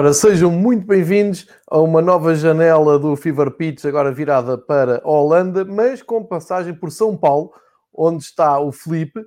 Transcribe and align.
Ora, 0.00 0.14
sejam 0.14 0.50
muito 0.50 0.86
bem-vindos 0.86 1.46
a 1.70 1.78
uma 1.78 2.00
nova 2.00 2.34
janela 2.34 2.98
do 2.98 3.14
Fever 3.16 3.50
Pitch, 3.50 3.84
agora 3.84 4.10
virada 4.10 4.56
para 4.56 5.02
a 5.04 5.10
Holanda, 5.10 5.62
mas 5.62 6.02
com 6.02 6.24
passagem 6.24 6.72
por 6.72 6.90
São 6.90 7.14
Paulo, 7.14 7.52
onde 7.92 8.22
está 8.22 8.58
o 8.58 8.72
Felipe, 8.72 9.20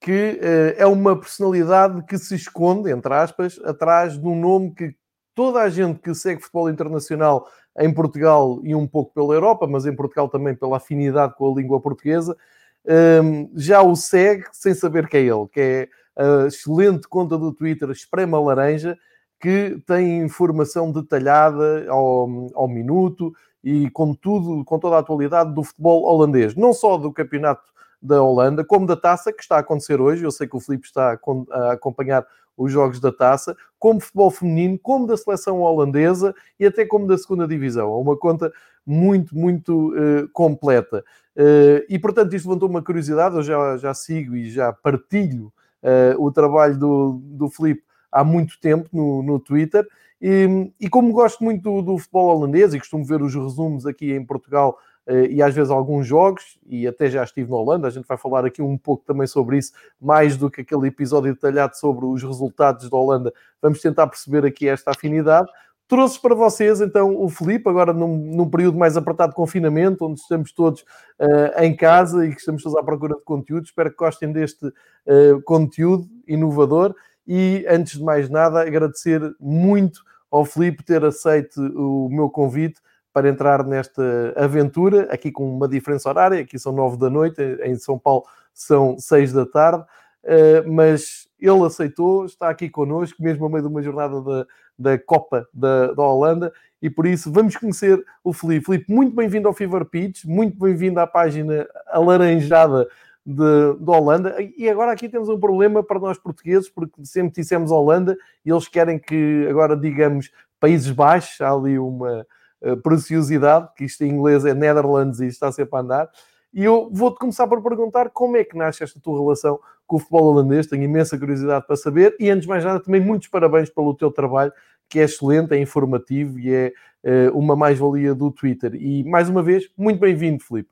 que 0.00 0.40
uh, 0.42 0.74
é 0.82 0.84
uma 0.84 1.16
personalidade 1.16 2.02
que 2.06 2.18
se 2.18 2.34
esconde, 2.34 2.90
entre 2.90 3.14
aspas, 3.14 3.60
atrás 3.64 4.18
de 4.18 4.26
um 4.26 4.34
nome 4.34 4.74
que 4.74 4.96
toda 5.32 5.62
a 5.62 5.68
gente 5.68 6.00
que 6.00 6.12
segue 6.12 6.42
futebol 6.42 6.68
internacional 6.68 7.46
em 7.78 7.94
Portugal 7.94 8.58
e 8.64 8.74
um 8.74 8.84
pouco 8.84 9.14
pela 9.14 9.32
Europa, 9.32 9.68
mas 9.68 9.86
em 9.86 9.94
Portugal 9.94 10.28
também 10.28 10.56
pela 10.56 10.78
afinidade 10.78 11.36
com 11.36 11.52
a 11.52 11.54
língua 11.54 11.80
portuguesa, 11.80 12.36
ehm, 12.84 13.48
já 13.54 13.80
o 13.80 13.94
segue 13.94 14.46
sem 14.50 14.74
saber 14.74 15.06
quem 15.06 15.20
é 15.20 15.32
ele, 15.32 15.46
que 15.52 15.60
é 15.60 15.88
a 16.16 16.46
excelente 16.48 17.06
conta 17.06 17.38
do 17.38 17.52
Twitter 17.52 17.88
Esprema 17.90 18.40
Laranja, 18.40 18.98
que 19.40 19.78
tem 19.86 20.22
informação 20.22 20.90
detalhada 20.90 21.86
ao, 21.88 22.28
ao 22.54 22.68
minuto 22.68 23.32
e 23.62 23.90
com 23.90 24.14
tudo, 24.14 24.64
com 24.64 24.78
toda 24.78 24.96
a 24.96 25.00
atualidade 25.00 25.52
do 25.52 25.62
futebol 25.62 26.04
holandês, 26.04 26.54
não 26.54 26.72
só 26.72 26.96
do 26.96 27.12
campeonato 27.12 27.62
da 28.00 28.22
Holanda, 28.22 28.64
como 28.64 28.86
da 28.86 28.96
taça 28.96 29.32
que 29.32 29.42
está 29.42 29.56
a 29.56 29.60
acontecer 29.60 30.00
hoje. 30.00 30.24
Eu 30.24 30.30
sei 30.30 30.46
que 30.46 30.56
o 30.56 30.60
Filipe 30.60 30.86
está 30.86 31.18
a 31.50 31.72
acompanhar 31.72 32.24
os 32.56 32.72
jogos 32.72 33.00
da 33.00 33.12
taça, 33.12 33.56
como 33.78 34.00
futebol 34.00 34.30
feminino, 34.30 34.78
como 34.78 35.06
da 35.06 35.16
seleção 35.16 35.60
holandesa 35.60 36.34
e 36.58 36.64
até 36.64 36.86
como 36.86 37.06
da 37.06 37.18
segunda 37.18 37.46
divisão. 37.46 37.92
É 37.92 38.00
uma 38.00 38.16
conta 38.16 38.52
muito, 38.86 39.36
muito 39.36 39.92
uh, 39.94 40.28
completa. 40.32 41.04
Uh, 41.36 41.84
e 41.88 41.98
portanto, 41.98 42.34
isto 42.34 42.48
levantou 42.48 42.68
uma 42.68 42.82
curiosidade. 42.82 43.36
Eu 43.36 43.42
já, 43.42 43.76
já 43.76 43.92
sigo 43.92 44.34
e 44.34 44.50
já 44.50 44.72
partilho 44.72 45.52
uh, 45.82 46.24
o 46.24 46.32
trabalho 46.32 46.78
do, 46.78 47.20
do 47.22 47.50
Filipe 47.50 47.85
há 48.16 48.24
muito 48.24 48.58
tempo 48.58 48.88
no, 48.92 49.22
no 49.22 49.38
Twitter. 49.38 49.86
E, 50.20 50.72
e, 50.80 50.88
como 50.88 51.12
gosto 51.12 51.44
muito 51.44 51.62
do, 51.62 51.82
do, 51.82 51.98
futebol 51.98 52.34
holandês 52.34 52.72
e 52.72 52.78
costumo 52.78 53.04
ver 53.04 53.20
os 53.20 53.34
resumos 53.34 53.84
aqui 53.84 54.12
em 54.14 54.24
Portugal 54.24 54.78
uh, 55.06 55.26
e 55.26 55.42
às 55.42 55.54
vezes 55.54 55.70
alguns 55.70 56.06
jogos, 56.06 56.58
e 56.66 56.86
até 56.86 57.10
já 57.10 57.22
estive 57.22 57.50
na 57.50 57.56
Holanda, 57.58 57.86
a 57.86 57.90
gente 57.90 58.06
vai 58.06 58.16
falar 58.16 58.46
aqui 58.46 58.62
um 58.62 58.78
pouco 58.78 59.04
também 59.04 59.26
sobre 59.26 59.58
isso, 59.58 59.72
mais 60.00 60.34
do 60.38 60.50
que 60.50 60.62
aquele 60.62 60.88
episódio 60.88 61.34
detalhado 61.34 61.76
sobre 61.76 62.06
os 62.06 62.22
resultados 62.22 62.88
da 62.88 62.96
Holanda, 62.96 63.30
vamos 63.60 63.82
tentar 63.82 64.06
perceber 64.06 64.46
aqui 64.46 64.66
esta 64.66 64.92
afinidade. 64.92 65.48
Trouxe 65.86 66.20
para 66.20 66.34
vocês 66.34 66.80
então 66.80 67.14
o 67.14 67.28
Felipe, 67.28 67.68
agora 67.68 67.92
num, 67.92 68.16
num, 68.16 68.48
período 68.48 68.78
mais 68.78 68.96
apertado 68.96 69.30
de 69.30 69.36
confinamento, 69.36 70.06
onde 70.06 70.18
estamos 70.18 70.50
todos 70.50 70.80
uh, 70.80 71.62
em 71.62 71.76
casa 71.76 72.26
e 72.26 72.30
que 72.30 72.40
estamos 72.40 72.62
todos 72.62 72.76
à 72.76 72.82
procura 72.82 73.14
de 73.14 73.22
conteúdo. 73.22 73.66
Espero 73.66 73.90
que 73.90 73.96
gostem 73.96 74.32
deste 74.32 74.66
uh, 74.66 75.40
conteúdo 75.44 76.08
inovador 76.26 76.94
e 77.26 77.66
antes 77.68 77.98
de 77.98 78.04
mais 78.04 78.28
nada, 78.30 78.60
agradecer 78.60 79.20
muito 79.40 80.02
ao 80.30 80.44
Felipe 80.44 80.84
ter 80.84 81.04
aceito 81.04 81.60
o 81.60 82.08
meu 82.10 82.28
convite 82.28 82.80
para 83.12 83.28
entrar 83.28 83.64
nesta 83.64 84.02
aventura, 84.36 85.08
aqui 85.10 85.32
com 85.32 85.48
uma 85.48 85.66
diferença 85.66 86.08
horária, 86.08 86.40
aqui 86.40 86.58
são 86.58 86.72
nove 86.72 86.98
da 86.98 87.08
noite, 87.08 87.40
em 87.62 87.74
São 87.76 87.98
Paulo 87.98 88.24
são 88.52 88.98
seis 88.98 89.32
da 89.32 89.46
tarde, 89.46 89.84
eh, 90.22 90.62
mas 90.66 91.26
ele 91.40 91.64
aceitou, 91.64 92.26
está 92.26 92.50
aqui 92.50 92.68
connosco, 92.68 93.22
mesmo 93.22 93.46
a 93.46 93.48
meio 93.48 93.62
de 93.62 93.68
uma 93.68 93.82
jornada 93.82 94.20
da, 94.20 94.46
da 94.78 94.98
Copa 94.98 95.48
da, 95.52 95.92
da 95.92 96.02
Holanda, 96.02 96.52
e 96.82 96.90
por 96.90 97.06
isso 97.06 97.32
vamos 97.32 97.56
conhecer 97.56 98.04
o 98.22 98.32
Felipe. 98.32 98.66
Felipe, 98.66 98.92
muito 98.92 99.16
bem-vindo 99.16 99.48
ao 99.48 99.54
Fever 99.54 99.84
Pitch, 99.86 100.24
muito 100.24 100.58
bem-vindo 100.58 101.00
à 101.00 101.06
página 101.06 101.66
alaranjada 101.88 102.86
de, 103.26 103.74
de, 103.80 103.90
Holanda. 103.90 104.36
E 104.56 104.70
agora 104.70 104.92
aqui 104.92 105.08
temos 105.08 105.28
um 105.28 105.38
problema 105.38 105.82
para 105.82 105.98
nós 105.98 106.16
portugueses, 106.16 106.68
porque 106.70 107.04
sempre 107.04 107.32
dissemos 107.34 107.72
Holanda 107.72 108.16
e 108.44 108.50
eles 108.50 108.68
querem 108.68 108.98
que 108.98 109.46
agora 109.50 109.76
digamos 109.76 110.30
Países 110.60 110.90
Baixos, 110.90 111.40
há 111.40 111.50
ali 111.50 111.78
uma 111.78 112.24
uh, 112.62 112.76
preciosidade, 112.78 113.68
que 113.76 113.84
isto 113.84 114.04
em 114.04 114.10
inglês 114.10 114.44
é 114.44 114.54
Netherlands 114.54 115.20
e 115.20 115.26
está 115.26 115.50
sempre 115.50 115.76
a 115.76 115.80
andar. 115.80 116.10
E 116.54 116.64
eu 116.64 116.88
vou-te 116.92 117.18
começar 117.18 117.46
por 117.48 117.60
perguntar 117.62 118.10
como 118.10 118.36
é 118.36 118.44
que 118.44 118.56
nasce 118.56 118.82
esta 118.82 119.00
tua 119.00 119.20
relação 119.20 119.58
com 119.86 119.96
o 119.96 119.98
futebol 119.98 120.24
holandês, 120.24 120.66
tenho 120.66 120.84
imensa 120.84 121.18
curiosidade 121.18 121.66
para 121.66 121.76
saber, 121.76 122.16
e 122.18 122.30
antes 122.30 122.42
de 122.42 122.48
mais 122.48 122.64
nada, 122.64 122.80
também 122.80 123.00
muitos 123.00 123.28
parabéns 123.28 123.68
pelo 123.68 123.94
teu 123.94 124.10
trabalho, 124.10 124.52
que 124.88 124.98
é 124.98 125.02
excelente, 125.02 125.52
é 125.52 125.58
informativo 125.58 126.38
e 126.38 126.52
é 126.52 126.72
uh, 127.04 127.38
uma 127.38 127.54
mais-valia 127.54 128.14
do 128.14 128.30
Twitter. 128.30 128.74
E 128.74 129.04
mais 129.04 129.28
uma 129.28 129.42
vez, 129.42 129.68
muito 129.76 130.00
bem-vindo, 130.00 130.42
Filipe. 130.42 130.70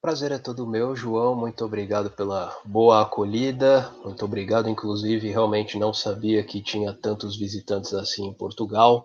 Prazer 0.00 0.32
é 0.32 0.38
todo 0.38 0.66
meu, 0.66 0.96
João. 0.96 1.34
Muito 1.34 1.62
obrigado 1.62 2.10
pela 2.10 2.56
boa 2.64 3.02
acolhida. 3.02 3.92
Muito 4.02 4.24
obrigado, 4.24 4.70
inclusive, 4.70 5.28
realmente 5.28 5.78
não 5.78 5.92
sabia 5.92 6.42
que 6.42 6.62
tinha 6.62 6.94
tantos 6.94 7.36
visitantes 7.36 7.92
assim 7.92 8.26
em 8.26 8.32
Portugal. 8.32 9.04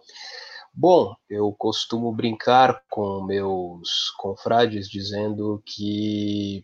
Bom, 0.74 1.14
eu 1.30 1.54
costumo 1.58 2.14
brincar 2.14 2.82
com 2.90 3.22
meus 3.26 4.10
confrades 4.18 4.88
dizendo 4.88 5.62
que 5.66 6.64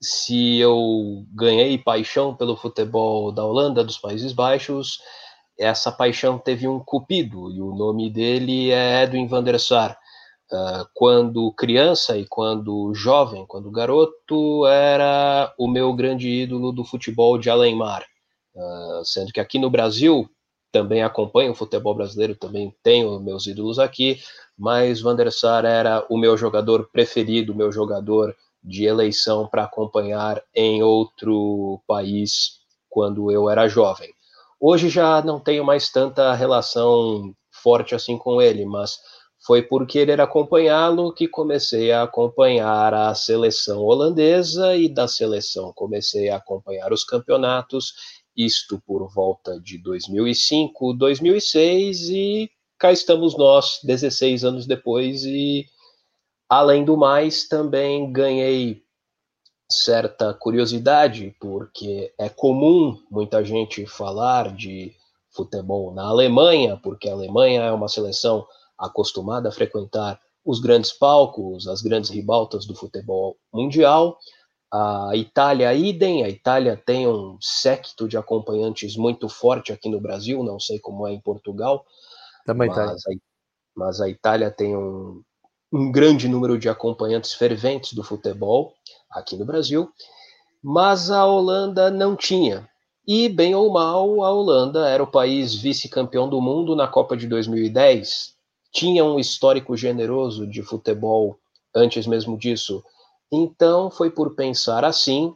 se 0.00 0.58
eu 0.58 1.26
ganhei 1.34 1.76
paixão 1.76 2.34
pelo 2.34 2.56
futebol 2.56 3.30
da 3.30 3.44
Holanda, 3.44 3.84
dos 3.84 3.98
Países 3.98 4.32
Baixos, 4.32 5.00
essa 5.58 5.92
paixão 5.92 6.38
teve 6.38 6.66
um 6.66 6.80
cupido 6.80 7.52
e 7.52 7.60
o 7.60 7.74
nome 7.74 8.10
dele 8.10 8.70
é 8.70 9.02
Edwin 9.02 9.26
van 9.26 9.44
der 9.44 9.60
Sar 9.60 9.98
Uh, 10.52 10.86
quando 10.92 11.52
criança 11.52 12.18
e 12.18 12.26
quando 12.26 12.94
jovem, 12.94 13.46
quando 13.46 13.70
garoto, 13.70 14.66
era 14.66 15.52
o 15.58 15.66
meu 15.66 15.92
grande 15.94 16.28
ídolo 16.28 16.70
do 16.70 16.84
futebol 16.84 17.38
de 17.38 17.48
além-mar. 17.48 18.04
Uh, 18.54 19.04
sendo 19.04 19.32
que 19.32 19.40
aqui 19.40 19.58
no 19.58 19.70
Brasil 19.70 20.28
também 20.70 21.02
acompanho 21.02 21.52
o 21.52 21.54
futebol 21.54 21.94
brasileiro, 21.94 22.34
também 22.34 22.74
tenho 22.82 23.20
meus 23.20 23.46
ídolos 23.46 23.78
aqui, 23.78 24.18
mas 24.58 25.00
Van 25.00 25.14
der 25.14 25.32
Sar 25.32 25.64
era 25.64 26.04
o 26.10 26.18
meu 26.18 26.36
jogador 26.36 26.88
preferido, 26.92 27.52
o 27.52 27.56
meu 27.56 27.70
jogador 27.70 28.34
de 28.62 28.84
eleição 28.84 29.46
para 29.46 29.64
acompanhar 29.64 30.42
em 30.54 30.82
outro 30.82 31.80
país 31.86 32.60
quando 32.88 33.30
eu 33.30 33.48
era 33.48 33.68
jovem. 33.68 34.12
Hoje 34.58 34.88
já 34.88 35.22
não 35.22 35.38
tenho 35.38 35.64
mais 35.64 35.90
tanta 35.90 36.34
relação 36.34 37.34
forte 37.50 37.94
assim 37.94 38.16
com 38.16 38.40
ele, 38.40 38.64
mas 38.64 38.98
foi 39.44 39.60
por 39.60 39.86
querer 39.86 40.20
acompanhá-lo 40.22 41.12
que 41.12 41.28
comecei 41.28 41.92
a 41.92 42.02
acompanhar 42.02 42.94
a 42.94 43.14
seleção 43.14 43.82
holandesa 43.82 44.74
e 44.74 44.88
da 44.88 45.06
seleção 45.06 45.70
comecei 45.74 46.30
a 46.30 46.36
acompanhar 46.36 46.92
os 46.92 47.04
campeonatos, 47.04 47.92
isto 48.34 48.82
por 48.86 49.06
volta 49.12 49.60
de 49.60 49.76
2005, 49.76 50.94
2006 50.94 52.08
e 52.08 52.50
cá 52.78 52.90
estamos 52.90 53.36
nós, 53.36 53.80
16 53.84 54.44
anos 54.44 54.66
depois 54.66 55.24
e 55.24 55.66
além 56.48 56.82
do 56.82 56.96
mais 56.96 57.46
também 57.46 58.10
ganhei 58.10 58.82
certa 59.70 60.32
curiosidade 60.32 61.36
porque 61.38 62.14
é 62.18 62.30
comum 62.30 62.98
muita 63.10 63.44
gente 63.44 63.86
falar 63.86 64.54
de 64.54 64.94
futebol 65.30 65.92
na 65.92 66.04
Alemanha, 66.04 66.78
porque 66.82 67.08
a 67.08 67.12
Alemanha 67.12 67.62
é 67.62 67.72
uma 67.72 67.88
seleção 67.88 68.46
acostumada 68.78 69.48
a 69.48 69.52
frequentar 69.52 70.20
os 70.44 70.60
grandes 70.60 70.92
palcos, 70.92 71.66
as 71.66 71.80
grandes 71.80 72.10
ribaltas 72.10 72.66
do 72.66 72.74
futebol 72.74 73.36
mundial. 73.52 74.18
A 74.72 75.12
Itália, 75.14 75.72
idem, 75.72 76.24
a 76.24 76.28
Itália 76.28 76.76
tem 76.76 77.06
um 77.06 77.38
séquito 77.40 78.08
de 78.08 78.16
acompanhantes 78.16 78.96
muito 78.96 79.28
forte 79.28 79.72
aqui 79.72 79.88
no 79.88 80.00
Brasil, 80.00 80.42
não 80.42 80.58
sei 80.58 80.78
como 80.78 81.06
é 81.06 81.12
em 81.12 81.20
Portugal. 81.20 81.84
Também 82.44 82.68
mas. 82.68 82.78
A, 82.78 82.94
mas 83.76 84.00
a 84.00 84.08
Itália 84.08 84.50
tem 84.50 84.76
um, 84.76 85.22
um 85.72 85.90
grande 85.90 86.28
número 86.28 86.58
de 86.58 86.68
acompanhantes 86.68 87.32
ferventes 87.32 87.92
do 87.92 88.04
futebol 88.04 88.74
aqui 89.10 89.36
no 89.36 89.44
Brasil, 89.44 89.90
mas 90.62 91.10
a 91.10 91.24
Holanda 91.24 91.90
não 91.90 92.14
tinha. 92.14 92.68
E, 93.06 93.28
bem 93.28 93.54
ou 93.54 93.70
mal, 93.70 94.24
a 94.24 94.30
Holanda 94.30 94.88
era 94.88 95.02
o 95.02 95.10
país 95.10 95.54
vice-campeão 95.54 96.28
do 96.28 96.40
mundo 96.40 96.74
na 96.74 96.88
Copa 96.88 97.16
de 97.16 97.26
2010, 97.26 98.33
tinha 98.74 99.04
um 99.04 99.20
histórico 99.20 99.76
generoso 99.76 100.46
de 100.46 100.60
futebol 100.60 101.38
antes 101.74 102.06
mesmo 102.08 102.36
disso. 102.36 102.84
Então, 103.32 103.88
foi 103.88 104.10
por 104.10 104.34
pensar 104.34 104.84
assim 104.84 105.34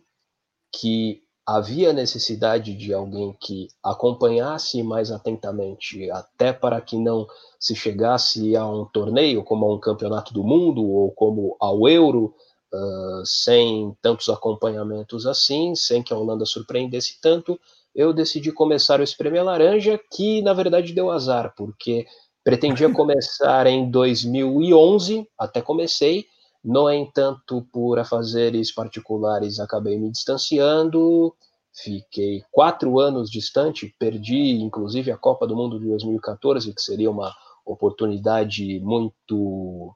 que 0.73 1.23
havia 1.47 1.93
necessidade 1.93 2.75
de 2.75 2.93
alguém 2.93 3.35
que 3.41 3.69
acompanhasse 3.83 4.83
mais 4.83 5.11
atentamente, 5.11 6.11
até 6.11 6.53
para 6.53 6.81
que 6.81 6.99
não 6.99 7.27
se 7.59 7.75
chegasse 7.75 8.55
a 8.55 8.67
um 8.67 8.85
torneio, 8.85 9.43
como 9.45 9.65
a 9.65 9.75
um 9.75 9.81
campeonato 9.81 10.35
do 10.35 10.45
mundo 10.45 10.85
ou 10.85 11.11
como 11.13 11.57
ao 11.59 11.89
Euro, 11.89 12.35
uh, 12.75 13.25
sem 13.25 13.97
tantos 14.03 14.29
acompanhamentos 14.29 15.27
assim, 15.27 15.75
sem 15.75 16.03
que 16.03 16.13
a 16.13 16.19
Holanda 16.19 16.45
surpreendesse 16.45 17.19
tanto, 17.21 17.59
eu 17.95 18.13
decidi 18.13 18.53
começar 18.53 19.01
o 19.01 19.03
Espremer 19.03 19.43
Laranja, 19.43 19.99
que 20.13 20.43
na 20.43 20.53
verdade 20.53 20.93
deu 20.93 21.11
azar, 21.11 21.55
porque 21.57 22.07
Pretendia 22.49 22.91
começar 22.91 23.67
em 23.67 23.91
2011, 23.91 25.29
até 25.39 25.61
comecei, 25.61 26.25
no 26.65 26.91
entanto, 26.91 27.69
por 27.71 27.99
afazeres 27.99 28.73
particulares, 28.73 29.61
acabei 29.61 29.99
me 29.99 30.11
distanciando, 30.11 31.35
fiquei 31.75 32.43
quatro 32.51 32.99
anos 33.01 33.31
distante, 33.31 33.95
perdi 33.99 34.53
inclusive 34.53 35.13
a 35.13 35.19
Copa 35.19 35.47
do 35.47 35.55
Mundo 35.55 35.79
de 35.79 35.89
2014, 35.89 36.73
que 36.73 36.81
seria 36.81 37.11
uma 37.11 37.35
oportunidade 37.67 38.81
muito 38.81 39.95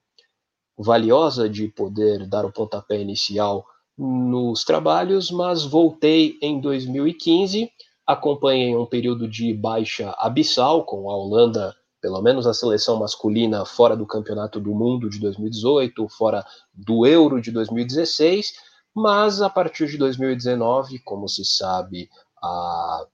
valiosa 0.76 1.48
de 1.48 1.68
poder 1.68 2.28
dar 2.28 2.44
o 2.44 2.52
pontapé 2.52 3.00
inicial 3.00 3.64
nos 3.96 4.62
trabalhos, 4.62 5.30
mas 5.30 5.64
voltei 5.64 6.36
em 6.42 6.60
2015, 6.60 7.70
acompanhei 8.06 8.76
um 8.76 8.84
período 8.84 9.26
de 9.26 9.54
baixa 9.54 10.14
abissal 10.18 10.84
com 10.84 11.10
a 11.10 11.16
Holanda, 11.16 11.74
pelo 12.02 12.20
menos 12.20 12.48
a 12.48 12.52
seleção 12.52 12.98
masculina 12.98 13.64
fora 13.64 13.96
do 13.96 14.04
Campeonato 14.04 14.58
do 14.58 14.74
Mundo 14.74 15.08
de 15.08 15.20
2018, 15.20 16.08
fora 16.08 16.44
do 16.74 17.06
Euro 17.06 17.40
de 17.40 17.52
2016, 17.52 18.52
mas 18.92 19.40
a 19.40 19.48
partir 19.48 19.86
de 19.86 19.96
2019, 19.96 20.98
como 20.98 21.28
se 21.28 21.44
sabe, 21.44 22.10
a 22.42 23.06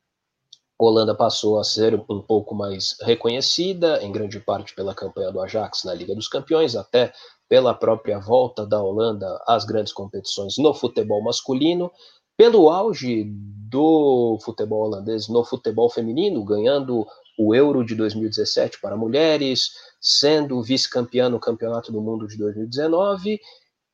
Holanda 0.81 1.15
passou 1.15 1.59
a 1.59 1.65
ser 1.65 1.95
um 2.09 2.23
pouco 2.23 2.55
mais 2.55 2.97
reconhecida, 3.03 4.03
em 4.03 4.11
grande 4.11 4.41
parte 4.41 4.75
pela 4.75 4.95
campanha 4.95 5.31
do 5.31 5.41
Ajax 5.41 5.85
na 5.85 5.93
Liga 5.93 6.15
dos 6.15 6.27
Campeões, 6.27 6.75
até 6.75 7.13
pela 7.47 7.75
própria 7.75 8.19
volta 8.19 8.67
da 8.67 8.83
Holanda 8.83 9.43
às 9.47 9.65
grandes 9.65 9.93
competições 9.93 10.57
no 10.57 10.73
futebol 10.73 11.23
masculino, 11.23 11.91
pelo 12.39 12.71
auge 12.71 13.25
do 13.69 14.39
futebol 14.43 14.87
holandês 14.87 15.29
no 15.29 15.45
futebol 15.45 15.91
feminino, 15.91 16.45
ganhando 16.45 17.07
o 17.39 17.55
Euro 17.55 17.85
de 17.85 17.95
2017 17.95 18.81
para 18.81 18.97
mulheres, 18.97 19.71
sendo 20.01 20.61
vice-campeã 20.61 21.29
no 21.29 21.39
Campeonato 21.39 21.93
do 21.93 22.03
Mundo 22.03 22.27
de 22.27 22.37
2019, 22.37 23.41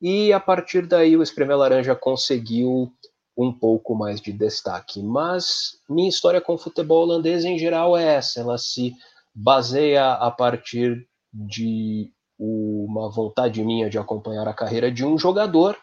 e 0.01 0.33
a 0.33 0.41
partir 0.41 0.87
daí 0.87 1.15
o 1.17 1.23
Espremer 1.23 1.59
Laranja 1.59 1.95
conseguiu 1.95 2.91
um 3.37 3.53
pouco 3.53 3.95
mais 3.95 4.21
de 4.21 4.33
destaque. 4.33 5.03
Mas 5.03 5.79
minha 5.89 6.09
história 6.09 6.41
com 6.41 6.55
o 6.55 6.59
futebol 6.59 7.03
holandês 7.03 7.45
em 7.45 7.59
geral 7.59 7.97
é 7.97 8.15
essa, 8.15 8.41
ela 8.41 8.57
se 8.57 8.95
baseia 9.35 10.13
a 10.13 10.31
partir 10.31 11.07
de 11.33 12.11
uma 12.39 13.11
vontade 13.11 13.63
minha 13.63 13.91
de 13.91 13.99
acompanhar 13.99 14.49
a 14.49 14.55
carreira 14.55 14.91
de 14.91 15.05
um 15.05 15.19
jogador 15.19 15.77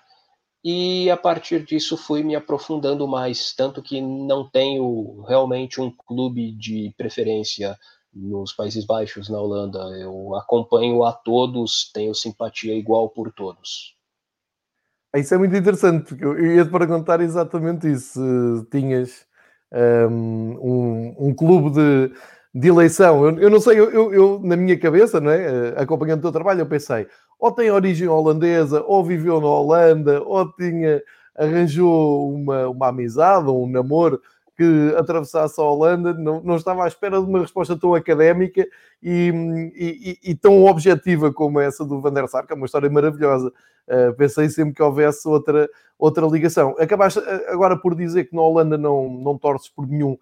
e 0.64 1.10
a 1.10 1.18
partir 1.18 1.66
disso 1.66 1.98
fui 1.98 2.24
me 2.24 2.36
aprofundando 2.36 3.08
mais, 3.08 3.54
tanto 3.56 3.82
que 3.82 4.00
não 4.00 4.48
tenho 4.50 5.22
realmente 5.28 5.82
um 5.82 5.92
clube 5.92 6.52
de 6.52 6.94
preferência 6.96 7.78
nos 8.14 8.54
Países 8.54 8.86
Baixos, 8.86 9.30
na 9.30 9.40
Holanda. 9.40 9.80
Eu 10.00 10.36
acompanho 10.36 11.04
a 11.04 11.14
todos, 11.14 11.90
tenho 11.94 12.14
simpatia 12.14 12.76
igual 12.76 13.10
por 13.10 13.32
todos. 13.32 13.96
Isso 15.16 15.34
é 15.34 15.38
muito 15.38 15.56
interessante, 15.56 16.10
porque 16.10 16.24
eu 16.24 16.56
ia 16.56 16.64
te 16.64 16.72
perguntar 16.72 17.20
exatamente 17.22 17.92
isso. 17.92 18.20
Tinhas 18.72 19.26
um, 20.10 21.16
um 21.18 21.34
clube 21.34 21.72
de, 21.72 22.14
de 22.54 22.68
eleição. 22.68 23.26
Eu, 23.26 23.40
eu 23.40 23.50
não 23.50 23.60
sei, 23.60 23.80
eu, 23.80 24.14
eu, 24.14 24.40
na 24.42 24.56
minha 24.56 24.78
cabeça, 24.80 25.20
não 25.20 25.32
é? 25.32 25.44
Eh, 25.44 25.74
acompanhando 25.78 26.20
o 26.20 26.22
teu 26.24 26.32
trabalho, 26.32 26.62
eu 26.62 26.66
pensei, 26.66 27.08
ou 27.42 27.52
tem 27.52 27.72
origem 27.72 28.08
holandesa, 28.08 28.84
ou 28.86 29.04
viveu 29.04 29.42
na 29.42 29.48
Holanda, 29.48 30.22
ou 30.22 30.48
tinha, 30.54 31.02
arranjou 31.36 32.32
uma, 32.32 32.70
uma 32.70 32.88
amizade 32.90 33.50
um 33.50 33.68
namoro 33.68 34.22
que 34.56 34.94
atravessasse 34.96 35.60
a 35.60 35.64
Holanda, 35.64 36.14
não, 36.14 36.40
não 36.44 36.56
estava 36.56 36.84
à 36.84 36.88
espera 36.88 37.20
de 37.20 37.26
uma 37.26 37.40
resposta 37.40 37.76
tão 37.76 37.96
académica 37.96 38.64
e, 39.02 39.34
e, 39.76 40.32
e 40.32 40.36
tão 40.36 40.66
objetiva 40.66 41.34
como 41.34 41.60
essa 41.60 41.84
do 41.84 42.00
Van 42.00 42.14
der 42.14 42.28
Sar, 42.28 42.46
que 42.46 42.54
é 42.54 42.56
uma 42.56 42.68
história 42.68 42.88
maravilhosa. 42.92 43.52
Uh, 43.88 44.14
pensei 44.16 44.48
sempre 44.48 44.76
que 44.76 44.84
houvesse 44.84 45.28
outra, 45.28 45.68
outra 45.98 46.28
ligação. 46.28 46.76
Acabaste 46.78 47.20
eh, 47.26 47.46
agora 47.50 47.76
por 47.76 47.96
dizer 47.96 48.26
que 48.26 48.36
na 48.36 48.44
Holanda 48.44 48.78
não, 48.78 49.10
não 49.10 49.36
torces 49.36 49.68
por 49.68 49.88
nenhum 49.88 50.16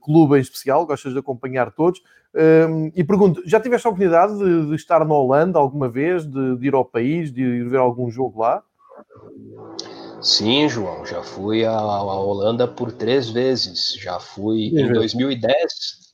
clube 0.00 0.36
em 0.36 0.40
especial, 0.40 0.86
gostas 0.86 1.12
de 1.12 1.18
acompanhar 1.18 1.72
todos. 1.72 2.00
Uh, 2.34 2.92
e 2.94 3.02
pergunto, 3.02 3.42
já 3.46 3.58
tiveste 3.58 3.86
a 3.86 3.90
oportunidade 3.90 4.36
de, 4.36 4.66
de 4.66 4.74
estar 4.74 5.04
na 5.04 5.14
Holanda 5.14 5.58
alguma 5.58 5.88
vez, 5.88 6.26
de, 6.26 6.56
de, 6.56 6.66
ir 6.66 6.74
ao 6.74 6.84
país, 6.84 7.32
de 7.32 7.40
ir 7.40 7.68
ver 7.68 7.78
algum 7.78 8.10
jogo 8.10 8.42
lá? 8.42 8.62
Sim, 10.20 10.68
João, 10.68 11.06
já 11.06 11.22
fui 11.22 11.64
à, 11.64 11.80
Holanda 12.02 12.68
por 12.68 12.92
três 12.92 13.30
vezes. 13.30 13.94
Já 13.94 14.20
fui 14.20 14.66
em 14.66 14.92
2010, 14.92 15.72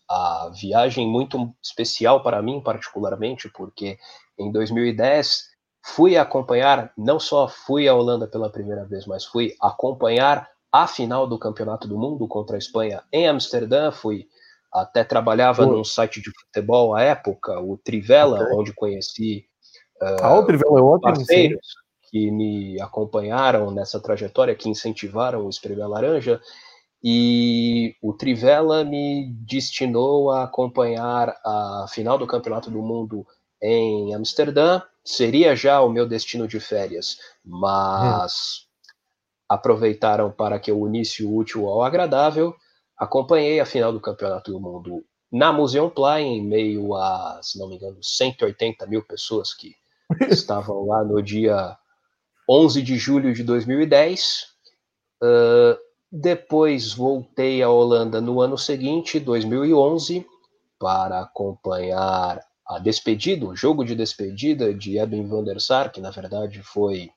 a 0.08 0.50
viagem 0.54 1.08
muito 1.08 1.52
especial 1.62 2.22
para 2.22 2.40
mim, 2.40 2.60
particularmente, 2.60 3.48
porque 3.48 3.98
em 4.38 4.52
2010 4.52 5.54
fui 5.82 6.16
acompanhar, 6.16 6.92
não 6.96 7.18
só 7.18 7.48
fui 7.48 7.88
à 7.88 7.94
Holanda 7.94 8.26
pela 8.26 8.50
primeira 8.50 8.84
vez, 8.84 9.06
mas 9.06 9.24
fui 9.24 9.54
acompanhar 9.60 10.48
a 10.74 10.88
final 10.88 11.24
do 11.24 11.38
Campeonato 11.38 11.86
do 11.86 11.96
Mundo 11.96 12.26
contra 12.26 12.56
a 12.56 12.58
Espanha 12.58 13.04
em 13.12 13.28
Amsterdã. 13.28 13.92
Fui 13.92 14.26
até 14.72 15.04
trabalhava 15.04 15.64
num 15.64 15.84
site 15.84 16.20
de 16.20 16.32
futebol 16.32 16.96
à 16.96 17.00
época, 17.00 17.60
o 17.60 17.78
Trivela, 17.78 18.42
okay. 18.42 18.56
onde 18.56 18.74
conheci 18.74 19.46
uh, 20.02 20.20
ah, 20.20 20.34
o 20.36 20.44
Trivela 20.44 20.80
é 20.80 20.82
ótimo, 20.82 21.00
parceiros 21.00 21.64
sim. 21.64 22.10
que 22.10 22.28
me 22.32 22.80
acompanharam 22.80 23.70
nessa 23.70 24.00
trajetória, 24.00 24.56
que 24.56 24.68
incentivaram 24.68 25.46
o 25.46 25.48
Espremer 25.48 25.88
Laranja. 25.88 26.40
E 27.04 27.94
o 28.02 28.12
Trivela 28.12 28.82
me 28.82 29.32
destinou 29.46 30.32
a 30.32 30.42
acompanhar 30.42 31.36
a 31.44 31.86
final 31.88 32.18
do 32.18 32.26
Campeonato 32.26 32.68
do 32.68 32.82
Mundo 32.82 33.24
em 33.62 34.12
Amsterdã. 34.12 34.82
Seria 35.04 35.54
já 35.54 35.80
o 35.82 35.88
meu 35.88 36.08
destino 36.08 36.48
de 36.48 36.58
férias, 36.58 37.18
mas 37.44 38.32
hum 38.32 38.73
aproveitaram 39.54 40.30
para 40.30 40.58
que 40.58 40.70
eu 40.70 40.80
unisse 40.80 41.24
o 41.24 41.34
útil 41.34 41.66
ao 41.66 41.82
agradável. 41.82 42.54
Acompanhei 42.96 43.60
a 43.60 43.66
final 43.66 43.92
do 43.92 44.00
Campeonato 44.00 44.52
do 44.52 44.60
Mundo 44.60 45.04
na 45.32 45.52
Museum 45.52 45.90
Play, 45.90 46.24
em 46.24 46.46
meio 46.46 46.94
a, 46.94 47.40
se 47.42 47.58
não 47.58 47.68
me 47.68 47.76
engano, 47.76 47.98
180 48.00 48.86
mil 48.86 49.02
pessoas 49.04 49.52
que 49.52 49.74
estavam 50.30 50.86
lá 50.86 51.02
no 51.02 51.20
dia 51.20 51.76
11 52.48 52.82
de 52.82 52.96
julho 52.96 53.34
de 53.34 53.42
2010. 53.42 54.46
Uh, 55.22 55.76
depois 56.10 56.92
voltei 56.92 57.62
à 57.62 57.68
Holanda 57.68 58.20
no 58.20 58.40
ano 58.40 58.56
seguinte, 58.56 59.18
2011, 59.18 60.24
para 60.78 61.20
acompanhar 61.20 62.40
a 62.66 62.78
despedida, 62.78 63.44
o 63.44 63.56
jogo 63.56 63.84
de 63.84 63.94
despedida 63.94 64.72
de 64.72 64.98
Eben 64.98 65.26
van 65.26 65.42
der 65.42 65.60
Sar, 65.60 65.90
que 65.90 66.00
na 66.00 66.10
verdade 66.10 66.62
foi 66.62 67.10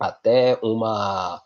até 0.00 0.58
uma 0.62 1.42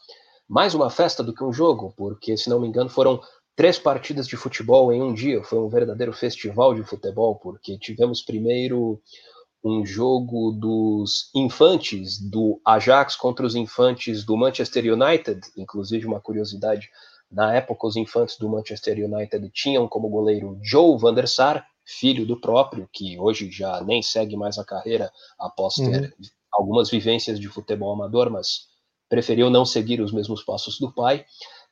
mais 0.49 0.75
uma 0.75 0.89
festa 0.89 1.23
do 1.23 1.35
que 1.35 1.43
um 1.43 1.53
jogo, 1.53 1.93
porque 1.97 2.37
se 2.37 2.49
não 2.49 2.61
me 2.61 2.69
engano 2.69 2.89
foram 2.89 3.21
três 3.57 3.79
partidas 3.79 4.29
de 4.29 4.37
futebol 4.37 4.93
em 4.93 5.03
um 5.03 5.13
dia, 5.13 5.43
foi 5.43 5.59
um 5.59 5.69
verdadeiro 5.69 6.13
festival 6.13 6.75
de 6.75 6.85
futebol, 6.85 7.37
porque 7.37 7.79
tivemos 7.79 8.23
primeiro 8.23 9.01
um 9.65 9.85
jogo 9.85 10.53
dos 10.53 11.31
infantes 11.35 12.21
do 12.21 12.61
Ajax 12.65 13.17
contra 13.17 13.47
os 13.47 13.55
infantes 13.55 14.25
do 14.25 14.37
Manchester 14.37 14.93
United, 14.93 15.41
inclusive 15.57 16.07
uma 16.07 16.21
curiosidade, 16.21 16.91
na 17.31 17.55
época 17.55 17.87
os 17.87 17.97
infantes 17.97 18.37
do 18.37 18.49
Manchester 18.49 18.99
United 18.99 19.51
tinham 19.51 19.89
como 19.89 20.11
goleiro 20.11 20.59
Joe 20.63 20.99
van 20.99 21.15
der 21.15 21.27
Sar, 21.27 21.67
filho 21.85 22.27
do 22.27 22.39
próprio, 22.39 22.89
que 22.93 23.19
hoje 23.19 23.51
já 23.51 23.81
nem 23.83 24.03
segue 24.03 24.37
mais 24.37 24.59
a 24.59 24.65
carreira 24.65 25.11
após 25.39 25.75
ter 25.75 26.15
uhum 26.19 26.29
algumas 26.55 26.91
vivências 26.91 27.39
de 27.39 27.49
futebol 27.49 27.93
amador, 27.93 28.31
mas 28.31 28.69
preferiu 29.09 29.51
não 29.51 29.65
seguir 29.65 30.01
os 30.01 30.13
mesmos 30.13 30.43
passos 30.43 30.79
do 30.79 30.93
pai. 30.93 31.25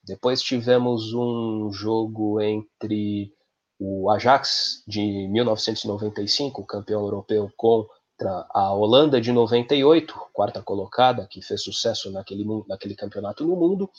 Depois 0.05 0.43
tivemos 0.43 1.15
um 1.15 1.73
jogo 1.73 2.41
entre 2.41 3.33
o 3.79 4.11
Ajax 4.11 4.83
de 4.87 5.29
1995, 5.29 6.65
campeão 6.67 7.03
europeu, 7.03 7.51
contra 7.57 8.47
a 8.51 8.73
Holanda 8.73 9.21
de 9.21 9.33
98, 9.33 10.15
quarta 10.33 10.63
colocada, 10.63 11.27
que 11.27 11.43
fez 11.43 11.63
sucesso 11.63 12.11
naquele, 12.11 12.45
naquele 12.69 12.95
campeonato 12.95 13.45
no 13.45 13.57
mundo. 13.57 13.91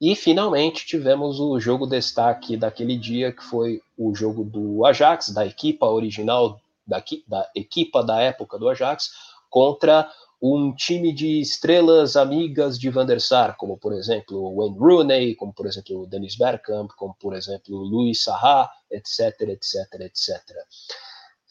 E 0.00 0.16
finalmente 0.16 0.86
tivemos 0.86 1.38
o 1.38 1.60
jogo 1.60 1.86
destaque 1.86 2.56
daquele 2.56 2.96
dia, 2.96 3.32
que 3.32 3.42
foi 3.42 3.80
o 3.98 4.14
jogo 4.14 4.42
do 4.44 4.84
Ajax, 4.86 5.30
da 5.30 5.44
equipa 5.46 5.86
original, 5.86 6.58
da, 6.86 7.02
da 7.28 7.50
equipa 7.54 8.02
da 8.02 8.20
época 8.20 8.58
do 8.58 8.68
Ajax, 8.68 9.10
contra 9.50 10.08
um 10.42 10.74
time 10.74 11.12
de 11.12 11.40
estrelas 11.40 12.16
amigas 12.16 12.78
de 12.78 12.88
Van 12.88 13.04
der 13.04 13.20
Sar, 13.20 13.56
como 13.58 13.76
por 13.76 13.92
exemplo 13.92 14.54
Wayne 14.54 14.78
Rooney, 14.78 15.34
como 15.34 15.52
por 15.52 15.66
exemplo 15.66 16.06
Dennis 16.06 16.36
Bergkamp, 16.36 16.92
como 16.96 17.14
por 17.20 17.34
exemplo 17.34 17.76
Luis 17.76 18.22
Saha, 18.22 18.70
etc, 18.90 19.40
etc, 19.48 19.74
etc. 20.00 20.40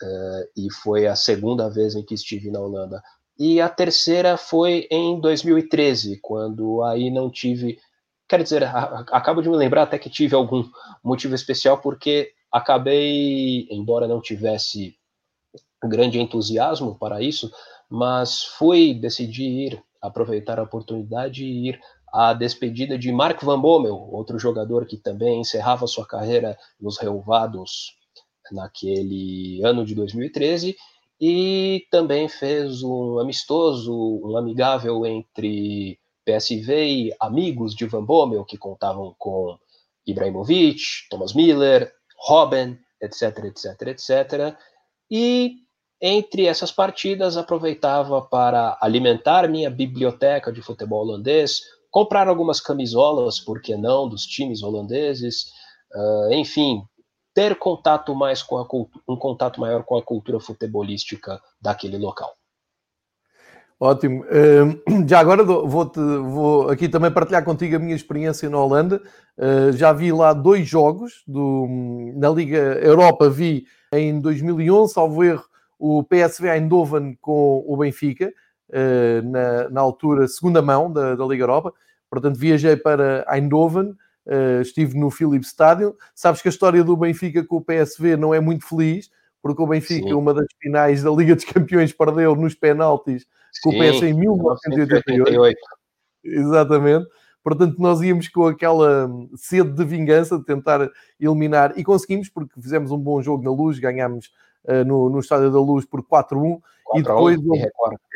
Uh, 0.02 0.50
e 0.58 0.72
foi 0.72 1.06
a 1.06 1.16
segunda 1.16 1.70
vez 1.70 1.94
em 1.94 2.04
que 2.04 2.16
estive 2.16 2.50
na 2.50 2.60
Holanda. 2.60 3.04
E 3.38 3.62
a 3.62 3.70
terceira 3.70 4.38
foi 4.38 4.88
em 4.90 5.20
2013, 5.20 6.20
quando 6.22 6.84
aí 6.84 7.12
não 7.12 7.30
tive. 7.30 7.80
Quer 8.28 8.42
dizer, 8.44 8.64
a, 8.64 9.06
acabo 9.12 9.42
de 9.42 9.50
me 9.50 9.56
lembrar 9.56 9.84
até 9.84 10.00
que 10.00 10.10
tive 10.10 10.36
algum 10.36 10.64
motivo 11.04 11.36
especial, 11.36 11.80
porque 11.80 12.34
acabei, 12.52 13.68
embora 13.70 14.08
não 14.08 14.22
tivesse 14.22 14.98
grande 15.84 16.20
entusiasmo 16.20 16.98
para 16.98 17.22
isso, 17.22 17.52
mas 17.90 18.44
fui 18.44 18.94
decidir 18.94 19.74
ir, 19.74 19.84
aproveitar 20.02 20.60
a 20.60 20.64
oportunidade 20.64 21.44
e 21.44 21.70
ir 21.70 21.80
a 22.12 22.34
despedida 22.34 22.98
de 22.98 23.12
Mark 23.12 23.44
Van 23.44 23.60
Bommel, 23.60 23.96
outro 24.12 24.40
jogador 24.40 24.86
que 24.86 24.98
também 24.98 25.42
encerrava 25.42 25.88
sua 25.88 26.06
carreira 26.06 26.58
nos 26.80 26.98
Relvados 26.98 27.98
naquele 28.52 29.62
ano 29.64 29.86
de 29.86 29.94
2013, 29.94 30.76
e 31.22 31.86
também 31.92 32.28
fez 32.30 32.82
um 32.82 33.20
amistoso, 33.20 33.94
um 34.24 34.38
amigável 34.38 35.06
entre 35.06 36.00
PSV 36.26 36.86
e 36.86 37.16
amigos 37.20 37.76
de 37.76 37.86
Van 37.86 38.04
Bommel, 38.04 38.46
que 38.46 38.58
contavam 38.58 39.14
com 39.18 39.58
Ibrahimovic, 40.08 41.08
Thomas 41.10 41.34
Miller, 41.34 41.92
Robben, 42.18 42.80
etc, 43.02 43.46
etc, 43.46 43.82
etc. 43.88 44.58
E 45.12 45.58
entre 46.02 46.46
essas 46.46 46.72
partidas 46.72 47.38
aproveitava 47.38 48.22
para 48.22 48.78
alimentar 48.82 49.48
minha 49.50 49.70
biblioteca 49.70 50.52
de 50.52 50.62
futebol 50.62 51.06
holandês, 51.06 51.62
comprar 51.92 52.28
algumas 52.28 52.62
camisolas, 52.62 53.40
por 53.40 53.62
que 53.62 53.76
não, 53.76 54.08
dos 54.08 54.26
times 54.26 54.64
holandeses, 54.64 55.48
uh, 55.94 56.34
enfim, 56.34 56.84
ter 57.34 57.56
contato 57.58 58.16
mais 58.16 58.42
com 58.42 58.58
a 58.58 58.68
um 59.08 59.16
contato 59.16 59.60
maior 59.60 59.84
com 59.84 59.98
a 59.98 60.04
cultura 60.04 60.40
futebolística 60.40 61.42
daquele 61.62 61.98
local. 61.98 62.34
Ótimo. 63.80 64.26
Já 65.08 65.20
agora 65.20 65.44
vou, 65.44 65.86
-te, 65.86 66.00
vou 66.00 66.70
aqui 66.70 66.90
também 66.90 67.12
partilhar 67.12 67.46
contigo 67.46 67.78
a 67.78 67.80
minha 67.80 67.96
experiência 67.96 68.50
na 68.50 68.60
Holanda. 68.60 69.02
Ah, 69.38 69.72
já 69.72 69.94
vi 69.94 70.12
lá 70.12 70.34
dois 70.34 70.68
jogos 70.68 71.24
do, 71.26 71.66
na 72.16 72.30
Liga 72.30 72.58
Europa. 72.82 73.30
Vi 73.30 73.66
em 73.94 74.20
2011, 74.20 74.94
salvo 74.94 75.24
erro, 75.24 75.46
o 75.80 76.04
PSV 76.04 76.50
Eindhoven 76.50 77.18
com 77.22 77.64
o 77.66 77.78
Benfica, 77.78 78.32
ah, 78.72 79.22
na, 79.24 79.70
na 79.70 79.82
altura 79.82 80.28
segunda 80.28 80.62
mão 80.62 80.92
da, 80.92 81.16
da 81.16 81.26
Liga 81.26 81.44
Europa. 81.44 81.74
Portanto, 82.10 82.38
viajei 82.38 82.76
para 82.76 83.26
Eindhoven, 83.32 83.96
ah, 84.28 84.62
estive 84.62 85.00
no 85.00 85.10
Philips 85.10 85.48
Stadium. 85.48 85.94
Sabes 86.14 86.42
que 86.42 86.50
a 86.50 86.52
história 86.52 86.84
do 86.84 86.98
Benfica 86.98 87.44
com 87.44 87.58
o 87.58 87.62
PSV 87.62 88.18
não 88.18 88.34
é 88.34 88.40
muito 88.40 88.68
feliz, 88.68 89.10
porque 89.42 89.62
o 89.62 89.68
Benfica, 89.68 90.10
Sim. 90.10 90.14
uma 90.14 90.34
das 90.34 90.48
finais 90.62 91.02
da 91.02 91.12
Liga 91.12 91.34
dos 91.34 91.46
Campeões, 91.46 91.94
perdeu 91.94 92.36
nos 92.36 92.54
penaltis 92.54 93.26
com 93.64 93.70
o 93.70 93.74
PS 93.74 94.04
em 94.04 94.14
1988. 94.14 95.58
Exatamente. 96.24 97.08
Portanto, 97.42 97.78
nós 97.80 98.02
íamos 98.02 98.28
com 98.28 98.46
aquela 98.48 99.10
sede 99.36 99.72
de 99.72 99.86
vingança, 99.86 100.38
de 100.38 100.44
tentar 100.44 100.88
eliminar, 101.20 101.74
e 101.78 101.84
conseguimos, 101.84 102.30
porque 102.30 102.62
fizemos 102.62 102.92
um 102.92 102.98
bom 102.98 103.22
jogo 103.22 103.44
na 103.44 103.50
luz, 103.50 103.80
ganhámos 103.80 104.30
no, 104.86 105.10
no 105.10 105.20
Estádio 105.20 105.52
da 105.52 105.60
Luz 105.60 105.86
por 105.86 106.04
4-1. 106.04 106.60
E 106.96 107.04
depois. 107.04 107.40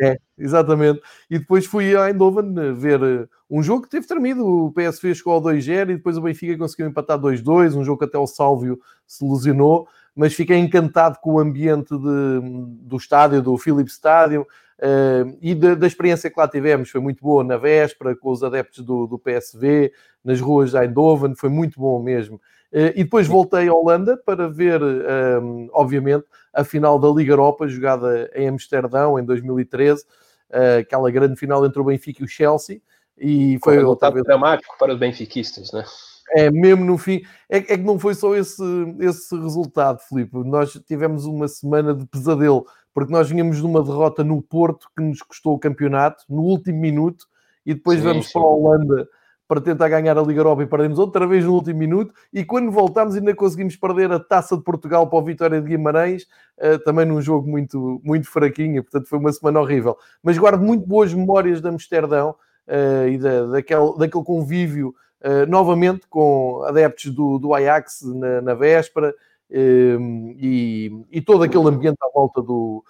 É, 0.02 0.18
exatamente. 0.38 1.02
E 1.30 1.38
depois 1.38 1.66
fui 1.66 1.96
a 1.96 2.10
Eindhoven 2.10 2.54
eh, 2.58 2.72
ver 2.72 3.04
uh, 3.04 3.30
um 3.50 3.62
jogo 3.62 3.84
que 3.84 3.90
teve 3.90 4.08
tremido. 4.08 4.46
O 4.46 4.72
PSV 4.72 5.14
chegou 5.14 5.34
ao 5.34 5.42
2-0 5.42 5.92
e 5.92 5.96
depois 5.98 6.18
o 6.18 6.22
Benfica 6.22 6.58
conseguiu 6.58 6.88
empatar 6.88 7.20
2-2. 7.20 7.76
Um 7.76 7.84
jogo 7.84 8.00
que 8.00 8.06
até 8.06 8.18
o 8.18 8.26
Sálvio 8.26 8.80
se 9.06 9.24
lesionou 9.24 9.88
mas 10.16 10.34
fiquei 10.34 10.58
encantado 10.58 11.18
com 11.20 11.34
o 11.34 11.40
ambiente 11.40 11.98
de, 11.98 12.40
do 12.82 12.98
estádio, 12.98 13.42
do 13.42 13.58
Philips 13.58 13.94
Stadium, 13.94 14.42
uh, 14.42 15.38
e 15.42 15.56
da, 15.56 15.76
da, 15.76 15.88
experiência 15.88 16.30
que 16.30 16.40
lá 16.40 16.48
tivemos. 16.48 16.90
Foi 16.90 17.02
muito 17.02 17.22
boa 17.22 17.44
na 17.44 17.58
véspera, 17.58 18.16
com 18.16 18.30
os 18.30 18.44
adeptos 18.44 18.86
do, 18.86 19.08
do 19.08 19.18
PSV, 19.18 19.92
nas 20.24 20.40
ruas 20.40 20.72
de 20.72 20.78
Eindhoven, 20.78 21.36
foi 21.36 21.50
muito 21.50 21.80
bom 21.80 22.02
mesmo. 22.02 22.40
Uh, 22.74 22.90
e 22.96 23.04
depois 23.04 23.28
voltei 23.28 23.68
à 23.68 23.74
Holanda 23.74 24.18
para 24.18 24.50
ver, 24.50 24.82
um, 24.82 25.70
obviamente, 25.72 26.26
a 26.52 26.64
final 26.64 26.98
da 26.98 27.08
Liga 27.08 27.34
Europa, 27.34 27.68
jogada 27.68 28.32
em 28.34 28.48
Amsterdão, 28.48 29.20
em 29.20 29.24
2013, 29.24 30.02
uh, 30.02 30.06
eh, 30.50 30.78
aquela 30.80 31.12
grande 31.12 31.40
final 31.40 31.64
entre 31.64 31.80
o 31.80 31.84
Benfica 31.84 32.24
e 32.24 32.26
o 32.26 32.28
Chelsea. 32.28 32.82
E 33.16 33.60
foi 33.64 33.76
um 33.76 33.82
resultado 33.82 34.14
vez... 34.14 34.26
dramático 34.26 34.76
para 34.80 34.94
os 34.94 35.00
benfiquistas, 35.00 35.72
né? 35.72 35.84
É, 36.32 36.50
mesmo 36.50 36.84
no 36.84 36.98
fim. 36.98 37.22
É, 37.48 37.58
é, 37.58 37.62
que 37.62 37.78
não 37.78 38.00
foi 38.00 38.16
só 38.16 38.36
esse, 38.36 38.64
esse 39.00 39.36
resultado, 39.36 40.00
Filipe. 40.00 40.36
Nós 40.44 40.74
tivemos 40.88 41.26
uma 41.26 41.48
semana 41.48 41.94
de 41.94 42.08
pesadelo, 42.08 42.66
porque 42.92 43.14
nós 43.14 43.30
vinhamos 43.30 43.58
de 43.58 43.66
uma 43.66 43.84
derrota 43.84 44.24
no 44.24 44.42
Porto 44.42 44.88
que 44.98 45.04
nos 45.04 45.22
custou 45.22 45.54
o 45.54 45.60
campeonato, 45.60 46.24
no 46.28 46.42
último 46.42 46.80
minuto, 46.80 47.28
e 47.64 47.76
depois 47.76 48.00
sim, 48.00 48.06
vamos 48.06 48.28
sim. 48.28 48.34
para 48.34 48.42
a 48.42 48.46
Holanda 48.46 49.08
para 49.48 49.62
tentar 49.62 49.90
ganhar 49.90 50.18
a 50.18 50.22
Liga 50.22 50.40
Europa 50.40 50.64
e 50.64 50.66
perdemos 50.66 50.98
outra 50.98 51.28
vez 51.28 51.46
no 51.46 51.54
último 51.54 51.78
minuto. 51.78 52.14
E 52.32 52.44
quando 52.44 52.72
voltámos, 52.72 53.16
ainda 53.16 53.36
conseguimos 53.36 53.76
perder 53.76 54.12
a 54.12 54.20
taça 54.20 54.56
de 54.56 54.64
Portugal 54.64 55.08
para 55.08 55.20
a 55.20 55.24
Vitória 55.24 55.62
de 55.62 55.68
Guimarães, 55.68 56.24
uh, 56.58 56.80
também 56.84 57.06
num 57.06 57.22
jogo 57.22 57.50
muito, 57.50 58.02
muito 58.04 58.28
fraquinho. 58.30 58.84
Portanto, 58.84 59.08
foi 59.08 59.20
uma 59.20 59.32
semana 59.32 59.60
horrível. 59.60 59.98
Mas 60.22 60.38
guardo 60.38 60.62
muito 60.62 60.88
boas 60.88 61.14
memórias 61.14 61.62
de 61.62 61.68
Amsterdão 61.68 62.36
uh, 62.68 63.08
e 63.08 63.18
da, 63.18 63.46
daquele, 63.48 63.98
daquele 63.98 64.24
convívio 64.24 64.96
uh, 65.22 65.50
novamente 65.50 66.08
com 66.10 66.64
adeptos 66.66 67.12
do, 67.12 67.38
do 67.38 67.54
Ajax 67.54 68.02
na, 68.04 68.42
na 68.42 68.54
véspera 68.54 69.14
e, 69.56 70.92
e, 71.12 71.22
todo 71.22 71.44
aquele 71.44 71.68
ambiente 71.68 71.98
à 72.02 72.10
volta 72.12 72.42
do, 72.42 72.84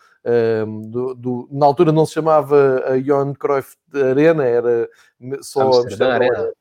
do, 0.90 1.14
do, 1.14 1.50
Na 1.52 1.66
altura 1.66 1.92
não 1.92 2.06
se 2.06 2.14
chamava 2.14 2.84
a 2.88 2.98
Johan 2.98 3.34
Cruyff 3.34 3.76
Arena, 3.94 4.44
era 4.46 4.90
só 5.42 5.68
Amsterdã 5.68 6.14
Arena. 6.14 6.52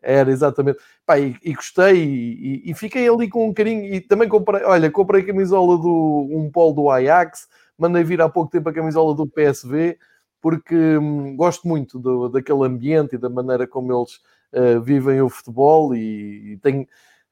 Era, 0.00 0.30
exatamente. 0.30 0.78
Pá, 1.04 1.18
e, 1.18 1.36
e 1.42 1.52
gostei 1.52 1.96
e, 1.96 2.70
e, 2.70 2.74
fiquei 2.74 3.08
ali 3.08 3.28
com 3.28 3.48
um 3.48 3.52
carinho. 3.52 3.92
E 3.92 4.00
também 4.00 4.28
comprei, 4.28 4.62
olha, 4.62 4.90
comprei 4.90 5.22
a 5.22 5.26
camisola 5.26 5.76
do 5.76 6.28
um 6.30 6.50
polo 6.50 6.72
do 6.72 6.90
Ajax, 6.90 7.48
mandei 7.76 8.04
vir 8.04 8.20
há 8.20 8.28
pouco 8.28 8.50
tempo 8.50 8.68
a 8.68 8.72
camisola 8.72 9.14
do 9.14 9.26
PSV, 9.26 9.98
porque 10.40 10.76
hum, 10.98 11.36
gosto 11.36 11.66
muito 11.66 11.98
do, 11.98 12.28
daquele 12.28 12.64
ambiente 12.64 13.16
e 13.16 13.18
da 13.18 13.28
maneira 13.28 13.66
como 13.66 13.92
eles 13.92 14.20
uh, 14.52 14.80
vivem 14.80 15.20
o 15.20 15.28
futebol 15.28 15.94
e, 15.94 16.52
e 16.52 16.56
tenho 16.58 16.86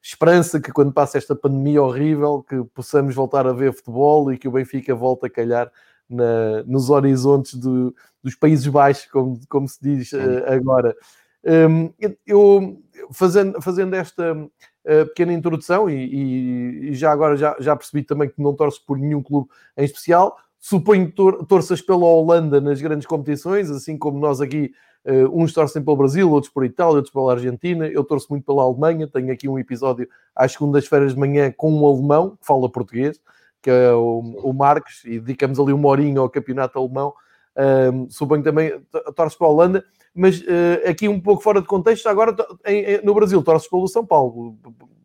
esperança 0.07 0.59
que 0.59 0.71
quando 0.71 0.93
passa 0.93 1.17
esta 1.17 1.35
pandemia 1.35 1.83
horrível 1.83 2.41
que 2.41 2.63
possamos 2.73 3.13
voltar 3.13 3.45
a 3.45 3.51
ver 3.51 3.73
futebol 3.73 4.31
e 4.31 4.37
que 4.37 4.47
o 4.47 4.51
Benfica 4.51 4.95
volte 4.95 5.25
a 5.25 5.29
calhar 5.29 5.69
na, 6.09 6.63
nos 6.65 6.89
horizontes 6.89 7.55
do, 7.55 7.93
dos 8.23 8.33
Países 8.33 8.65
Baixos, 8.67 9.11
como, 9.11 9.37
como 9.49 9.67
se 9.67 9.77
diz 9.81 10.13
uh, 10.13 10.45
agora. 10.47 10.95
Um, 11.43 11.93
eu, 12.25 12.81
fazendo, 13.11 13.61
fazendo 13.61 13.93
esta 13.95 14.33
uh, 14.33 15.05
pequena 15.07 15.33
introdução, 15.33 15.89
e, 15.89 16.89
e, 16.89 16.93
já 16.93 17.11
agora 17.11 17.35
já, 17.35 17.57
já 17.59 17.75
percebi 17.75 18.01
também 18.03 18.29
que 18.29 18.41
não 18.41 18.55
torço 18.55 18.85
por 18.85 18.97
nenhum 18.97 19.21
clube 19.21 19.49
em 19.75 19.83
especial, 19.83 20.37
suponho 20.57 21.07
que 21.07 21.13
tor 21.13 21.45
torças 21.45 21.81
pela 21.81 22.05
Holanda 22.05 22.61
nas 22.61 22.81
grandes 22.81 23.05
competições, 23.05 23.69
assim 23.69 23.97
como 23.97 24.19
nós 24.19 24.39
aqui 24.39 24.71
Uh, 25.07 25.41
uns 25.41 25.53
torcem 25.53 25.81
pelo 25.81 25.95
Brasil, 25.95 26.29
outros 26.29 26.51
por 26.51 26.65
Itália, 26.65 26.95
outros 26.95 27.13
pela 27.13 27.31
Argentina. 27.31 27.87
Eu 27.87 28.03
torço 28.03 28.27
muito 28.29 28.43
pela 28.43 28.63
Alemanha. 28.63 29.07
Tenho 29.07 29.31
aqui 29.31 29.47
um 29.47 29.57
episódio 29.57 30.09
às 30.35 30.51
segundas-feiras 30.51 31.13
de 31.13 31.19
manhã 31.19 31.49
com 31.55 31.71
um 31.71 31.87
alemão 31.87 32.31
que 32.31 32.45
fala 32.45 32.69
português, 32.69 33.17
que 33.61 33.69
é 33.69 33.93
o, 33.93 34.19
o 34.19 34.53
Marcos, 34.53 35.05
e 35.05 35.17
dedicamos 35.17 35.61
ali 35.61 35.71
uma 35.71 35.87
horinha 35.87 36.19
ao 36.19 36.29
campeonato 36.29 36.77
alemão. 36.77 37.13
Uh, 37.55 38.05
suponho 38.11 38.43
também 38.43 38.83
torço 39.15 39.37
para 39.37 39.47
a 39.47 39.49
Holanda, 39.49 39.85
mas 40.13 40.41
uh, 40.41 40.89
aqui 40.89 41.07
um 41.07 41.21
pouco 41.21 41.41
fora 41.41 41.61
de 41.61 41.67
contexto. 41.67 42.07
Agora 42.07 42.35
em, 42.65 42.95
em, 42.95 43.01
no 43.01 43.13
Brasil, 43.13 43.41
torço 43.41 43.69
pelo 43.69 43.87
São 43.87 44.05
Paulo, 44.05 44.57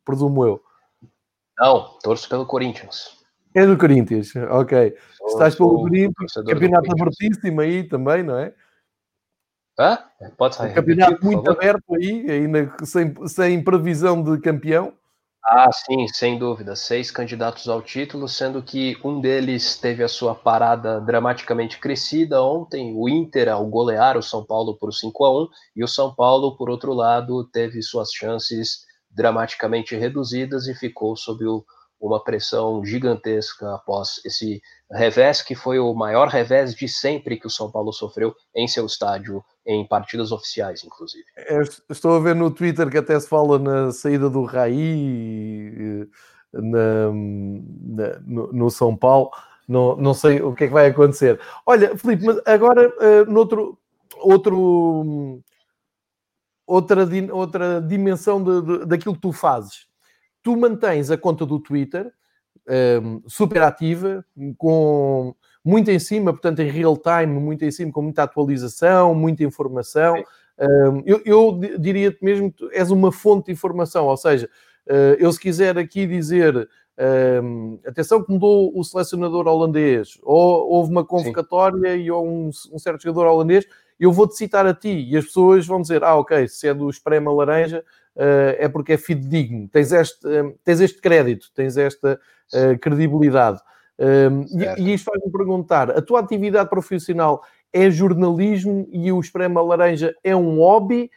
presumo 0.05 0.45
eu. 0.45 0.61
Não, 1.57 1.97
torço 2.03 2.29
pelo 2.29 2.45
Corinthians. 2.45 3.23
É 3.55 3.65
do 3.65 3.79
Corinthians, 3.79 4.33
ok. 4.51 4.97
Sou, 5.17 5.29
Estás 5.29 5.55
pelo 5.55 5.83
Corinthians, 5.83 6.33
campeonato 6.45 6.91
abertíssimo 6.91 7.61
aí 7.61 7.85
também, 7.85 8.25
não 8.25 8.37
é? 8.37 8.53
Hã? 9.79 9.99
Pode 10.37 10.55
sair. 10.57 10.71
Um 10.71 10.75
campeonato 10.75 11.13
repetir, 11.13 11.31
muito 11.31 11.51
aberto 11.51 11.95
aí, 11.95 12.31
ainda 12.31 12.73
sem, 12.85 13.15
sem 13.27 13.63
previsão 13.63 14.23
de 14.23 14.41
campeão. 14.41 14.93
Ah, 15.45 15.71
sim, 15.73 16.07
sem 16.09 16.39
dúvida. 16.39 16.77
Seis 16.77 17.11
candidatos 17.11 17.69
ao 17.69 17.83
título, 17.83 18.29
sendo 18.29 18.63
que 18.63 18.97
um 19.05 19.21
deles 19.21 19.77
teve 19.77 20.05
a 20.05 20.09
sua 20.09 20.35
parada 20.35 21.01
dramaticamente 21.01 21.79
crescida 21.79 22.41
ontem, 22.41 22.95
o 22.97 23.09
Inter 23.09 23.49
ao 23.49 23.67
golear 23.67 24.17
o 24.17 24.23
São 24.23 24.45
Paulo 24.45 24.79
por 24.79 24.93
5 24.93 25.25
a 25.25 25.43
1 25.43 25.49
e 25.77 25.85
o 25.85 25.89
São 25.89 26.15
Paulo, 26.15 26.57
por 26.57 26.71
outro 26.71 26.93
lado, 26.93 27.45
teve 27.49 27.83
suas 27.83 28.13
chances 28.13 28.85
dramaticamente 29.11 29.97
reduzidas 29.97 30.69
e 30.69 30.75
ficou 30.75 31.17
sob 31.17 31.45
o, 31.45 31.65
uma 32.03 32.23
pressão 32.23 32.85
gigantesca 32.85 33.77
após 33.77 34.21
esse 34.25 34.61
revés, 34.91 35.41
que 35.41 35.55
foi 35.55 35.79
o 35.79 35.95
maior 35.95 36.27
revés 36.27 36.75
de 36.75 36.89
sempre 36.89 37.39
que 37.39 37.47
o 37.47 37.51
São 37.51 37.71
Paulo 37.71 37.93
sofreu 37.93 38.35
em 38.55 38.67
seu 38.67 38.85
estádio 38.85 39.43
em 39.65 39.87
partidas 39.87 40.33
oficiais, 40.33 40.83
inclusive. 40.83 41.25
Estou 41.89 42.17
a 42.17 42.21
ver 42.21 42.35
no 42.35 42.51
Twitter 42.51 42.91
que 42.91 42.99
até 42.99 43.19
se 43.21 43.29
fala 43.29 43.57
na 43.57 43.93
saída 43.93 44.29
do 44.29 44.43
Raí 44.43 46.09
na, 46.53 47.13
na, 47.13 48.19
no, 48.27 48.53
no, 48.53 48.71
São 48.71 48.97
Paulo. 48.97 49.31
Não, 49.69 49.97
não 49.97 50.13
sei 50.13 50.43
o 50.43 50.53
que 50.53 50.65
é 50.65 50.67
que 50.67 50.73
vai 50.73 50.89
acontecer. 50.89 51.41
Olha, 51.65 51.97
Filipe, 51.97 52.25
mas 52.25 52.41
agora 52.45 52.89
uh, 52.89 53.31
noutro, 53.31 53.79
outro, 54.19 55.41
outra, 56.67 57.07
outra 57.33 57.81
dimensão 57.81 58.43
de, 58.43 58.61
de, 58.61 58.87
daquilo 58.87 59.15
que 59.15 59.21
tu 59.21 59.33
fazes. 59.33 59.92
Tu 60.43 60.57
mantens 60.57 61.11
a 61.11 61.17
conta 61.17 61.47
do 61.47 61.59
Twitter 61.59 62.13
um, 63.03 63.23
super 63.27 63.63
ativa, 63.63 64.25
com 64.57 65.35
muito 65.65 65.91
em 65.91 65.99
cima, 65.99 66.33
portanto, 66.33 66.61
em 66.61 66.71
real 66.71 66.97
time, 66.97 67.39
muito 67.39 67.65
em 67.65 67.71
cima, 67.71 67.93
com 67.93 68.03
muita 68.03 68.25
atualização, 68.25 69.15
muita 69.15 69.45
informação. 69.45 70.23
eu, 71.05 71.23
eu 71.25 71.61
diria-te 71.79 72.25
mesmo 72.25 72.53
que 72.53 72.69
és 72.73 72.91
uma 72.91 73.13
fonte 73.13 73.47
de 73.47 73.53
informação, 73.53 74.07
ou 74.07 74.17
seja, 74.17 74.49
eu 75.19 75.33
se 75.33 75.39
quiser 75.39 75.79
aqui 75.79 76.07
dizer 76.07 76.69
um, 77.43 77.79
atenção 77.87 78.23
que 78.23 78.31
mudou 78.31 78.73
o 78.79 78.85
selecionador 78.85 79.47
holandês, 79.47 80.19
ou 80.23 80.71
houve 80.71 80.91
uma 80.91 81.05
convocatória 81.05 81.97
Sim. 81.97 82.03
e 82.03 82.11
ou 82.11 82.27
um, 82.27 82.51
um, 82.73 82.79
certo 82.79 83.03
jogador 83.03 83.27
holandês, 83.29 83.67
eu 83.99 84.13
vou-te 84.13 84.37
citar 84.37 84.67
a 84.67 84.75
ti 84.75 85.07
e 85.09 85.17
as 85.17 85.27
pessoas 85.27 85.67
vão 85.67 85.81
dizer: 85.81 86.03
Ah, 86.05 86.17
ok, 86.17 86.49
se 86.49 86.69
é 86.69 86.75
do 86.75 86.89
Esprema 86.89 87.33
Laranja, 87.33 87.85
uh, 88.17 88.57
é 88.59 88.69
porque 88.69 88.95
é 88.95 88.97
fidedigno, 88.97 89.69
tens 89.69 89.93
este, 89.93 90.27
um, 90.27 90.55
tens 90.65 90.81
este 90.81 91.01
crédito, 91.01 91.51
tens 91.55 91.77
esta 91.77 92.19
uh, 92.55 92.79
credibilidade. 92.79 93.61
e, 94.79 94.83
e 94.83 94.95
isto 94.95 95.05
faz-me 95.05 95.31
perguntar: 95.31 95.91
a 95.91 96.03
tua 96.03 96.21
atividade 96.21 96.69
profissional 96.69 97.43
é 97.73 97.91
jornalismo 97.91 98.89
e 98.91 99.11
o 99.13 99.21
Esprema 99.21 99.63
Laranja 99.63 100.15
é 100.23 100.35
um 100.35 100.59
hobby? 100.59 101.11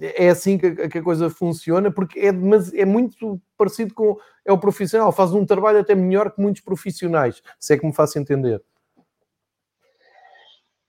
é 0.00 0.30
assim 0.30 0.56
que, 0.56 0.88
que, 0.88 0.98
a 0.98 1.02
coisa 1.02 1.28
funciona, 1.28 1.90
porque 1.90 2.18
é, 2.18 2.32
mas 2.32 2.72
é 2.72 2.84
muito 2.84 3.40
parecido 3.56 3.94
com 3.94 4.16
é 4.44 4.52
o 4.52 4.58
profissional, 4.58 5.12
faz 5.12 5.32
um 5.32 5.44
trabalho 5.44 5.78
até 5.78 5.94
melhor 5.94 6.30
que 6.30 6.40
muitos 6.40 6.62
profissionais, 6.62 7.42
se 7.58 7.74
é 7.74 7.78
que 7.78 7.86
me 7.86 7.92
faço 7.92 8.18
entender. 8.18 8.62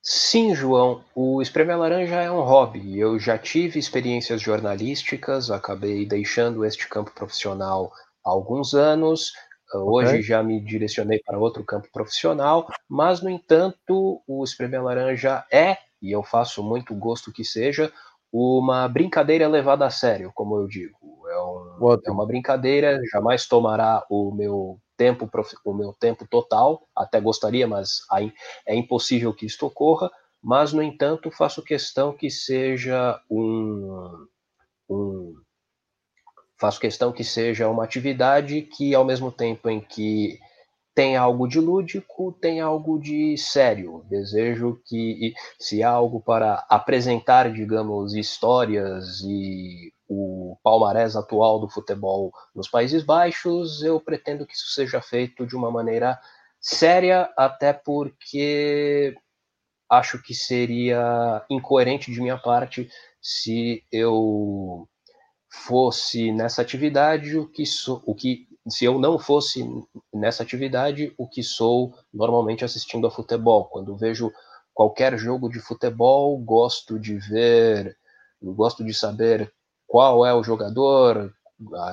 Sim, 0.04 0.56
João, 0.56 1.04
o 1.14 1.44
espremer 1.44 1.78
laranja 1.78 2.16
é 2.16 2.32
um 2.32 2.42
hobby. 2.42 2.98
Eu 2.98 3.20
já 3.20 3.38
tive 3.38 3.78
experiências 3.78 4.42
jornalísticas, 4.42 5.52
acabei 5.52 6.08
deixando 6.08 6.66
este 6.66 6.88
campo 6.88 7.12
profissional 7.12 7.92
há 8.26 8.30
alguns 8.32 8.74
anos. 8.74 9.32
Hoje 9.74 10.10
okay. 10.10 10.22
já 10.24 10.42
me 10.42 10.60
direcionei 10.60 11.22
para 11.24 11.38
outro 11.38 11.64
campo 11.64 11.88
profissional, 11.94 12.68
mas 12.90 13.22
no 13.22 13.30
entanto, 13.30 14.22
o 14.28 14.44
espremer 14.44 14.84
laranja 14.84 15.46
é, 15.52 15.78
e 16.02 16.12
eu 16.12 16.24
faço 16.24 16.64
muito 16.64 16.96
gosto 16.96 17.32
que 17.32 17.46
seja, 17.46 17.94
uma 18.34 18.88
brincadeira 18.88 19.48
levada 19.48 19.86
a 19.86 19.92
sério, 19.92 20.32
como 20.34 20.56
eu 20.58 20.68
digo. 20.68 20.98
É, 21.30 21.40
um, 21.40 22.00
é, 22.06 22.12
uma 22.12 22.26
brincadeira, 22.26 23.00
jamais 23.12 23.46
tomará 23.46 24.04
o 24.10 24.34
meu 24.34 24.80
tempo, 25.02 25.28
o 25.66 25.74
meu 25.74 25.94
tempo 25.94 26.28
total, 26.28 26.88
até 26.96 27.20
gostaria, 27.20 27.68
mas 27.68 28.02
é 28.68 28.76
impossível 28.76 29.34
que 29.34 29.48
isto 29.48 29.66
ocorra, 29.66 30.12
mas, 30.40 30.74
no 30.74 30.84
entanto, 30.84 31.32
faço 31.32 31.64
questão 31.64 32.14
que 32.14 32.30
seja 32.30 33.20
um, 33.28 34.28
um 34.88 35.34
faço 36.56 36.80
questão 36.80 37.12
que 37.12 37.24
seja 37.24 37.68
uma 37.68 37.84
atividade 37.84 38.62
que, 38.62 38.94
ao 38.94 39.04
mesmo 39.04 39.32
tempo 39.32 39.68
em 39.68 39.82
que 39.82 40.38
tem 40.94 41.18
algo 41.18 41.48
de 41.48 41.60
lúdico, 41.60 42.32
tem 42.40 42.62
algo 42.62 43.00
de 43.00 43.36
sério. 43.40 44.06
Desejo 44.08 44.80
que, 44.86 45.34
se 45.60 45.82
há 45.82 45.90
algo 45.90 46.22
para 46.22 46.64
apresentar, 46.70 47.52
digamos, 47.52 48.14
histórias 48.14 49.22
e 49.22 49.92
o 50.14 50.58
palmarés 50.62 51.16
atual 51.16 51.58
do 51.58 51.70
futebol 51.70 52.34
nos 52.54 52.68
Países 52.68 53.02
Baixos, 53.02 53.82
eu 53.82 53.98
pretendo 54.02 54.46
que 54.46 54.54
isso 54.54 54.68
seja 54.72 55.02
feito 55.02 55.48
de 55.48 55.56
uma 55.56 55.72
maneira 55.72 56.20
séria, 56.60 57.32
até 57.38 57.72
porque 57.72 59.16
acho 59.90 60.22
que 60.22 60.34
seria 60.34 61.46
incoerente 61.50 62.12
de 62.12 62.20
minha 62.20 62.38
parte 62.38 62.90
se 63.22 63.86
eu 63.90 64.86
fosse 65.50 66.30
nessa 66.32 66.62
atividade 66.62 67.38
o 67.38 67.48
que, 67.48 67.66
so, 67.66 68.04
o 68.06 68.14
que 68.14 68.50
se 68.68 68.84
eu 68.84 69.00
não 69.00 69.18
fosse 69.18 69.64
nessa 70.14 70.44
atividade, 70.44 71.14
o 71.18 71.26
que 71.26 71.42
sou 71.42 71.94
normalmente 72.14 72.66
assistindo 72.66 73.08
a 73.08 73.12
futebol. 73.12 73.66
Quando 73.70 73.96
vejo 73.96 74.30
qualquer 74.74 75.18
jogo 75.18 75.48
de 75.48 75.62
futebol, 75.62 76.38
gosto 76.38 77.00
de 77.00 77.18
ver, 77.18 77.98
gosto 78.42 78.84
de 78.84 78.94
saber 78.94 79.54
qual 79.92 80.26
é 80.26 80.34
o 80.34 80.42
jogador, 80.42 81.36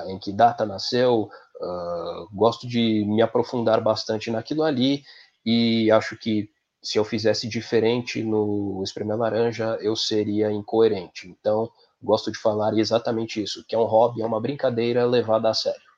em 0.07 0.17
que 0.17 0.31
data 0.31 0.65
nasceu, 0.65 1.29
uh, 1.61 2.33
gosto 2.33 2.65
de 2.65 3.03
me 3.05 3.21
aprofundar 3.21 3.81
bastante 3.81 4.31
naquilo 4.31 4.63
ali 4.63 5.03
e 5.45 5.91
acho 5.91 6.15
que 6.15 6.49
se 6.81 6.97
eu 6.97 7.03
fizesse 7.03 7.45
diferente 7.45 8.23
no 8.23 8.81
Espremer 8.85 9.17
Laranja, 9.17 9.77
eu 9.81 9.97
seria 9.97 10.49
incoerente. 10.49 11.27
Então, 11.27 11.69
gosto 12.01 12.31
de 12.31 12.39
falar 12.39 12.73
exatamente 12.77 13.43
isso, 13.43 13.65
que 13.67 13.75
é 13.75 13.77
um 13.77 13.83
hobby, 13.83 14.21
é 14.21 14.25
uma 14.25 14.39
brincadeira 14.39 15.05
levada 15.05 15.49
a 15.49 15.53
sério. 15.53 15.88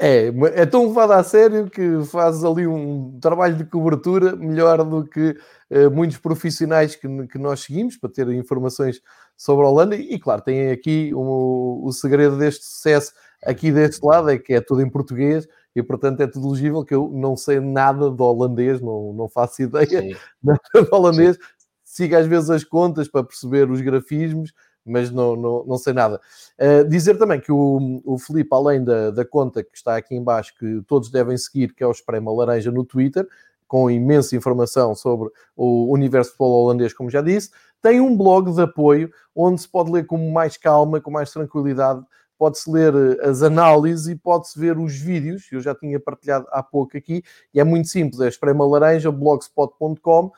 É, 0.00 0.28
é 0.54 0.64
tão 0.64 0.86
levado 0.86 1.10
a 1.10 1.24
sério 1.24 1.68
que 1.68 2.04
fazes 2.04 2.44
ali 2.44 2.68
um 2.68 3.18
trabalho 3.20 3.56
de 3.56 3.64
cobertura 3.64 4.36
melhor 4.36 4.84
do 4.84 5.04
que 5.04 5.36
uh, 5.70 5.90
muitos 5.90 6.18
profissionais 6.18 6.94
que, 6.94 7.08
que, 7.26 7.36
nós 7.36 7.60
seguimos 7.60 7.96
para 7.96 8.08
ter 8.08 8.28
informações 8.30 9.00
sobre 9.36 9.66
a 9.66 9.68
Holanda. 9.68 9.96
E, 9.96 10.16
claro, 10.20 10.40
tem 10.40 10.70
aqui 10.70 11.12
um, 11.12 11.84
o 11.84 11.90
segredo 11.90 12.38
deste 12.38 12.64
sucesso 12.64 13.12
aqui 13.44 13.72
deste 13.72 14.04
lado, 14.04 14.30
é 14.30 14.38
que 14.38 14.54
é 14.54 14.60
tudo 14.60 14.82
em 14.82 14.88
português 14.88 15.48
e, 15.74 15.82
portanto, 15.82 16.20
é 16.20 16.28
tudo 16.28 16.50
legível, 16.50 16.84
que 16.84 16.94
eu 16.94 17.10
não 17.12 17.36
sei 17.36 17.58
nada 17.58 18.08
do 18.08 18.22
holandês, 18.22 18.80
não, 18.80 19.12
não 19.12 19.28
faço 19.28 19.62
ideia 19.62 20.00
Sim. 20.00 20.14
nada 20.40 20.60
do 20.74 20.94
holandês. 20.94 21.36
Sim. 21.36 21.42
Sigo 21.84 22.16
às 22.16 22.26
vezes 22.26 22.50
as 22.50 22.62
contas 22.62 23.08
para 23.08 23.24
perceber 23.24 23.68
os 23.68 23.80
grafismos, 23.80 24.52
mas 24.88 25.10
não, 25.10 25.36
não, 25.36 25.64
não 25.64 25.78
sei 25.78 25.92
nada. 25.92 26.20
Uh, 26.58 26.88
dizer 26.88 27.16
também 27.18 27.40
que 27.40 27.52
o, 27.52 28.00
o 28.04 28.18
Felipe, 28.18 28.50
além 28.52 28.82
da, 28.82 29.10
da 29.10 29.24
conta 29.24 29.62
que 29.62 29.76
está 29.76 29.96
aqui 29.96 30.14
embaixo, 30.14 30.54
que 30.58 30.82
todos 30.86 31.10
devem 31.10 31.36
seguir, 31.36 31.74
que 31.74 31.82
é 31.82 31.86
o 31.86 31.92
Esprema 31.92 32.32
Laranja 32.32 32.70
no 32.70 32.84
Twitter, 32.84 33.26
com 33.66 33.90
imensa 33.90 34.34
informação 34.34 34.94
sobre 34.94 35.30
o 35.54 35.92
universo 35.92 36.32
de 36.32 36.42
holandês, 36.42 36.94
como 36.94 37.10
já 37.10 37.20
disse, 37.20 37.50
tem 37.82 38.00
um 38.00 38.16
blog 38.16 38.52
de 38.52 38.62
apoio 38.62 39.10
onde 39.36 39.60
se 39.60 39.68
pode 39.68 39.92
ler 39.92 40.06
com 40.06 40.32
mais 40.32 40.56
calma, 40.56 41.00
com 41.00 41.10
mais 41.10 41.30
tranquilidade, 41.30 42.02
pode-se 42.38 42.70
ler 42.70 42.94
eh, 42.94 43.28
as 43.28 43.42
análises 43.42 44.08
e 44.08 44.16
pode-se 44.16 44.58
ver 44.58 44.78
os 44.78 44.96
vídeos, 44.96 45.46
eu 45.52 45.60
já 45.60 45.74
tinha 45.74 45.98
partilhado 45.98 46.46
há 46.50 46.62
pouco 46.62 46.96
aqui, 46.96 47.22
e 47.52 47.60
é 47.60 47.64
muito 47.64 47.88
simples, 47.88 48.20
é 48.20 48.28
esprema 48.28 48.66
laranja, 48.66 49.10
blogspot.com, 49.10 50.26
uh, 50.26 50.32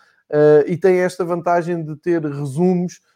e 0.66 0.76
tem 0.76 0.96
esta 0.98 1.24
vantagem 1.24 1.84
de 1.84 1.94
ter 1.96 2.24
resumos 2.24 3.00
eh, 3.04 3.09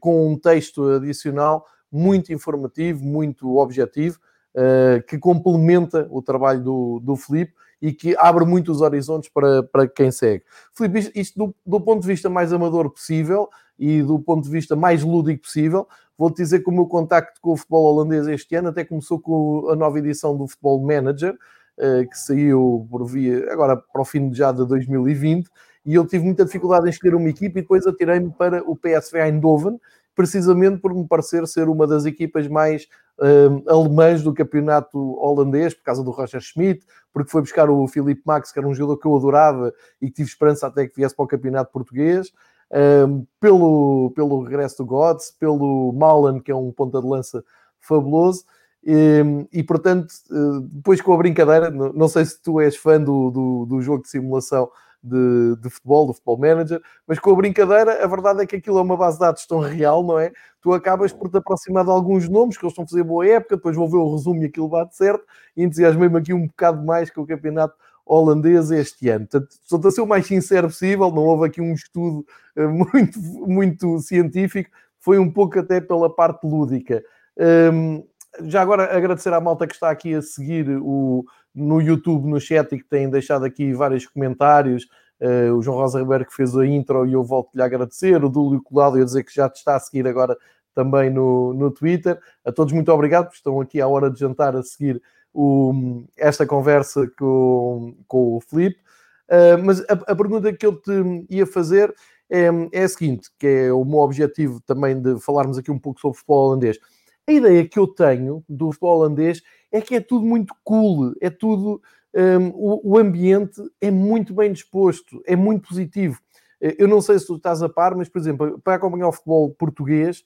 com 0.00 0.32
um 0.32 0.38
texto 0.38 0.84
adicional 0.88 1.66
muito 1.92 2.32
informativo, 2.32 3.04
muito 3.04 3.58
objetivo, 3.58 4.18
eh, 4.54 5.02
que 5.08 5.18
complementa 5.18 6.06
o 6.10 6.22
trabalho 6.22 6.62
do, 6.62 7.00
do 7.00 7.16
Filipe 7.16 7.54
e 7.80 7.92
que 7.92 8.14
abre 8.18 8.44
muitos 8.44 8.80
horizontes 8.80 9.28
para, 9.28 9.62
para 9.62 9.86
quem 9.86 10.10
segue. 10.10 10.44
Filipe, 10.74 10.98
isto, 10.98 11.18
isto 11.18 11.38
do, 11.38 11.54
do, 11.64 11.80
ponto 11.80 12.02
de 12.02 12.06
vista 12.06 12.30
mais 12.30 12.52
amador 12.52 12.90
possível 12.90 13.48
e 13.78 14.02
do 14.02 14.18
ponto 14.18 14.44
de 14.44 14.50
vista 14.50 14.76
mais 14.76 15.02
lúdico 15.02 15.42
possível, 15.42 15.86
vou-te 16.18 16.36
dizer 16.36 16.60
que 16.60 16.68
o 16.68 16.72
meu 16.72 16.86
contacto 16.86 17.40
com 17.40 17.52
o 17.52 17.56
futebol 17.56 17.94
holandês 17.94 18.26
este 18.26 18.54
ano 18.54 18.68
até 18.68 18.84
começou 18.84 19.18
com 19.18 19.68
a 19.70 19.74
nova 19.74 19.98
edição 19.98 20.36
do 20.36 20.46
Futebol 20.46 20.80
Manager, 20.82 21.34
eh, 21.78 22.04
que 22.04 22.18
saiu 22.18 22.86
por 22.90 23.06
via, 23.06 23.50
agora 23.50 23.74
para 23.76 24.02
o 24.02 24.04
fim 24.04 24.32
já 24.34 24.52
de 24.52 24.66
2020, 24.66 25.48
e 25.84 25.94
eu 25.94 26.06
tive 26.06 26.24
muita 26.24 26.44
dificuldade 26.44 26.86
em 26.86 26.90
escolher 26.90 27.14
uma 27.14 27.28
equipa 27.28 27.58
e 27.58 27.62
depois 27.62 27.86
atirei-me 27.86 28.30
para 28.30 28.62
o 28.68 28.76
PSV 28.76 29.20
Eindhoven, 29.20 29.80
precisamente 30.14 30.78
por 30.78 30.94
me 30.94 31.06
parecer 31.06 31.46
ser 31.46 31.68
uma 31.68 31.86
das 31.86 32.04
equipas 32.04 32.46
mais 32.46 32.86
uh, 33.18 33.70
alemãs 33.70 34.22
do 34.22 34.32
campeonato 34.32 34.98
holandês, 35.18 35.74
por 35.74 35.82
causa 35.82 36.04
do 36.04 36.10
Roger 36.10 36.40
Schmidt, 36.40 36.84
porque 37.12 37.30
foi 37.30 37.40
buscar 37.40 37.68
o 37.70 37.86
Filipe 37.88 38.22
Max, 38.24 38.52
que 38.52 38.58
era 38.58 38.68
um 38.68 38.74
jogador 38.74 38.98
que 38.98 39.06
eu 39.06 39.16
adorava 39.16 39.72
e 40.00 40.06
que 40.08 40.14
tive 40.14 40.28
esperança 40.28 40.66
até 40.66 40.86
que 40.86 40.96
viesse 40.96 41.16
para 41.16 41.24
o 41.24 41.28
campeonato 41.28 41.72
português, 41.72 42.28
uh, 42.70 43.26
pelo, 43.40 44.12
pelo 44.14 44.42
regresso 44.42 44.78
do 44.78 44.86
Gods, 44.86 45.30
pelo 45.38 45.92
Malan, 45.92 46.40
que 46.40 46.50
é 46.52 46.54
um 46.54 46.70
ponta 46.70 47.00
de 47.00 47.06
lança 47.06 47.42
fabuloso, 47.80 48.44
e, 48.84 49.22
e, 49.52 49.62
portanto, 49.62 50.12
eh, 50.28 50.66
depois 50.72 51.00
com 51.00 51.12
a 51.12 51.16
brincadeira, 51.16 51.70
não 51.70 52.08
sei 52.08 52.24
se 52.24 52.42
tu 52.42 52.60
és 52.60 52.76
fã 52.76 53.00
do, 53.00 53.30
do, 53.30 53.66
do 53.66 53.80
jogo 53.80 54.02
de 54.02 54.08
simulação 54.08 54.68
de, 55.02 55.56
de, 55.56 55.70
futebol, 55.70 56.06
do 56.06 56.12
Futebol 56.12 56.38
Manager, 56.38 56.80
mas 57.06 57.18
com 57.18 57.32
a 57.32 57.36
brincadeira, 57.36 58.04
a 58.04 58.06
verdade 58.06 58.42
é 58.42 58.46
que 58.46 58.56
aquilo 58.56 58.78
é 58.78 58.82
uma 58.82 58.96
base 58.96 59.16
de 59.16 59.20
dados 59.20 59.46
tão 59.46 59.58
real, 59.58 60.02
não 60.02 60.18
é? 60.18 60.32
Tu 60.60 60.72
acabas 60.72 61.12
por 61.12 61.28
te 61.28 61.38
aproximar 61.38 61.84
de 61.84 61.90
alguns 61.90 62.28
nomes 62.28 62.56
que 62.56 62.64
eles 62.64 62.72
estão 62.72 62.84
a 62.84 62.88
fazer 62.88 63.02
boa 63.02 63.26
época, 63.26 63.56
depois 63.56 63.76
vou 63.76 63.88
ver 63.88 63.96
o 63.96 64.12
resumo 64.12 64.42
e 64.42 64.46
aquilo 64.46 64.68
bate 64.68 64.96
certo, 64.96 65.24
e 65.56 65.64
entusiasmei-me 65.64 66.18
aqui 66.18 66.32
um 66.32 66.46
bocado 66.46 66.84
mais 66.84 67.10
com 67.10 67.22
o 67.22 67.26
campeonato 67.26 67.74
holandês 68.06 68.70
este 68.70 69.08
ano. 69.08 69.26
Portanto, 69.26 69.50
estou 69.62 69.88
a 69.88 69.90
ser 69.90 70.00
o 70.00 70.06
mais 70.06 70.26
sincero 70.26 70.68
possível, 70.68 71.10
não 71.10 71.22
houve 71.22 71.46
aqui 71.46 71.60
um 71.60 71.72
estudo 71.72 72.24
eh, 72.56 72.66
muito, 72.66 73.18
muito 73.20 73.98
científico, 74.00 74.70
foi 74.98 75.18
um 75.18 75.30
pouco 75.30 75.58
até 75.58 75.80
pela 75.80 76.14
parte 76.14 76.46
lúdica. 76.46 77.02
Um, 77.36 78.04
já 78.44 78.62
agora 78.62 78.96
agradecer 78.96 79.32
à 79.32 79.40
malta 79.40 79.66
que 79.66 79.74
está 79.74 79.90
aqui 79.90 80.14
a 80.14 80.22
seguir 80.22 80.68
o, 80.80 81.24
no 81.54 81.80
YouTube, 81.80 82.26
no 82.26 82.40
chat 82.40 82.72
e 82.72 82.78
que 82.78 82.84
têm 82.84 83.10
deixado 83.10 83.44
aqui 83.44 83.72
vários 83.72 84.06
comentários. 84.06 84.86
Uh, 85.20 85.54
o 85.54 85.62
João 85.62 85.78
Rosa 85.78 86.00
Ribeiro 86.00 86.26
que 86.26 86.34
fez 86.34 86.56
a 86.56 86.66
intro 86.66 87.06
e 87.06 87.12
eu 87.12 87.22
volto-lhe 87.22 87.62
a 87.62 87.66
agradecer. 87.66 88.24
O 88.24 88.28
Dúlio 88.28 88.62
Colado 88.62 89.00
a 89.00 89.04
dizer 89.04 89.22
que 89.22 89.34
já 89.34 89.48
te 89.48 89.56
está 89.56 89.76
a 89.76 89.80
seguir 89.80 90.06
agora 90.06 90.36
também 90.74 91.10
no, 91.10 91.52
no 91.54 91.70
Twitter. 91.70 92.18
A 92.44 92.50
todos 92.50 92.72
muito 92.72 92.90
obrigado, 92.90 93.24
porque 93.24 93.36
estão 93.36 93.60
aqui 93.60 93.80
à 93.80 93.86
hora 93.86 94.10
de 94.10 94.18
jantar 94.18 94.56
a 94.56 94.62
seguir 94.62 95.00
o, 95.32 96.04
esta 96.16 96.46
conversa 96.46 97.10
com, 97.18 97.94
com 98.06 98.36
o 98.36 98.40
Felipe. 98.40 98.80
Uh, 99.28 99.62
mas 99.64 99.80
a, 99.82 99.92
a, 99.92 100.16
pergunta 100.16 100.52
que 100.52 100.66
eu 100.66 100.74
te 100.74 100.92
ia 101.30 101.46
fazer 101.46 101.94
é, 102.28 102.48
é 102.72 102.82
a 102.82 102.88
seguinte, 102.88 103.30
que 103.38 103.46
é 103.46 103.72
o 103.72 103.84
meu 103.84 104.00
objetivo 104.00 104.60
também 104.66 105.00
de 105.00 105.20
falarmos 105.20 105.56
aqui 105.56 105.70
um 105.70 105.78
pouco 105.78 106.00
sobre 106.00 106.16
o 106.16 106.18
futebol 106.18 106.48
holandês. 106.48 106.78
A 107.26 107.32
ideia 107.32 107.66
que 107.66 107.78
eu 107.78 107.86
tenho 107.86 108.44
do 108.48 108.72
futebol 108.72 108.98
holandês 108.98 109.42
é 109.72 109.80
que 109.80 109.96
é 109.96 110.00
tudo 110.00 110.24
muito 110.24 110.54
cool, 110.62 111.14
é 111.20 111.30
tudo. 111.30 111.80
Um, 112.14 112.48
o, 112.48 112.92
o, 112.92 112.98
ambiente 112.98 113.58
é 113.80 113.90
muito 113.90 114.34
bem 114.34 114.52
disposto, 114.52 115.22
é 115.26 115.34
muito 115.34 115.68
positivo. 115.68 116.20
Eu 116.60 116.86
não 116.86 117.00
sei 117.00 117.18
se 117.18 117.26
tu 117.26 117.36
estás 117.36 117.62
a 117.62 117.68
par, 117.68 117.96
mas, 117.96 118.08
por 118.08 118.18
exemplo, 118.20 118.60
para 118.62 118.74
acompanhar 118.74 119.08
o 119.08 119.12
futebol 119.12 119.50
português, 119.54 120.22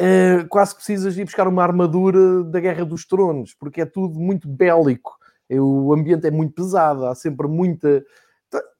uh, 0.00 0.48
quase 0.48 0.74
precisas 0.74 1.18
ir 1.18 1.24
buscar 1.24 1.48
uma 1.48 1.62
armadura 1.62 2.44
da 2.44 2.60
Guerra 2.60 2.84
dos 2.84 3.04
Tronos, 3.04 3.52
porque 3.52 3.80
é 3.82 3.84
tudo 3.84 4.18
muito 4.18 4.48
bélico. 4.48 5.18
O 5.50 5.92
ambiente 5.92 6.26
é 6.26 6.30
muito 6.30 6.54
pesado, 6.54 7.06
há 7.06 7.14
sempre 7.14 7.48
muita. 7.48 8.04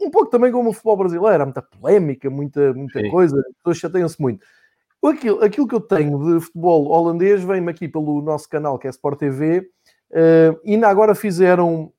Um 0.01 0.11
pouco 0.11 0.31
também 0.31 0.53
como 0.53 0.71
o 0.71 0.73
futebol 0.73 0.97
brasileiro, 0.99 1.43
há 1.43 1.47
muita 1.47 1.63
polémica, 1.63 2.31
muita, 2.31 2.73
muita 2.73 3.11
coisa, 3.11 3.39
as 3.39 3.57
pessoas 3.57 3.79
chateiam-se 3.79 4.21
muito. 4.21 4.47
Aquilo, 5.05 5.43
aquilo 5.43 5.69
que 5.69 5.75
eu 5.75 5.81
tenho 5.81 6.19
de 6.19 6.45
futebol 6.45 6.89
holandês 6.89 7.43
vem-me 7.43 7.71
aqui 7.71 7.89
pelo 7.89 8.21
nosso 8.21 8.49
canal, 8.49 8.79
que 8.79 8.87
é 8.87 8.91
Sport 8.91 9.19
TV, 9.19 9.69
uh, 10.11 10.61
ainda 10.67 10.89
agora 10.89 11.15
fizeram 11.15 11.93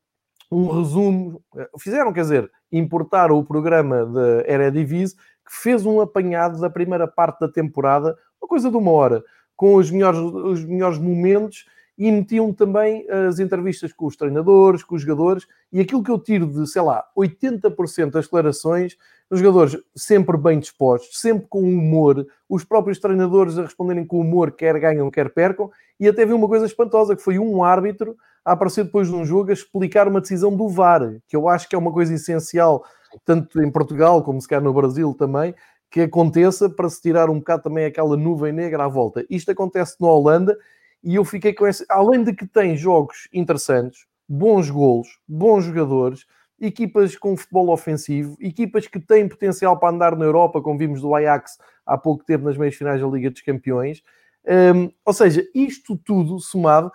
um 0.51 0.67
resumo, 0.67 1.43
eh, 1.55 1.69
fizeram, 1.77 2.11
quer 2.11 2.21
dizer, 2.21 2.51
importaram 2.71 3.37
o 3.37 3.45
programa 3.45 4.05
da 4.05 4.51
Eredivisie, 4.51 5.15
que 5.15 5.61
fez 5.61 5.85
um 5.85 6.01
apanhado 6.01 6.59
da 6.59 6.69
primeira 6.69 7.07
parte 7.07 7.39
da 7.39 7.47
temporada, 7.47 8.17
uma 8.41 8.47
coisa 8.47 8.71
de 8.71 8.77
uma 8.77 8.91
hora, 8.91 9.23
com 9.55 9.75
os 9.75 9.91
melhores, 9.91 10.19
os 10.19 10.65
melhores 10.65 10.97
momentos 10.97 11.65
e 11.97 12.09
metiam 12.11 12.53
também 12.53 13.05
as 13.11 13.39
entrevistas 13.39 13.91
com 13.91 14.05
os 14.05 14.15
treinadores, 14.15 14.83
com 14.83 14.95
os 14.95 15.01
jogadores, 15.01 15.45
e 15.71 15.81
aquilo 15.81 16.01
que 16.01 16.09
eu 16.09 16.17
tiro 16.17 16.47
de, 16.47 16.65
sei 16.65 16.81
lá, 16.81 17.03
80% 17.15 18.09
das 18.09 18.23
declarações, 18.23 18.95
os 19.29 19.39
jogadores 19.39 19.77
sempre 19.95 20.35
bem 20.37 20.59
dispostos, 20.59 21.19
sempre 21.19 21.45
com 21.47 21.61
humor, 21.61 22.25
os 22.47 22.63
próprios 22.63 22.99
treinadores 22.99 23.57
a 23.57 23.63
responderem 23.63 24.05
com 24.05 24.19
humor, 24.19 24.51
quer 24.51 24.79
ganham, 24.79 25.11
quer 25.11 25.29
percam, 25.31 25.69
e 25.99 26.07
até 26.07 26.25
vi 26.25 26.33
uma 26.33 26.47
coisa 26.47 26.65
espantosa, 26.65 27.15
que 27.15 27.21
foi 27.21 27.37
um 27.37 27.63
árbitro 27.63 28.17
a 28.43 28.53
aparecer 28.53 28.85
depois 28.85 29.07
de 29.07 29.15
um 29.15 29.25
jogo 29.25 29.51
a 29.51 29.53
explicar 29.53 30.07
uma 30.07 30.21
decisão 30.21 30.55
do 30.55 30.67
VAR, 30.67 31.17
que 31.27 31.35
eu 31.35 31.47
acho 31.47 31.69
que 31.69 31.75
é 31.75 31.77
uma 31.77 31.91
coisa 31.91 32.13
essencial, 32.13 32.83
tanto 33.23 33.61
em 33.61 33.69
Portugal 33.69 34.23
como 34.23 34.41
se 34.41 34.47
calhar 34.47 34.63
no 34.63 34.73
Brasil 34.73 35.13
também, 35.13 35.53
que 35.91 36.01
aconteça 36.01 36.69
para 36.69 36.89
se 36.89 37.01
tirar 37.01 37.29
um 37.29 37.39
bocado 37.39 37.63
também 37.63 37.85
aquela 37.85 38.15
nuvem 38.15 38.53
negra 38.53 38.85
à 38.85 38.87
volta. 38.87 39.25
Isto 39.29 39.51
acontece 39.51 39.95
na 39.99 40.07
Holanda 40.07 40.57
e 41.03 41.15
eu 41.15 41.25
fiquei 41.25 41.53
com 41.53 41.67
esse. 41.67 41.85
Além 41.89 42.23
de 42.23 42.33
que 42.33 42.47
tem 42.47 42.77
jogos 42.77 43.27
interessantes, 43.33 44.05
bons 44.27 44.69
golos, 44.69 45.19
bons 45.27 45.65
jogadores, 45.65 46.25
equipas 46.61 47.15
com 47.15 47.37
futebol 47.37 47.69
ofensivo, 47.69 48.37
equipas 48.39 48.87
que 48.87 48.99
têm 48.99 49.27
potencial 49.27 49.77
para 49.79 49.93
andar 49.93 50.15
na 50.15 50.25
Europa, 50.25 50.61
como 50.61 50.77
vimos 50.77 51.01
do 51.01 51.13
Ajax 51.15 51.57
há 51.85 51.97
pouco 51.97 52.23
tempo 52.23 52.45
nas 52.45 52.57
meias 52.57 52.75
finais 52.75 53.01
da 53.01 53.07
Liga 53.07 53.29
dos 53.29 53.41
Campeões. 53.41 54.03
Um, 54.45 54.91
ou 55.05 55.13
seja, 55.13 55.45
isto 55.53 55.97
tudo 55.97 56.39
somado, 56.39 56.91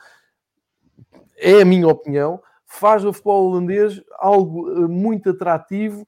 é 1.37 1.63
a 1.63 1.65
minha 1.65 1.89
opinião, 1.89 2.41
faz 2.65 3.05
o 3.05 3.13
futebol 3.13 3.51
holandês 3.51 4.03
algo 4.19 4.71
eh, 4.71 4.89
muito 4.89 5.31
atrativo 5.31 6.07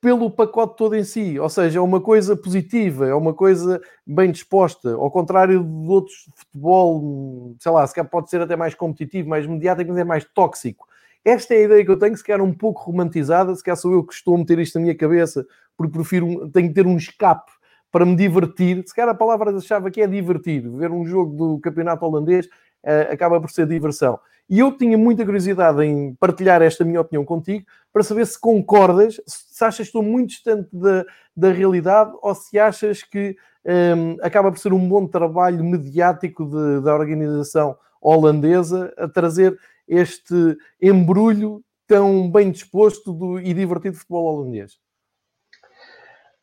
pelo 0.00 0.30
pacote 0.30 0.76
todo 0.76 0.96
em 0.96 1.04
si, 1.04 1.38
ou 1.38 1.48
seja, 1.48 1.78
é 1.78 1.82
uma 1.82 2.00
coisa 2.00 2.36
positiva, 2.36 3.06
é 3.06 3.14
uma 3.14 3.32
coisa 3.32 3.80
bem 4.04 4.32
disposta, 4.32 4.94
ao 4.94 5.10
contrário 5.12 5.62
de 5.62 5.88
outros 5.88 6.28
futebol, 6.34 7.54
sei 7.60 7.70
lá, 7.70 7.86
se 7.86 8.02
pode 8.04 8.28
ser 8.28 8.40
até 8.40 8.56
mais 8.56 8.74
competitivo, 8.74 9.28
mais 9.28 9.46
mediático, 9.46 9.90
mas 9.90 9.98
é 10.00 10.04
mais 10.04 10.24
tóxico. 10.24 10.88
Esta 11.24 11.54
é 11.54 11.58
a 11.58 11.62
ideia 11.62 11.84
que 11.84 11.90
eu 11.90 11.98
tenho, 11.98 12.16
se 12.16 12.24
calhar 12.24 12.42
um 12.42 12.52
pouco 12.52 12.82
romantizada, 12.82 13.54
se 13.54 13.62
calhar 13.62 13.76
sou 13.76 13.92
eu 13.92 14.04
que 14.04 14.12
estou 14.12 14.34
a 14.34 14.38
meter 14.38 14.58
isto 14.58 14.74
na 14.74 14.82
minha 14.82 14.96
cabeça, 14.96 15.46
porque 15.76 15.92
prefiro, 15.92 16.50
tenho 16.50 16.68
que 16.68 16.74
ter 16.74 16.86
um 16.86 16.96
escape 16.96 17.50
para 17.92 18.04
me 18.04 18.16
divertir. 18.16 18.82
Se 18.86 18.94
calhar 18.94 19.10
a 19.10 19.14
palavra-chave 19.14 19.88
aqui 19.88 20.00
é 20.00 20.06
divertir. 20.06 20.68
Ver 20.68 20.90
um 20.90 21.06
jogo 21.06 21.36
do 21.36 21.60
campeonato 21.60 22.04
holandês 22.04 22.46
uh, 22.46 23.12
acaba 23.12 23.40
por 23.40 23.50
ser 23.50 23.66
diversão. 23.66 24.18
E 24.48 24.58
eu 24.58 24.76
tinha 24.76 24.98
muita 24.98 25.24
curiosidade 25.24 25.82
em 25.84 26.14
partilhar 26.14 26.60
esta 26.60 26.84
minha 26.84 27.00
opinião 27.00 27.24
contigo 27.24 27.64
para 27.92 28.02
saber 28.02 28.26
se 28.26 28.38
concordas, 28.38 29.20
se 29.26 29.64
achas 29.64 29.76
que 29.76 29.82
estou 29.84 30.02
muito 30.02 30.30
distante 30.30 30.68
da, 30.72 31.04
da 31.36 31.52
realidade 31.52 32.12
ou 32.20 32.34
se 32.34 32.58
achas 32.58 33.02
que 33.02 33.36
um, 33.64 34.16
acaba 34.20 34.50
por 34.50 34.58
ser 34.58 34.72
um 34.72 34.88
bom 34.88 35.06
trabalho 35.06 35.64
mediático 35.64 36.44
de, 36.44 36.80
da 36.82 36.94
organização 36.94 37.76
holandesa 38.00 38.92
a 38.98 39.06
trazer 39.06 39.56
este 39.86 40.56
embrulho 40.80 41.62
tão 41.86 42.30
bem 42.30 42.50
disposto 42.50 43.12
do, 43.12 43.38
e 43.38 43.52
divertido 43.52 43.96
futebol 43.96 44.24
holandês. 44.24 44.78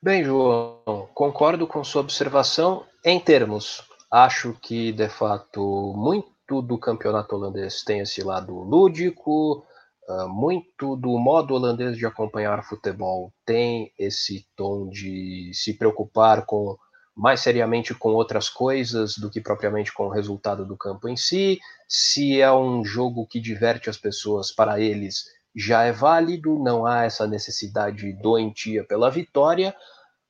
Bem, 0.01 0.23
João, 0.23 1.09
concordo 1.13 1.67
com 1.67 1.83
sua 1.83 2.01
observação 2.01 2.85
em 3.03 3.19
termos. 3.19 3.83
Acho 4.09 4.53
que, 4.61 4.91
de 4.91 5.09
fato, 5.09 5.93
muito 5.95 6.61
do 6.61 6.77
campeonato 6.77 7.35
holandês 7.35 7.83
tem 7.83 7.99
esse 7.99 8.23
lado 8.23 8.53
lúdico, 8.59 9.65
uh, 10.07 10.29
muito 10.29 10.95
do 10.95 11.19
modo 11.19 11.53
holandês 11.53 11.97
de 11.97 12.05
acompanhar 12.05 12.63
futebol 12.63 13.33
tem 13.45 13.91
esse 13.99 14.47
tom 14.55 14.87
de 14.87 15.51
se 15.53 15.77
preocupar 15.77 16.45
com 16.45 16.77
mais 17.19 17.41
seriamente 17.41 17.93
com 17.93 18.13
outras 18.13 18.47
coisas 18.47 19.17
do 19.17 19.29
que 19.29 19.41
propriamente 19.41 19.93
com 19.93 20.05
o 20.05 20.09
resultado 20.09 20.65
do 20.65 20.77
campo 20.77 21.09
em 21.09 21.17
si. 21.17 21.59
Se 21.85 22.39
é 22.39 22.49
um 22.49 22.85
jogo 22.85 23.27
que 23.27 23.41
diverte 23.41 23.89
as 23.89 23.97
pessoas, 23.97 24.53
para 24.53 24.79
eles 24.79 25.25
já 25.53 25.83
é 25.83 25.91
válido, 25.91 26.57
não 26.57 26.85
há 26.85 27.03
essa 27.03 27.27
necessidade 27.27 28.13
doentia 28.13 28.85
pela 28.85 29.11
vitória. 29.11 29.75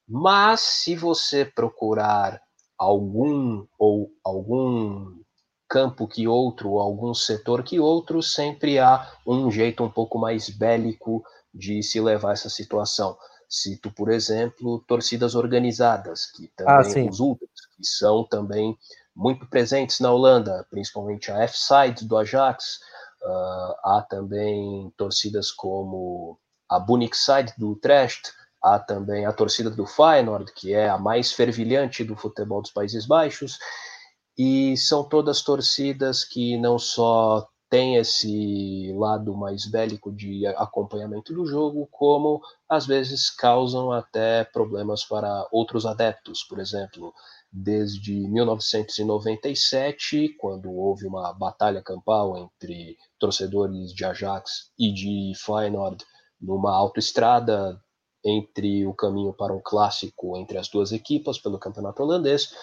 Mas 0.08 0.62
se 0.62 0.96
você 0.96 1.46
procurar 1.46 2.42
algum 2.76 3.68
ou 3.78 4.10
algum 4.26 5.14
campo 5.70 6.08
que 6.08 6.28
outro, 6.28 6.80
algum 6.80 7.14
setor 7.14 7.62
que 7.62 7.80
outro, 7.80 8.24
sempre 8.24 8.80
há 8.80 9.08
um 9.28 9.52
jeito 9.52 9.84
um 9.84 9.90
pouco 9.92 10.18
mais 10.18 10.50
bélico 10.50 11.22
de 11.54 11.84
se 11.84 12.02
levar 12.02 12.34
essa 12.34 12.50
situação. 12.50 13.16
Cito, 13.50 13.92
por 13.92 14.12
exemplo, 14.12 14.84
torcidas 14.88 15.34
organizadas, 15.34 16.28
que 16.28 16.52
ah, 16.62 16.84
também 16.84 17.08
ah, 17.08 17.10
os 17.10 17.20
ultras, 17.20 17.50
que 17.76 17.84
são 17.84 18.24
também 18.24 18.78
muito 19.16 19.48
presentes 19.48 20.00
na 20.00 20.12
Holanda, 20.12 20.66
principalmente 20.70 21.32
a 21.32 21.42
F-Side 21.44 22.06
do 22.06 22.18
Ajax. 22.18 22.80
Uh, 23.22 23.74
há 23.84 24.06
também 24.10 24.94
torcidas 24.96 25.52
como 25.52 26.40
a 26.70 26.80
Side 27.12 27.54
do 27.58 27.72
Utrecht, 27.72 28.32
há 28.64 28.78
também 28.80 29.26
a 29.26 29.34
torcida 29.34 29.70
do 29.70 29.86
Feyenoord, 29.86 30.54
que 30.54 30.74
é 30.74 30.90
a 30.90 30.98
mais 30.98 31.34
fervilhante 31.34 32.04
do 32.04 32.16
futebol 32.16 32.62
dos 32.62 32.72
Países 32.72 33.06
Baixos, 33.06 33.58
e 34.38 34.78
são 34.78 35.04
todas 35.04 35.42
torcidas 35.42 36.24
que 36.24 36.58
não 36.58 36.78
só 36.78 37.46
têm 37.70 37.98
esse 37.98 38.92
lado 38.98 39.38
mais 39.38 39.66
bélico 39.66 40.12
de 40.12 40.48
acompanhamento 40.48 41.34
do 41.34 41.46
jogo, 41.46 41.88
como 41.92 42.42
às 42.68 42.88
vezes 42.88 43.30
causam 43.30 43.92
até 43.92 44.44
problemas 44.44 45.06
para 45.06 45.48
outros 45.52 45.86
adeptos. 45.86 46.44
Por 46.44 46.60
exemplo, 46.60 47.14
desde 47.52 48.28
1997, 48.28 50.36
quando 50.40 50.72
houve 50.72 51.06
uma 51.06 51.32
batalha 51.34 51.82
campal 51.82 52.38
entre 52.38 52.98
torcedores 53.20 53.94
de 53.94 54.04
Ajax 54.04 54.72
e 54.78 54.92
de 54.92 55.34
Feyenoord 55.38 56.04
numa 56.42 56.76
autoestrada 56.76 57.80
entre 58.24 58.86
o 58.86 58.94
caminho 58.94 59.34
para 59.34 59.54
um 59.54 59.62
clássico 59.64 60.38
entre 60.38 60.58
as 60.58 60.68
duas 60.68 60.92
equipas 60.92 61.40
pelo 61.40 61.60
campeonato 61.60 62.04
holandês, 62.04 62.54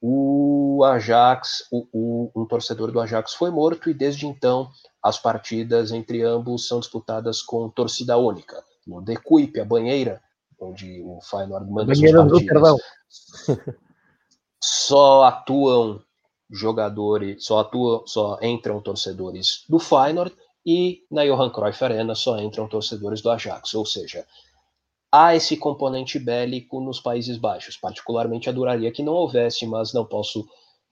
o 0.00 0.84
Ajax, 0.84 1.66
o, 1.72 1.86
o, 1.92 2.42
um 2.42 2.46
torcedor 2.46 2.92
do 2.92 3.00
Ajax 3.00 3.34
foi 3.34 3.50
morto 3.50 3.88
e 3.88 3.94
desde 3.94 4.26
então 4.26 4.70
as 5.02 5.18
partidas 5.18 5.90
entre 5.90 6.22
ambos 6.22 6.68
são 6.68 6.80
disputadas 6.80 7.42
com 7.42 7.68
torcida 7.68 8.16
única. 8.16 8.62
No 8.86 9.02
De 9.02 9.16
Kuip, 9.16 9.58
a 9.58 9.64
banheira, 9.64 10.20
onde 10.60 11.02
o 11.02 11.18
Feyenoord 11.22 11.70
manda 11.70 11.92
banheira 11.92 12.28
suas 12.28 12.44
partidas, 12.44 12.76
só 14.62 15.24
atuam 15.24 16.00
jogadores, 16.50 17.44
só 17.44 17.60
atuam, 17.60 18.06
só 18.06 18.38
entram 18.42 18.80
torcedores 18.80 19.64
do 19.68 19.78
Feyenoord 19.78 20.34
e 20.64 21.04
na 21.10 21.24
Johan 21.24 21.50
Cruyff 21.50 21.84
Arena 21.84 22.14
só 22.14 22.38
entram 22.38 22.68
torcedores 22.68 23.20
do 23.22 23.30
Ajax, 23.30 23.74
ou 23.74 23.86
seja, 23.86 24.26
há 25.10 25.34
esse 25.34 25.56
componente 25.56 26.18
bélico 26.18 26.80
nos 26.80 27.00
Países 27.00 27.36
Baixos. 27.36 27.76
Particularmente, 27.76 28.48
adoraria 28.48 28.92
que 28.92 29.02
não 29.02 29.14
houvesse, 29.14 29.66
mas 29.66 29.92
não 29.92 30.04
posso 30.04 30.46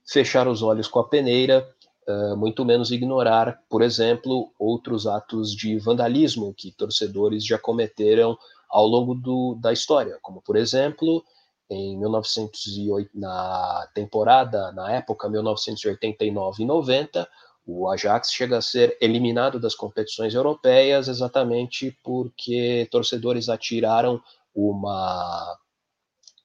fechar 0.07 0.46
os 0.48 0.62
olhos 0.62 0.87
com 0.87 0.98
a 0.98 1.09
peneira, 1.09 1.68
uh, 2.09 2.37
muito 2.37 2.64
menos 2.64 2.90
ignorar, 2.90 3.59
por 3.68 3.83
exemplo, 3.83 4.53
outros 4.59 5.07
atos 5.07 5.55
de 5.55 5.79
vandalismo 5.79 6.55
que 6.55 6.72
torcedores 6.72 7.44
já 7.44 7.59
cometeram 7.59 8.37
ao 8.68 8.87
longo 8.87 9.14
do, 9.14 9.57
da 9.61 9.72
história, 9.72 10.18
como, 10.20 10.42
por 10.42 10.57
exemplo, 10.57 11.24
em 11.70 11.98
1908, 11.98 13.11
na 13.14 13.88
temporada, 13.94 14.72
na 14.72 14.92
época 14.92 15.29
1989 15.29 16.62
e 16.62 16.66
90, 16.66 17.29
o 17.66 17.88
Ajax 17.88 18.31
chega 18.31 18.59
a 18.59 18.62
ser 18.62 18.96
eliminado 19.00 19.59
das 19.59 19.74
competições 19.74 20.35
europeias 20.35 21.09
exatamente 21.09 21.96
porque 22.03 22.87
torcedores 22.90 23.48
atiraram 23.48 24.20
uma 24.55 25.59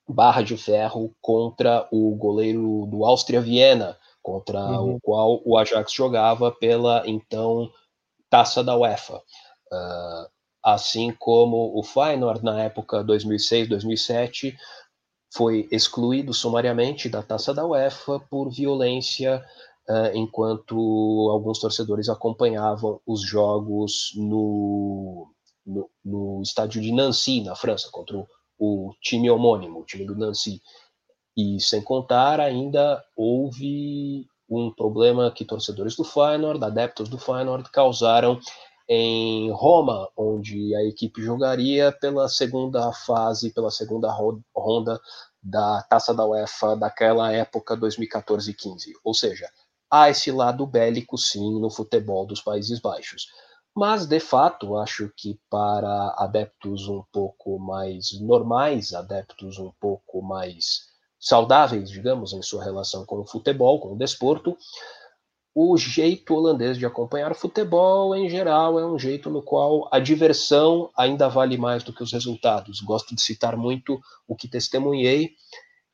barra 0.08 0.42
de 0.42 0.58
ferro 0.58 1.14
contra 1.22 1.88
o 1.92 2.16
goleiro 2.16 2.88
do 2.90 3.06
Áustria 3.06 3.42
Viena, 3.42 3.98
contra 4.22 4.60
uhum. 4.60 4.96
o 4.96 5.00
qual 5.02 5.42
o 5.46 5.58
Ajax 5.58 5.92
jogava 5.94 6.52
pela 6.52 7.04
então 7.06 7.70
Taça 8.30 8.64
da 8.64 8.78
UEFA. 8.78 9.18
Uh, 9.72 10.30
assim 10.64 11.12
como 11.18 11.78
o 11.78 11.84
Feyenoord 11.84 12.44
na 12.44 12.64
época 12.64 13.04
2006-2007 13.04 14.56
foi 15.34 15.68
excluído 15.72 16.34
sumariamente 16.34 17.10
da 17.10 17.22
Taça 17.22 17.54
da 17.54 17.66
UEFA 17.66 18.20
por 18.30 18.50
violência 18.50 19.44
uh, 19.90 20.16
enquanto 20.16 20.76
alguns 21.32 21.60
torcedores 21.60 22.08
acompanhavam 22.08 23.02
os 23.06 23.22
jogos 23.22 24.12
no, 24.16 25.28
no, 25.66 25.90
no, 26.06 26.42
estádio 26.44 26.82
de 26.82 26.92
Nancy, 26.92 27.42
na 27.42 27.56
França, 27.56 27.90
contra 27.92 28.18
o, 28.18 28.28
o 28.60 28.94
time 29.02 29.30
homônimo, 29.30 29.80
o 29.80 29.86
time 29.86 30.06
do 30.06 30.16
Nancy. 30.16 30.62
E 31.36 31.60
sem 31.60 31.82
contar, 31.82 32.40
ainda 32.40 33.04
houve 33.16 34.28
um 34.50 34.72
problema 34.72 35.32
que 35.32 35.46
torcedores 35.46 35.96
do 35.96 36.04
Feyenoord, 36.04 36.64
adeptos 36.64 37.08
do 37.08 37.18
Feyenoord, 37.18 37.70
causaram 37.72 38.40
em 38.88 39.52
Roma, 39.52 40.10
onde 40.18 40.76
a 40.76 40.84
equipe 40.84 41.22
jogaria 41.22 41.92
pela 41.92 42.28
segunda 42.28 42.92
fase, 42.92 43.54
pela 43.54 43.70
segunda 43.70 44.12
ronda 44.56 45.00
da 45.42 45.84
Taça 45.84 46.14
da 46.14 46.26
UEFA 46.26 46.76
daquela 46.76 47.32
época 47.32 47.78
2014-15. 47.78 48.94
Ou 49.04 49.14
seja, 49.14 49.48
há 49.90 50.10
esse 50.10 50.32
lado 50.32 50.66
bélico 50.66 51.18
sim 51.18 51.60
no 51.60 51.70
futebol 51.70 52.26
dos 52.26 52.42
Países 52.42 52.80
Baixos. 52.80 53.28
Mas, 53.76 54.06
de 54.06 54.20
fato, 54.20 54.76
acho 54.78 55.12
que 55.16 55.40
para 55.50 56.16
adeptos 56.18 56.88
um 56.88 57.04
pouco 57.12 57.60
mais 57.60 58.20
normais, 58.20 58.94
adeptos 58.94 59.58
um 59.58 59.72
pouco 59.80 60.22
mais 60.22 60.88
saudáveis, 61.20 61.90
digamos, 61.90 62.34
em 62.34 62.42
sua 62.42 62.64
relação 62.64 63.06
com 63.06 63.20
o 63.20 63.28
futebol, 63.28 63.80
com 63.80 63.94
o 63.94 63.98
desporto, 63.98 64.58
o 65.54 65.76
jeito 65.78 66.34
holandês 66.36 66.78
de 66.78 66.86
acompanhar 66.86 67.32
o 67.32 67.36
futebol, 67.36 68.16
em 68.16 68.30
geral, 68.30 68.80
é 68.80 68.86
um 68.86 68.98
jeito 68.98 69.30
no 69.30 69.42
qual 69.42 69.90
a 69.92 70.00
diversão 70.00 70.90
ainda 70.96 71.28
vale 71.28 71.58
mais 71.58 71.84
do 71.84 71.92
que 71.92 72.04
os 72.04 72.14
resultados. 72.14 72.82
Gosto 72.82 73.14
de 73.16 73.22
citar 73.22 73.58
muito 73.58 74.00
o 74.28 74.36
que 74.36 74.48
testemunhei 74.48 75.32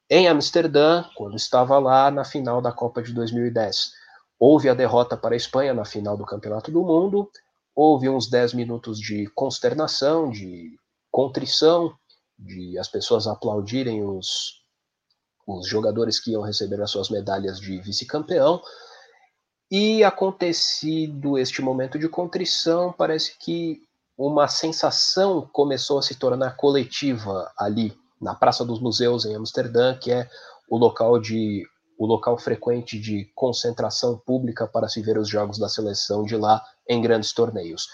em 0.10 0.28
Amsterdã, 0.28 1.04
quando 1.15 1.36
estava 1.36 1.80
lá 1.80 2.12
na 2.12 2.24
final 2.24 2.62
da 2.62 2.72
Copa 2.72 3.02
de 3.02 3.13
2010. 3.13 3.91
Houve 4.39 4.70
a 4.70 4.74
derrota 4.74 5.18
para 5.18 5.34
a 5.34 5.38
Espanha 5.38 5.74
na 5.74 5.86
final 5.86 6.15
do 6.15 6.26
Campeonato 6.26 6.72
do 6.72 6.84
Mundo, 6.84 7.30
houve 7.74 8.08
uns 8.10 8.30
10 8.30 8.54
minutos 8.54 9.00
de 9.00 9.28
consternação, 9.34 10.30
de 10.30 10.78
contrição, 11.12 11.94
de 12.38 12.78
as 12.78 12.88
pessoas 12.88 13.28
aplaudirem 13.28 14.06
os, 14.06 14.62
os 15.48 15.68
jogadores 15.68 16.20
que 16.20 16.32
iam 16.32 16.41
receber 16.41 16.82
as 16.82 16.91
suas 16.91 17.10
medalhas 17.10 17.60
de 17.60 17.80
vice-campeão. 17.82 18.62
E 19.72 20.04
acontecido 20.04 21.38
este 21.38 21.62
momento 21.62 21.98
de 21.98 22.08
contrição, 22.08 22.94
parece 22.94 23.38
que 23.39 23.82
uma 24.18 24.48
sensação 24.48 25.50
começou 25.52 25.98
a 25.98 26.02
se 26.02 26.15
tornar 26.15 26.56
coletiva 26.56 27.52
ali 27.58 27.98
na 28.26 28.34
Praça 28.34 28.66
dos 28.66 28.82
Museus 28.82 29.24
em 29.24 29.36
Amsterdã, 29.36 29.96
que 29.96 30.12
é 30.12 30.28
o 30.68 30.78
local 30.78 31.20
de 31.20 31.64
o 31.98 32.06
local 32.06 32.38
frequente 32.38 33.00
de 33.00 33.32
concentração 33.34 34.18
pública 34.18 34.68
para 34.68 34.90
se 34.90 35.02
ver 35.02 35.18
os 35.18 35.30
jogos 35.30 35.58
da 35.58 35.70
seleção 35.70 36.24
de 36.24 36.36
lá 36.36 36.62
em 36.90 37.02
grandes 37.02 37.32
torneios, 37.32 37.86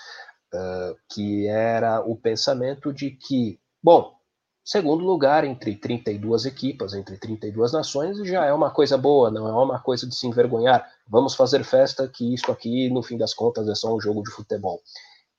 uh, 0.52 0.96
que 1.14 1.48
era 1.48 2.02
o 2.02 2.16
pensamento 2.16 2.92
de 2.92 3.12
que, 3.12 3.60
bom, 3.84 4.20
Segundo 4.64 5.04
lugar, 5.04 5.44
entre 5.44 5.76
32 5.76 6.46
equipas, 6.46 6.94
entre 6.94 7.18
32 7.18 7.74
nações, 7.74 8.18
já 8.20 8.46
é 8.46 8.54
uma 8.54 8.70
coisa 8.70 8.96
boa, 8.96 9.32
não 9.32 9.48
é 9.48 9.52
uma 9.52 9.80
coisa 9.80 10.08
de 10.08 10.16
se 10.16 10.28
envergonhar. 10.28 10.88
Vamos 11.08 11.34
fazer 11.34 11.64
festa, 11.64 12.08
que 12.08 12.32
isso 12.32 12.52
aqui, 12.52 12.88
no 12.90 13.02
fim 13.02 13.18
das 13.18 13.34
contas, 13.34 13.68
é 13.68 13.74
só 13.74 13.94
um 13.94 14.00
jogo 14.00 14.22
de 14.22 14.30
futebol. 14.30 14.80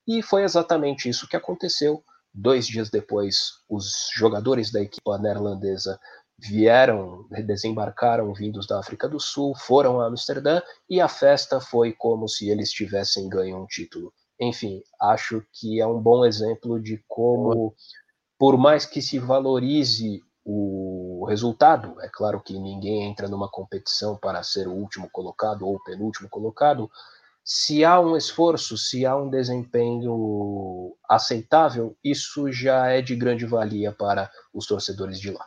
E 0.09 0.23
foi 0.23 0.43
exatamente 0.43 1.09
isso 1.09 1.29
que 1.29 1.37
aconteceu. 1.37 2.03
Dois 2.35 2.67
dias 2.67 2.91
depois, 2.91 3.53
os 3.69 4.09
jogadores 4.15 4.73
da 4.73 4.81
equipa 4.81 5.19
neerlandesa 5.19 6.01
vieram, 6.39 7.27
desembarcaram 7.47 8.33
vindos 8.33 8.67
da 8.67 8.81
África 8.81 9.09
do 9.09 9.21
Sul, 9.21 9.55
foram 9.55 10.01
a 10.01 10.07
Amsterdã 10.07 10.61
e 10.89 11.01
a 11.01 11.09
festa 11.09 11.61
foi 11.61 11.93
como 11.93 12.29
se 12.29 12.49
eles 12.49 12.71
tivessem 12.73 13.29
ganho 13.29 13.63
um 13.63 13.67
título. 13.67 14.13
Enfim, 14.41 14.83
acho 15.01 15.45
que 15.53 15.81
é 15.81 15.87
um 15.87 16.01
bom 16.01 16.25
exemplo 16.25 16.81
de 16.81 17.03
como 17.07 17.75
por 18.39 18.59
mais 18.59 18.85
que 18.85 19.01
se 19.01 19.21
valorize 19.21 20.21
o 20.45 21.25
resultado, 21.29 22.01
é 22.01 22.09
claro 22.09 22.41
que 22.41 22.59
ninguém 22.59 23.05
entra 23.05 23.29
numa 23.29 23.49
competição 23.49 24.17
para 24.17 24.43
ser 24.43 24.67
o 24.67 24.73
último 24.73 25.09
colocado 25.13 25.65
ou 25.65 25.77
o 25.77 25.85
penúltimo 25.85 26.29
colocado. 26.29 26.91
Se 27.45 27.85
há 27.85 27.99
um 28.01 28.17
esforço, 28.17 28.79
se 28.79 29.05
há 29.05 29.17
um 29.17 29.29
desempenho 29.29 30.95
aceitável, 31.09 31.97
isso 32.03 32.51
já 32.53 32.87
é 32.87 33.03
de 33.03 33.17
grande 33.17 33.45
valia 33.45 33.93
para 33.93 34.31
os 34.55 34.67
torcedores 34.67 35.21
de 35.21 35.31
lá. 35.31 35.45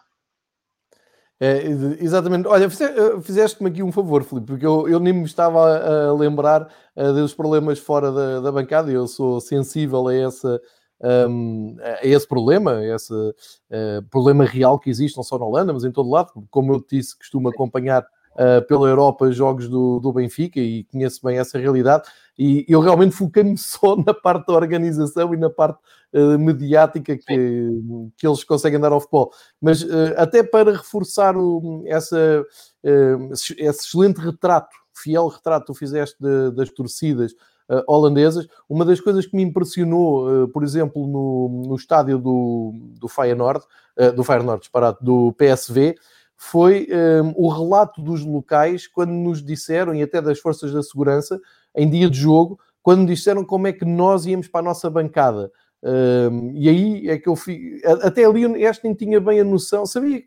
É, 1.39 1.63
exatamente. 1.99 2.47
Olha, 2.47 2.65
eh, 2.65 3.21
fizeste-me 3.21 3.69
aqui 3.69 3.83
um 3.83 3.91
favor, 3.91 4.23
Filipe, 4.23 4.47
porque 4.47 4.65
eu, 4.65 4.87
eu 4.87 4.99
nem 4.99 5.13
me 5.13 5.25
estava 5.25 6.09
a 6.09 6.13
lembrar 6.13 6.69
uh, 6.95 7.13
dos 7.13 7.33
problemas 7.33 7.77
fora 7.77 8.11
da, 8.11 8.39
da 8.39 8.51
bancada 8.51 8.89
e 8.89 8.93
eu 8.93 9.05
sou 9.05 9.41
sensível 9.41 10.07
a 10.07 10.15
essa 10.15 10.61
um, 11.01 11.75
a 11.81 12.05
esse 12.05 12.27
problema, 12.27 12.77
a 12.77 12.95
esse 12.95 13.13
uh, 13.13 14.01
problema 14.09 14.45
real 14.45 14.79
que 14.79 14.89
existe 14.89 15.17
não 15.17 15.23
só 15.23 15.37
na 15.37 15.45
Holanda, 15.45 15.73
mas 15.73 15.83
em 15.83 15.91
todo 15.91 16.09
lado. 16.09 16.31
Como 16.49 16.73
eu 16.73 16.85
disse, 16.89 17.17
costumo 17.17 17.49
acompanhar 17.49 18.05
uh, 18.35 18.65
pela 18.67 18.87
Europa 18.87 19.31
jogos 19.31 19.67
do, 19.67 19.99
do 19.99 20.13
Benfica 20.13 20.59
e 20.59 20.83
conheço 20.85 21.21
bem 21.23 21.37
essa 21.37 21.57
realidade. 21.57 22.07
E 22.37 22.65
eu 22.67 22.79
realmente 22.79 23.15
foquei-me 23.15 23.57
só 23.57 23.95
na 23.95 24.13
parte 24.13 24.47
da 24.47 24.53
organização 24.53 25.33
e 25.33 25.37
na 25.37 25.49
parte 25.49 25.79
uh, 26.13 26.37
mediática 26.37 27.17
que, 27.17 27.69
que 28.17 28.27
eles 28.27 28.43
conseguem 28.43 28.79
dar 28.79 28.91
ao 28.91 28.99
futebol. 28.99 29.31
Mas 29.61 29.85
até 30.17 30.43
para 30.43 30.71
reforçar 30.71 31.35
o, 31.35 31.83
essa, 31.87 32.45
esse 32.83 33.53
excelente 33.57 34.19
retrato, 34.19 34.75
fiel 34.93 35.27
retrato 35.27 35.65
que 35.65 35.73
tu 35.73 35.77
fizeste 35.77 36.15
de, 36.19 36.51
das 36.51 36.69
torcidas 36.69 37.33
uh, 37.69 37.83
holandesas. 37.87 38.47
Uma 38.69 38.85
das 38.85 38.99
coisas 38.99 39.25
que 39.25 39.35
me 39.35 39.43
impressionou, 39.43 40.43
uh, 40.43 40.47
por 40.47 40.63
exemplo, 40.63 41.05
no, 41.07 41.67
no 41.67 41.75
estádio 41.75 42.17
do, 42.17 42.73
do 42.99 43.07
Feyenoord, 43.07 43.63
uh, 43.97 44.11
do 44.13 44.23
Feyenoord, 44.23 44.61
disparado, 44.61 44.97
do 45.01 45.33
PSV, 45.33 45.95
foi 46.37 46.87
um, 47.23 47.33
o 47.35 47.49
relato 47.49 48.01
dos 48.01 48.23
locais 48.25 48.87
quando 48.87 49.11
nos 49.11 49.43
disseram, 49.43 49.95
e 49.95 50.01
até 50.01 50.21
das 50.21 50.39
forças 50.39 50.73
da 50.73 50.83
segurança, 50.83 51.39
em 51.75 51.89
dia 51.89 52.09
de 52.09 52.19
jogo, 52.19 52.59
quando 52.81 53.07
disseram 53.07 53.43
como 53.43 53.67
é 53.67 53.73
que 53.73 53.85
nós 53.85 54.25
íamos 54.25 54.47
para 54.47 54.59
a 54.59 54.63
nossa 54.63 54.89
bancada. 54.89 55.51
Um, 55.83 56.51
e 56.53 56.69
aí 56.69 57.09
é 57.09 57.17
que 57.17 57.29
eu 57.29 57.35
fui. 57.35 57.79
Até 58.01 58.25
ali 58.25 58.43
este 58.63 58.83
nem 58.83 58.93
tinha 58.93 59.19
bem 59.19 59.39
a 59.39 59.43
noção, 59.43 59.85
sabia 59.85 60.23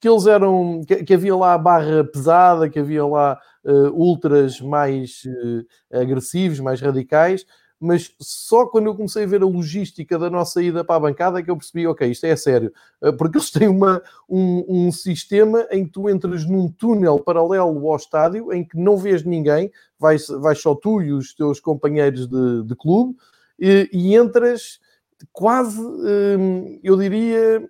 que 0.00 0.08
eles 0.08 0.26
eram. 0.26 0.82
que, 0.86 1.04
que 1.04 1.14
havia 1.14 1.36
lá 1.36 1.54
a 1.54 1.58
barra 1.58 2.04
pesada, 2.04 2.68
que 2.68 2.78
havia 2.78 3.04
lá 3.04 3.38
uh, 3.64 3.88
ultras 3.92 4.60
mais 4.60 5.22
uh, 5.24 5.98
agressivos, 6.00 6.60
mais 6.60 6.80
radicais, 6.80 7.44
mas 7.80 8.14
só 8.20 8.66
quando 8.66 8.86
eu 8.86 8.94
comecei 8.94 9.24
a 9.24 9.26
ver 9.26 9.42
a 9.42 9.46
logística 9.46 10.18
da 10.18 10.28
nossa 10.28 10.62
ida 10.62 10.84
para 10.84 10.96
a 10.96 11.00
bancada 11.00 11.40
é 11.40 11.42
que 11.42 11.50
eu 11.50 11.56
percebi, 11.56 11.86
ok, 11.86 12.10
isto 12.10 12.26
é 12.26 12.36
sério, 12.36 12.70
uh, 13.02 13.12
porque 13.14 13.38
eles 13.38 13.48
têm 13.50 13.68
uma, 13.68 14.02
um, 14.28 14.64
um, 14.68 14.92
sistema 14.92 15.66
em 15.70 15.86
que 15.86 15.92
tu 15.92 16.10
entras 16.10 16.44
num 16.44 16.70
túnel 16.70 17.18
paralelo 17.18 17.90
ao 17.90 17.96
estádio, 17.96 18.52
em 18.52 18.62
que 18.62 18.76
não 18.76 18.98
vês 18.98 19.24
ninguém, 19.24 19.72
vais, 19.98 20.28
vais 20.28 20.60
só 20.60 20.74
tu 20.74 21.00
e 21.00 21.10
os 21.10 21.34
teus 21.34 21.58
companheiros 21.58 22.28
de, 22.28 22.64
de 22.64 22.76
clube, 22.76 23.16
e, 23.58 23.88
e 23.90 24.14
entras 24.14 24.78
quase, 25.32 25.80
eu 26.82 26.96
diria 26.96 27.62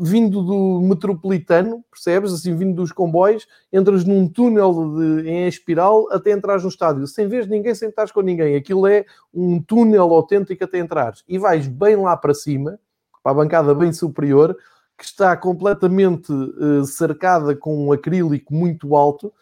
vindo 0.00 0.42
do 0.42 0.80
metropolitano, 0.82 1.82
percebes? 1.90 2.32
Assim, 2.32 2.54
vindo 2.54 2.74
dos 2.74 2.92
comboios, 2.92 3.46
entras 3.72 4.04
num 4.04 4.28
túnel 4.28 4.94
de, 4.94 5.28
em 5.28 5.48
espiral 5.48 6.06
até 6.10 6.32
entrares 6.32 6.62
no 6.62 6.68
estádio, 6.68 7.06
sem 7.06 7.26
ver 7.26 7.48
ninguém, 7.48 7.74
sem 7.74 7.88
estar 7.88 8.10
com 8.12 8.20
ninguém. 8.20 8.56
Aquilo 8.56 8.86
é 8.86 9.04
um 9.32 9.60
túnel 9.60 10.12
autêntico 10.12 10.62
até 10.62 10.78
entrares. 10.78 11.24
E 11.28 11.38
vais 11.38 11.66
bem 11.66 11.96
lá 11.96 12.16
para 12.16 12.34
cima, 12.34 12.78
para 13.22 13.32
a 13.32 13.34
bancada 13.34 13.74
bem 13.74 13.92
superior, 13.92 14.56
que 14.96 15.04
está 15.04 15.36
completamente 15.36 16.32
uh, 16.32 16.84
cercada 16.84 17.54
com 17.54 17.86
um 17.86 17.92
acrílico 17.92 18.54
muito 18.54 18.96
alto, 18.96 19.32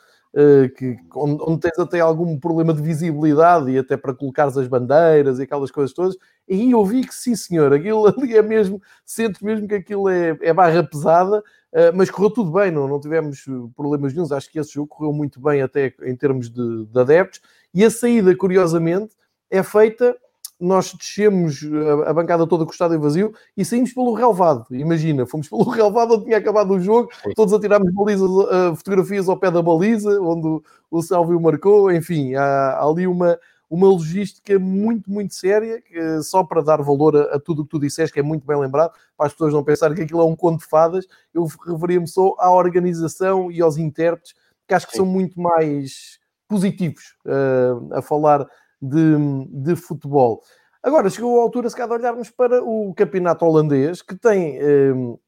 que, 0.76 0.96
onde, 1.14 1.42
onde, 1.46 1.60
tens 1.60 1.78
até 1.78 2.00
algum 2.00 2.38
problema 2.38 2.74
de 2.74 2.82
visibilidade 2.82 3.70
e 3.70 3.78
até 3.78 3.96
para 3.96 4.12
colocares 4.12 4.56
as 4.56 4.66
bandeiras 4.66 5.38
e 5.38 5.44
aquelas 5.44 5.70
coisas 5.70 5.94
todas. 5.94 6.16
E 6.48 6.54
aí 6.54 6.70
eu 6.72 6.84
vi 6.84 7.06
que 7.06 7.14
sim, 7.14 7.36
senhor, 7.36 7.72
aquilo 7.72 8.06
ali 8.08 8.36
é 8.36 8.42
mesmo, 8.42 8.82
sentes 9.04 9.40
mesmo 9.40 9.68
que 9.68 9.76
aquilo 9.76 10.08
é, 10.08 10.36
é 10.40 10.52
barra 10.52 10.82
pesada, 10.82 11.38
uh, 11.38 11.94
mas 11.94 12.10
correu 12.10 12.30
tudo 12.30 12.50
bem, 12.50 12.70
não, 12.70 12.88
não 12.88 13.00
tivemos 13.00 13.44
problemas 13.76 14.12
nenhums. 14.12 14.32
Acho 14.32 14.50
que 14.50 14.58
esse 14.58 14.72
jogo 14.72 14.88
correu 14.88 15.12
muito 15.12 15.40
bem, 15.40 15.62
até 15.62 15.94
em 16.02 16.16
termos 16.16 16.50
de, 16.50 16.86
de 16.86 16.98
adeptos. 16.98 17.40
E 17.72 17.84
a 17.84 17.90
saída, 17.90 18.36
curiosamente, 18.36 19.14
é 19.50 19.62
feita 19.62 20.16
nós 20.64 20.92
descemos 20.94 21.60
a, 22.06 22.10
a 22.10 22.14
bancada 22.14 22.46
toda 22.46 22.64
com 22.64 22.70
o 22.70 22.72
estádio 22.72 23.00
vazio 23.00 23.34
e 23.56 23.64
saímos 23.64 23.92
pelo 23.92 24.14
relvado. 24.14 24.66
Imagina, 24.70 25.26
fomos 25.26 25.48
pelo 25.48 25.64
relvado 25.70 26.14
onde 26.14 26.24
tinha 26.24 26.38
acabado 26.38 26.72
o 26.72 26.80
jogo, 26.80 27.10
todos 27.36 27.52
a 27.52 27.60
tirarmos 27.60 27.92
balizas, 27.92 28.28
uh, 28.28 28.74
fotografias 28.74 29.28
ao 29.28 29.38
pé 29.38 29.50
da 29.50 29.62
baliza, 29.62 30.20
onde 30.20 30.46
o, 30.46 30.62
o 30.90 31.02
Sálvio 31.02 31.40
marcou. 31.40 31.92
Enfim, 31.92 32.34
há, 32.34 32.44
há 32.78 32.84
ali 32.84 33.06
uma, 33.06 33.38
uma 33.68 33.88
logística 33.88 34.58
muito, 34.58 35.10
muito 35.10 35.34
séria, 35.34 35.82
que, 35.82 36.22
só 36.22 36.42
para 36.42 36.62
dar 36.62 36.82
valor 36.82 37.16
a, 37.16 37.36
a 37.36 37.40
tudo 37.40 37.62
o 37.62 37.64
que 37.64 37.70
tu 37.70 37.78
disseste, 37.78 38.12
que 38.12 38.20
é 38.20 38.22
muito 38.22 38.46
bem 38.46 38.58
lembrado, 38.58 38.92
para 39.16 39.26
as 39.26 39.32
pessoas 39.32 39.52
não 39.52 39.62
pensarem 39.62 39.96
que 39.96 40.02
aquilo 40.02 40.20
é 40.20 40.24
um 40.24 40.36
conto 40.36 40.60
de 40.60 40.66
fadas, 40.66 41.06
eu 41.34 41.46
referia-me 41.66 42.08
só 42.08 42.34
à 42.38 42.50
organização 42.50 43.50
e 43.52 43.60
aos 43.60 43.76
intérpretes, 43.76 44.34
que 44.66 44.74
acho 44.74 44.86
que 44.86 44.92
Sim. 44.92 44.98
são 44.98 45.06
muito 45.06 45.38
mais 45.38 46.18
positivos 46.48 47.16
uh, 47.26 47.94
a 47.94 48.02
falar 48.02 48.46
de, 48.80 49.16
de, 49.50 49.76
futebol. 49.76 50.42
Agora, 50.82 51.08
chegou 51.08 51.40
a 51.40 51.42
altura, 51.42 51.70
se 51.70 51.76
calhar, 51.76 51.98
de 51.98 52.04
olharmos 52.04 52.30
para 52.30 52.62
o 52.62 52.92
campeonato 52.94 53.44
holandês, 53.44 54.02
que 54.02 54.14
tem 54.14 54.58
uh, 54.58 55.18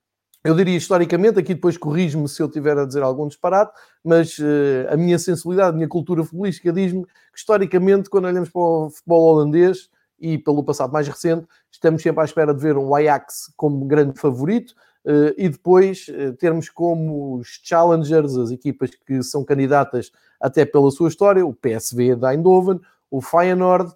eu 0.47 0.55
diria 0.55 0.77
historicamente, 0.77 1.41
aqui 1.41 1.55
depois 1.55 1.77
corrijo-me 1.77 2.29
se 2.29 2.41
eu 2.41 2.49
tiver 2.49 2.79
a 2.79 2.85
dizer 2.85 3.03
algum 3.03 3.27
disparate, 3.27 3.73
mas 4.05 4.39
uh, 4.39 4.87
a 4.89 4.97
minha 4.97 5.19
sensibilidade, 5.19 5.71
a 5.71 5.73
minha 5.73 5.89
cultura 5.89 6.23
futebolística 6.23 6.73
diz-me 6.73 7.05
que 7.05 7.11
historicamente, 7.35 8.09
quando 8.09 8.27
olhamos 8.27 8.49
para 8.49 8.61
o 8.61 8.89
futebol 8.89 9.23
holandês 9.23 9.91
e 10.21 10.39
pelo 10.39 10.63
passado 10.63 10.93
mais 10.93 11.09
recente, 11.09 11.49
estamos 11.69 12.01
sempre 12.01 12.23
à 12.23 12.25
espera 12.25 12.55
de 12.55 12.63
ver 12.63 12.77
um 12.79 12.95
Ajax 12.95 13.53
como 13.57 13.85
grande 13.87 14.21
favorito 14.21 14.71
uh, 15.05 15.35
e 15.37 15.49
depois 15.49 16.07
uh, 16.11 16.33
termos 16.35 16.69
como 16.69 17.39
os 17.39 17.61
challengers, 17.65 18.37
as 18.37 18.53
equipas 18.53 18.91
que 18.95 19.25
são 19.25 19.45
candidatas 19.45 20.13
até 20.41 20.65
pela 20.65 20.93
sua 20.93 21.09
história, 21.09 21.45
o 21.45 21.53
PSV 21.53 22.15
da 22.15 22.33
Eindhoven, 22.33 22.81
o 23.17 23.21
Feyenoord, 23.21 23.93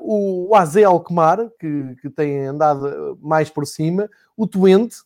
o 0.00 0.54
AZ 0.54 0.76
Alkmaar, 0.76 1.50
que, 1.58 1.96
que 2.00 2.08
tem 2.08 2.46
andado 2.46 3.18
mais 3.20 3.50
por 3.50 3.66
cima, 3.66 4.08
o 4.36 4.46
Twente, 4.46 4.96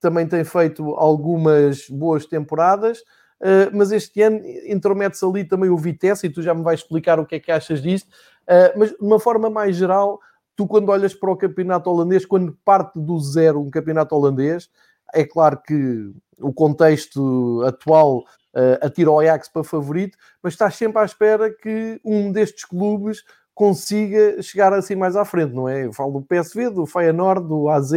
também 0.00 0.26
tem 0.26 0.44
feito 0.44 0.94
algumas 0.94 1.88
boas 1.88 2.26
temporadas, 2.26 3.00
uh, 3.40 3.70
mas 3.72 3.92
este 3.92 4.22
ano 4.22 4.40
intromete-se 4.66 5.24
ali 5.24 5.44
também 5.44 5.70
o 5.70 5.76
Vitesse, 5.76 6.26
e 6.26 6.30
tu 6.30 6.42
já 6.42 6.54
me 6.54 6.62
vais 6.62 6.80
explicar 6.80 7.18
o 7.18 7.26
que 7.26 7.36
é 7.36 7.40
que 7.40 7.50
achas 7.50 7.82
disto, 7.82 8.08
uh, 8.08 8.78
mas 8.78 8.90
de 8.90 8.96
uma 9.00 9.18
forma 9.18 9.50
mais 9.50 9.76
geral, 9.76 10.20
tu 10.56 10.66
quando 10.66 10.90
olhas 10.90 11.14
para 11.14 11.30
o 11.30 11.36
campeonato 11.36 11.90
holandês, 11.90 12.24
quando 12.24 12.56
parte 12.64 12.98
do 12.98 13.18
zero 13.20 13.60
um 13.60 13.70
campeonato 13.70 14.14
holandês, 14.14 14.70
é 15.14 15.24
claro 15.24 15.60
que 15.60 16.12
o 16.40 16.52
contexto 16.52 17.62
atual 17.66 18.24
uh, 18.54 18.84
atira 18.84 19.10
o 19.10 19.18
Ajax 19.18 19.48
para 19.48 19.64
favorito, 19.64 20.16
mas 20.42 20.54
estás 20.54 20.74
sempre 20.76 21.00
à 21.00 21.04
espera 21.04 21.50
que 21.50 22.00
um 22.04 22.32
destes 22.32 22.64
clubes 22.64 23.22
consiga 23.54 24.40
chegar 24.40 24.72
assim 24.72 24.94
mais 24.94 25.16
à 25.16 25.24
frente, 25.24 25.52
não 25.52 25.68
é? 25.68 25.86
Eu 25.86 25.92
falo 25.92 26.20
do 26.20 26.26
PSV, 26.26 26.70
do 26.70 26.86
Feyenoord, 26.86 27.48
do 27.48 27.68
AZ 27.68 27.92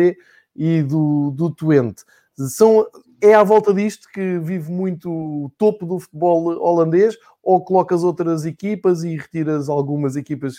e 0.55 0.81
do, 0.81 1.31
do 1.31 1.53
Twente. 1.53 2.03
São, 2.35 2.87
é 3.21 3.35
à 3.35 3.43
volta 3.43 3.73
disto 3.73 4.07
que 4.11 4.39
vive 4.39 4.71
muito 4.71 5.11
o 5.11 5.51
topo 5.57 5.85
do 5.85 5.99
futebol 5.99 6.47
holandês 6.59 7.15
ou 7.43 7.63
colocas 7.63 8.03
outras 8.03 8.45
equipas 8.45 9.03
e 9.03 9.15
retiras 9.15 9.69
algumas 9.69 10.15
equipas, 10.15 10.55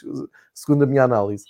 segundo 0.55 0.85
a 0.85 0.87
minha 0.87 1.02
análise? 1.02 1.46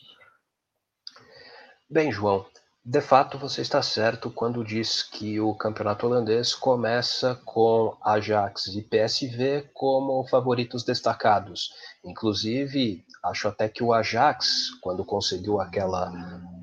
Bem, 1.91 2.11
João, 2.11 2.47
de 2.85 3.01
fato 3.01 3.39
você 3.39 3.63
está 3.63 3.81
certo 3.81 4.29
quando 4.29 4.65
diz 4.65 5.05
que 5.05 5.39
o 5.39 5.55
campeonato 5.55 6.05
holandês 6.05 6.53
começa 6.53 7.41
com 7.45 7.97
Ajax 8.03 8.67
e 8.67 8.83
PSV 8.83 9.71
como 9.73 10.27
favoritos 10.27 10.83
destacados. 10.83 11.73
Inclusive, 12.05 13.05
acho 13.23 13.47
até 13.47 13.69
que 13.69 13.85
o 13.85 13.93
Ajax, 13.93 14.71
quando 14.81 15.05
conseguiu 15.05 15.61
aquela 15.61 16.13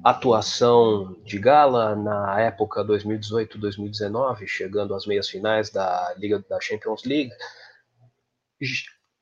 atuação 0.03 1.15
de 1.23 1.39
gala 1.39 1.95
na 1.95 2.41
época 2.41 2.83
2018-2019, 2.83 4.45
chegando 4.45 4.93
às 4.93 5.05
meias 5.05 5.29
finais 5.29 5.69
da 5.69 6.13
Liga 6.17 6.43
da 6.49 6.59
Champions 6.59 7.05
League, 7.05 7.31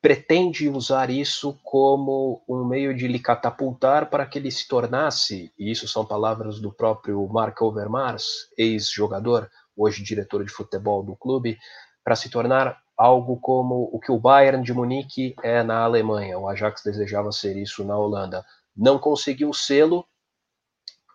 pretende 0.00 0.68
usar 0.68 1.10
isso 1.10 1.58
como 1.64 2.42
um 2.48 2.64
meio 2.64 2.94
de 2.94 3.08
lhe 3.08 3.18
catapultar 3.18 4.08
para 4.08 4.24
que 4.26 4.38
ele 4.38 4.50
se 4.50 4.68
tornasse, 4.68 5.52
e 5.58 5.70
isso 5.70 5.88
são 5.88 6.04
palavras 6.04 6.60
do 6.60 6.72
próprio 6.72 7.26
Mark 7.28 7.60
Overmars, 7.60 8.48
ex-jogador, 8.56 9.50
hoje 9.76 10.02
diretor 10.02 10.44
de 10.44 10.52
futebol 10.52 11.02
do 11.02 11.16
clube, 11.16 11.58
para 12.04 12.14
se 12.14 12.30
tornar 12.30 12.80
algo 12.96 13.38
como 13.40 13.88
o 13.92 14.00
que 14.00 14.10
o 14.10 14.18
Bayern 14.18 14.62
de 14.62 14.72
Munique 14.72 15.34
é 15.42 15.62
na 15.62 15.80
Alemanha. 15.80 16.38
O 16.38 16.48
Ajax 16.48 16.82
desejava 16.82 17.30
ser 17.30 17.56
isso 17.56 17.84
na 17.84 17.96
Holanda. 17.96 18.44
Não 18.76 18.98
conseguiu 18.98 19.52
sê-lo, 19.52 20.06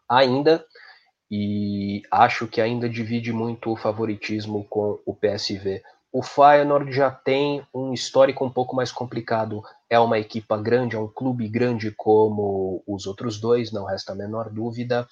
ainda, 0.07 0.65
e 1.31 2.01
acho 2.11 2.47
que 2.47 2.61
ainda 2.61 2.87
divide 2.87 3.33
muito 3.33 3.71
o 3.71 3.75
favoritismo 3.75 4.65
com 4.69 4.99
o 5.05 5.15
PSV. 5.15 5.81
O 6.13 6.21
Feyenoord 6.21 6.91
já 6.93 7.09
tem 7.09 7.65
um 7.73 7.91
histórico 7.91 8.45
um 8.45 8.49
pouco 8.51 8.75
mais 8.75 8.91
complicado. 8.91 9.63
É 9.89 9.97
uma 9.97 10.19
equipa 10.19 10.55
grande, 10.55 10.95
é 10.95 10.99
um 10.99 11.07
clube 11.07 11.47
grande 11.47 11.89
como 11.89 12.83
os 12.85 13.07
outros 13.07 13.39
dois, 13.39 13.71
não 13.71 13.85
resta 13.85 14.13
a 14.13 14.15
menor 14.15 14.51
dúvida. 14.51 15.07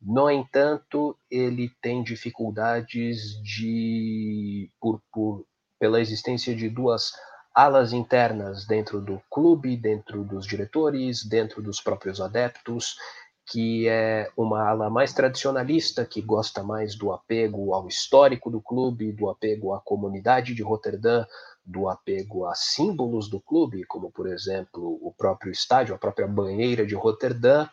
No 0.00 0.30
entanto, 0.30 1.14
ele 1.30 1.70
tem 1.82 2.02
dificuldades 2.02 3.38
de 3.42 4.70
por, 4.80 5.02
por 5.12 5.44
pela 5.78 6.00
existência 6.00 6.56
de 6.56 6.70
duas 6.70 7.12
alas 7.54 7.92
internas 7.92 8.66
dentro 8.66 8.98
do 8.98 9.20
clube, 9.30 9.76
dentro 9.76 10.24
dos 10.24 10.46
diretores, 10.46 11.22
dentro 11.22 11.60
dos 11.62 11.82
próprios 11.82 12.18
adeptos 12.18 12.96
que 13.46 13.88
é 13.88 14.28
uma 14.36 14.68
ala 14.68 14.90
mais 14.90 15.12
tradicionalista, 15.12 16.04
que 16.04 16.20
gosta 16.20 16.64
mais 16.64 16.96
do 16.96 17.12
apego 17.12 17.72
ao 17.72 17.86
histórico 17.86 18.50
do 18.50 18.60
clube, 18.60 19.12
do 19.12 19.30
apego 19.30 19.72
à 19.72 19.80
comunidade 19.80 20.52
de 20.52 20.62
Roterdã, 20.62 21.24
do 21.64 21.88
apego 21.88 22.44
a 22.46 22.54
símbolos 22.54 23.30
do 23.30 23.40
clube, 23.40 23.84
como 23.84 24.10
por 24.10 24.26
exemplo 24.26 24.98
o 25.00 25.14
próprio 25.16 25.52
estádio, 25.52 25.94
a 25.94 25.98
própria 25.98 26.26
banheira 26.26 26.84
de 26.84 26.96
Roterdã, 26.96 27.68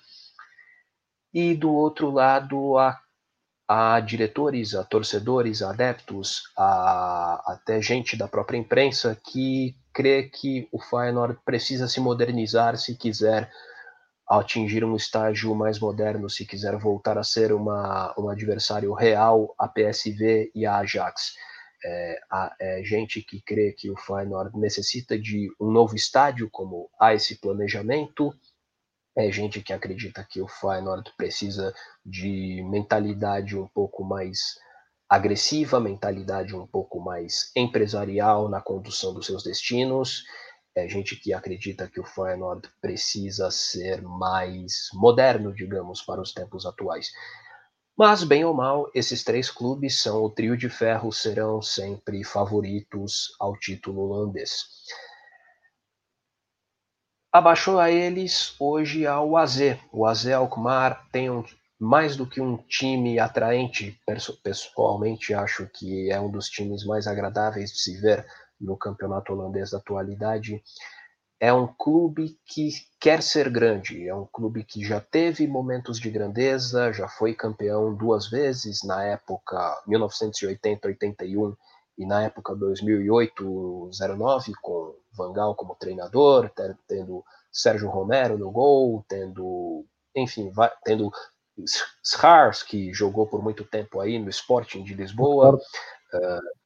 e 1.34 1.56
do 1.56 1.74
outro 1.74 2.12
lado 2.12 2.78
a, 2.78 3.00
a 3.68 4.00
diretores, 4.00 4.76
a 4.76 4.84
torcedores, 4.84 5.64
a 5.64 5.72
adeptos, 5.72 6.44
a, 6.56 7.54
até 7.54 7.82
gente 7.82 8.16
da 8.16 8.28
própria 8.28 8.58
imprensa 8.58 9.20
que 9.26 9.76
crê 9.92 10.24
que 10.24 10.68
o 10.72 10.80
Feyenoord 10.80 11.40
precisa 11.44 11.88
se 11.88 12.00
modernizar 12.00 12.78
se 12.78 12.96
quiser 12.96 13.52
atingir 14.40 14.84
um 14.84 14.96
estágio 14.96 15.54
mais 15.56 15.80
moderno, 15.80 16.30
se 16.30 16.46
quiser 16.46 16.78
voltar 16.78 17.18
a 17.18 17.24
ser 17.24 17.52
uma, 17.52 18.14
um 18.18 18.30
adversário 18.30 18.94
real 18.94 19.54
a 19.58 19.68
PSV 19.68 20.52
e 20.54 20.66
a 20.66 20.78
Ajax. 20.78 21.36
É, 21.86 22.20
a, 22.32 22.56
é 22.60 22.84
gente 22.84 23.22
que 23.22 23.42
crê 23.42 23.74
que 23.74 23.92
o 23.92 23.98
Feyenoord 23.98 24.58
necessita 24.58 25.20
de 25.20 25.50
um 25.60 25.70
novo 25.70 25.96
estádio, 25.96 26.50
como 26.50 26.90
há 27.00 27.14
esse 27.14 27.40
planejamento. 27.40 28.34
É 29.16 29.32
gente 29.32 29.62
que 29.62 29.74
acredita 29.74 30.26
que 30.28 30.42
o 30.42 30.48
Feyenoord 30.48 31.12
precisa 31.18 31.74
de 32.06 32.64
mentalidade 32.70 33.58
um 33.58 33.68
pouco 33.68 34.04
mais 34.04 34.58
agressiva, 35.10 35.80
mentalidade 35.80 36.56
um 36.56 36.66
pouco 36.66 37.00
mais 37.00 37.52
empresarial 37.56 38.50
na 38.50 38.62
condução 38.62 39.14
dos 39.14 39.26
seus 39.26 39.44
destinos 39.44 40.24
é 40.76 40.88
gente 40.88 41.16
que 41.16 41.34
acredita 41.34 41.88
que 41.88 42.00
o 42.00 42.04
Feyenoord 42.04 42.68
precisa 42.82 43.52
ser 43.52 44.02
mais 44.02 44.90
moderno, 44.94 45.54
digamos, 45.54 46.02
para 46.02 46.22
os 46.22 46.34
tempos 46.34 46.66
atuais. 46.66 47.12
Mas, 47.96 48.24
bem 48.24 48.44
ou 48.44 48.56
mal, 48.56 48.90
esses 48.96 49.24
três 49.24 49.52
clubes 49.52 50.02
são 50.02 50.24
o 50.24 50.30
trio 50.30 50.58
de 50.58 50.68
ferro, 50.68 51.12
serão 51.12 51.62
sempre 51.62 52.24
favoritos 52.24 53.36
ao 53.40 53.56
título 53.56 54.10
holandês. 54.10 54.66
Abaixou 57.32 57.80
a 57.80 57.92
eles 57.92 58.56
hoje 58.60 59.06
ao 59.06 59.38
AZ. 59.38 59.60
O 59.92 60.06
AZ 60.08 60.28
Alkmaar 60.28 61.08
tem 61.12 61.30
um, 61.30 61.44
mais 61.80 62.16
do 62.16 62.26
que 62.26 62.42
um 62.42 62.58
time 62.58 63.20
atraente, 63.20 64.00
pessoalmente 64.44 65.34
acho 65.34 65.68
que 65.68 66.12
é 66.12 66.20
um 66.20 66.32
dos 66.32 66.48
times 66.48 66.86
mais 66.86 67.06
agradáveis 67.06 67.72
de 67.72 67.80
se 67.80 68.00
ver 68.00 68.26
no 68.64 68.78
campeonato 68.78 69.34
holandês 69.34 69.72
da 69.72 69.78
atualidade. 69.78 70.64
É 71.40 71.52
um 71.52 71.68
clube 71.68 72.40
que 72.46 72.70
quer 73.00 73.22
ser 73.22 73.50
grande, 73.50 74.08
é 74.08 74.16
um 74.16 74.26
clube 74.26 74.64
que 74.64 74.84
já 74.86 75.02
teve 75.02 75.46
momentos 75.46 76.00
de 76.00 76.10
grandeza, 76.10 76.94
já 76.94 77.08
foi 77.08 77.34
campeão 77.34 77.94
duas 77.94 78.30
vezes, 78.30 78.82
na 78.84 79.04
época 79.04 79.84
1980-81 79.88 81.56
e 81.98 82.06
na 82.06 82.24
época 82.24 82.56
2008-09, 82.56 84.54
com 84.62 84.96
Van 85.12 85.34
Gaal 85.34 85.54
como 85.54 85.76
treinador, 85.76 86.50
tendo 86.88 87.26
Sérgio 87.52 87.90
Romero 87.90 88.38
no 88.38 88.50
gol, 88.50 89.06
tendo, 89.08 89.86
enfim, 90.16 90.52
tendo 90.84 91.12
Schars, 92.04 92.64
que 92.64 92.94
jogou 92.94 93.28
por 93.28 93.44
muito 93.44 93.64
tempo 93.64 94.00
aí 94.00 94.18
no 94.18 94.30
Sporting 94.30 94.84
de 94.84 94.94
Lisboa, 94.96 95.56
uh, 95.56 96.63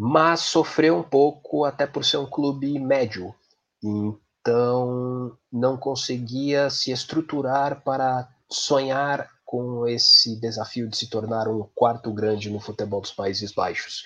mas 0.00 0.42
sofreu 0.42 0.96
um 0.96 1.02
pouco 1.02 1.64
até 1.64 1.84
por 1.84 2.04
ser 2.04 2.18
um 2.18 2.26
clube 2.26 2.78
médio. 2.78 3.34
então 3.82 5.36
não 5.50 5.76
conseguia 5.76 6.70
se 6.70 6.92
estruturar 6.92 7.82
para 7.82 8.28
sonhar 8.48 9.28
com 9.44 9.88
esse 9.88 10.40
desafio 10.40 10.88
de 10.88 10.96
se 10.96 11.10
tornar 11.10 11.48
um 11.48 11.66
quarto 11.74 12.12
grande 12.12 12.48
no 12.48 12.60
futebol 12.60 13.00
dos 13.00 13.10
Países 13.10 13.52
Baixos. 13.52 14.04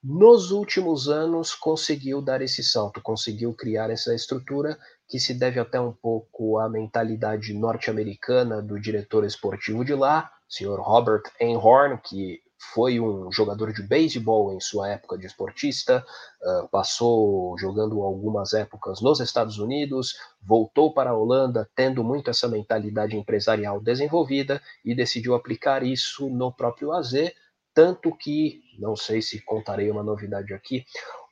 Nos 0.00 0.52
últimos 0.52 1.08
anos 1.08 1.54
conseguiu 1.54 2.22
dar 2.22 2.40
esse 2.40 2.62
salto, 2.62 3.02
conseguiu 3.02 3.52
criar 3.52 3.90
essa 3.90 4.14
estrutura 4.14 4.78
que 5.08 5.18
se 5.18 5.34
deve 5.34 5.58
até 5.58 5.80
um 5.80 5.92
pouco 5.92 6.58
à 6.58 6.68
mentalidade 6.68 7.52
norte-americana 7.52 8.62
do 8.62 8.78
diretor 8.78 9.24
esportivo 9.24 9.84
de 9.84 9.94
lá, 9.94 10.30
Sr. 10.48 10.78
Robert 10.78 11.22
Einhorn, 11.40 11.98
que 11.98 12.40
foi 12.72 13.00
um 13.00 13.30
jogador 13.30 13.72
de 13.72 13.82
beisebol 13.82 14.52
em 14.52 14.60
sua 14.60 14.90
época 14.90 15.16
de 15.16 15.26
esportista, 15.26 16.04
uh, 16.42 16.68
passou 16.68 17.56
jogando 17.58 18.02
algumas 18.02 18.52
épocas 18.52 19.00
nos 19.00 19.20
Estados 19.20 19.58
Unidos, 19.58 20.16
voltou 20.42 20.92
para 20.92 21.10
a 21.10 21.16
Holanda 21.16 21.68
tendo 21.74 22.02
muito 22.02 22.30
essa 22.30 22.48
mentalidade 22.48 23.16
empresarial 23.16 23.80
desenvolvida 23.80 24.60
e 24.84 24.94
decidiu 24.94 25.34
aplicar 25.34 25.82
isso 25.82 26.28
no 26.28 26.52
próprio 26.52 26.92
AZ, 26.92 27.32
tanto 27.74 28.14
que, 28.16 28.62
não 28.78 28.96
sei 28.96 29.20
se 29.20 29.40
contarei 29.42 29.90
uma 29.90 30.02
novidade 30.02 30.54
aqui, 30.54 30.84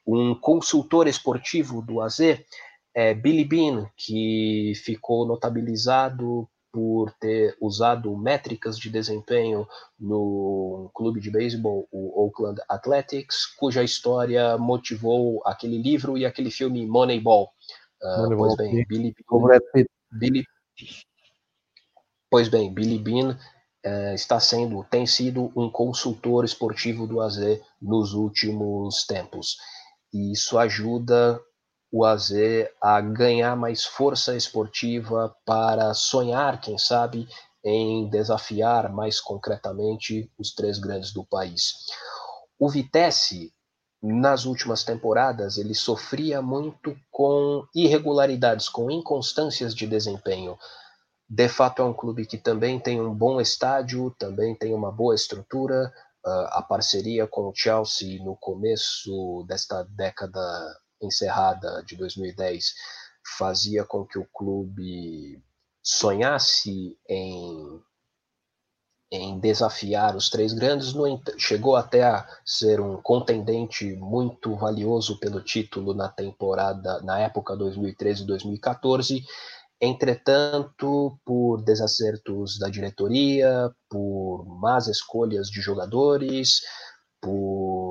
um 0.07 0.35
consultor 0.35 1.07
esportivo 1.07 1.81
do 1.81 2.01
AZ, 2.01 2.21
é 2.95 3.13
Billy 3.13 3.45
Bean, 3.45 3.91
que 3.97 4.73
ficou 4.77 5.27
notabilizado 5.27 6.49
por 6.75 7.13
ter 7.21 7.57
usado 7.61 8.17
métricas 8.17 8.77
de 8.77 8.91
desempenho 8.91 9.65
no 9.97 10.91
clube 10.93 11.21
de 11.21 11.31
beisebol, 11.31 11.87
o 11.93 12.25
Oakland 12.25 12.61
Athletics, 12.69 13.47
cuja 13.47 13.85
história 13.85 14.59
motivou 14.59 15.41
aquele 15.47 15.81
livro 15.81 16.19
e 16.19 16.27
aquele 16.27 16.51
filme 16.51 16.85
Moneyball. 16.85 17.53
Uh, 18.03 18.37
pois 18.37 18.57
bem, 18.57 18.85
Billy, 18.89 19.15
Billy, 20.11 20.45
pois 22.29 22.49
bem, 22.49 22.75
Billy 22.75 22.99
Bean 22.99 23.39
uh, 23.87 24.15
está 24.15 24.41
sendo, 24.41 24.83
tem 24.83 25.07
sido 25.07 25.53
um 25.55 25.71
consultor 25.71 26.45
esportivo 26.45 27.07
do 27.07 27.21
AZ 27.21 27.39
nos 27.81 28.15
últimos 28.15 29.07
tempos. 29.07 29.59
E 30.13 30.33
isso 30.33 30.59
ajuda 30.59 31.41
o 31.97 32.05
AZ 32.05 32.33
a 32.83 33.01
ganhar 33.01 33.55
mais 33.55 33.85
força 33.85 34.35
esportiva 34.35 35.33
para 35.47 35.95
sonhar, 35.95 36.61
quem 36.61 36.77
sabe, 36.77 37.29
em 37.65 38.11
desafiar 38.11 38.93
mais 38.93 39.21
concretamente 39.21 40.29
os 40.37 40.53
três 40.53 40.81
grandes 40.81 41.13
do 41.13 41.25
país. 41.25 41.73
O 42.59 42.69
Vitesse, 42.69 43.55
nas 44.03 44.45
últimas 44.45 44.83
temporadas, 44.83 45.57
ele 45.57 45.73
sofria 45.73 46.43
muito 46.43 46.97
com 47.13 47.65
irregularidades, 47.73 48.69
com 48.69 48.91
inconstâncias 48.91 49.73
de 49.73 49.87
desempenho. 49.87 50.59
De 51.31 51.49
fato, 51.49 51.81
é 51.81 51.85
um 51.85 51.95
clube 51.95 52.27
que 52.27 52.39
também 52.39 52.81
tem 52.81 53.01
um 53.01 53.15
bom 53.15 53.41
estádio, 53.41 54.11
também 54.19 54.53
tem 54.57 54.75
uma 54.75 54.91
boa 54.91 55.15
estrutura. 55.15 55.93
Ah, 56.27 56.59
a 56.59 56.63
parceria 56.63 57.29
com 57.29 57.43
o 57.43 57.55
Chelsea 57.55 58.21
no 58.25 58.37
começo 58.37 59.45
desta 59.47 59.85
década 59.85 60.41
encerrada 61.05 61.83
de 61.85 61.97
2010 61.97 62.75
fazia 63.39 63.85
com 63.85 64.05
que 64.05 64.19
o 64.19 64.27
clube 64.33 65.43
sonhasse 65.83 66.99
em, 67.09 67.81
em 69.11 69.39
desafiar 69.39 70.17
os 70.17 70.31
três 70.31 70.53
grandes, 70.53 70.95
chegou 71.37 71.77
até 71.77 72.05
a 72.05 72.27
ser 72.45 72.81
um 72.81 73.01
contendente 73.01 73.95
muito 73.97 74.55
valioso 74.57 75.19
pelo 75.19 75.41
título 75.41 75.95
na 75.95 76.09
temporada, 76.09 77.01
na 77.03 77.19
época 77.21 77.55
2013-2014. 77.55 79.23
Entretanto, 79.81 81.19
por 81.25 81.63
desacertos 81.63 82.59
da 82.59 82.69
diretoria, 82.71 83.71
por 83.91 84.45
más 84.47 84.87
escolhas 84.87 85.49
de 85.49 85.61
jogadores, 85.61 86.63
por 87.21 87.84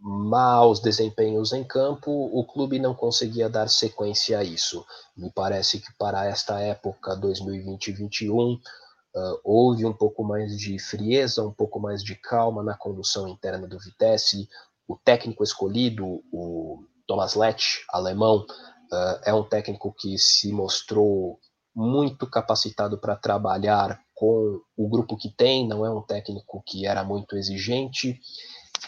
maus 0.00 0.80
desempenhos 0.80 1.52
em 1.52 1.64
campo, 1.64 2.10
o 2.10 2.44
clube 2.44 2.78
não 2.78 2.94
conseguia 2.94 3.48
dar 3.48 3.68
sequência 3.68 4.38
a 4.38 4.44
isso. 4.44 4.84
Me 5.16 5.30
parece 5.30 5.80
que 5.80 5.92
para 5.98 6.26
esta 6.26 6.60
época, 6.60 7.16
2020-21, 7.16 8.56
uh, 8.56 8.60
houve 9.42 9.84
um 9.84 9.92
pouco 9.92 10.22
mais 10.22 10.56
de 10.56 10.78
frieza, 10.78 11.44
um 11.44 11.52
pouco 11.52 11.80
mais 11.80 12.02
de 12.02 12.14
calma 12.14 12.62
na 12.62 12.76
condução 12.76 13.26
interna 13.26 13.66
do 13.66 13.78
Vitesse. 13.78 14.48
O 14.86 14.96
técnico 14.96 15.42
escolhido, 15.42 16.22
o 16.32 16.84
Thomas 17.06 17.34
Lech, 17.34 17.80
alemão, 17.90 18.46
uh, 18.92 19.20
é 19.24 19.34
um 19.34 19.42
técnico 19.42 19.92
que 19.92 20.16
se 20.16 20.52
mostrou 20.52 21.40
muito 21.74 22.26
capacitado 22.26 22.98
para 22.98 23.16
trabalhar 23.16 24.00
com 24.14 24.60
o 24.76 24.88
grupo 24.88 25.16
que 25.16 25.30
tem, 25.30 25.66
não 25.66 25.86
é 25.86 25.90
um 25.90 26.02
técnico 26.02 26.60
que 26.66 26.86
era 26.86 27.04
muito 27.04 27.36
exigente 27.36 28.20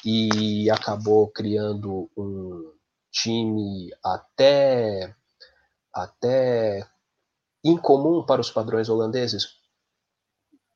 e 0.04 0.70
acabou 0.70 1.28
criando 1.28 2.10
um 2.16 2.72
time 3.10 3.90
até 4.02 5.14
até 5.92 6.86
incomum 7.64 8.24
para 8.24 8.40
os 8.40 8.50
padrões 8.50 8.88
holandeses, 8.88 9.56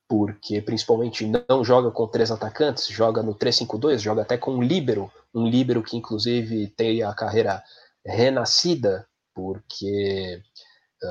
porque 0.09 0.61
principalmente 0.61 1.27
não 1.49 1.65
joga 1.65 1.91
com 1.91 2.07
três 2.07 2.31
atacantes, 2.31 2.89
joga 2.89 3.23
no 3.23 3.35
3-5-2, 3.35 3.99
joga 3.99 4.23
até 4.23 4.37
com 4.37 4.57
um 4.57 4.63
líbero, 4.63 5.11
um 5.33 5.47
líbero 5.47 5.83
que 5.83 5.97
inclusive 5.97 6.69
tem 6.69 7.03
a 7.03 7.15
carreira 7.15 7.63
renascida, 8.05 9.09
porque 9.35 10.43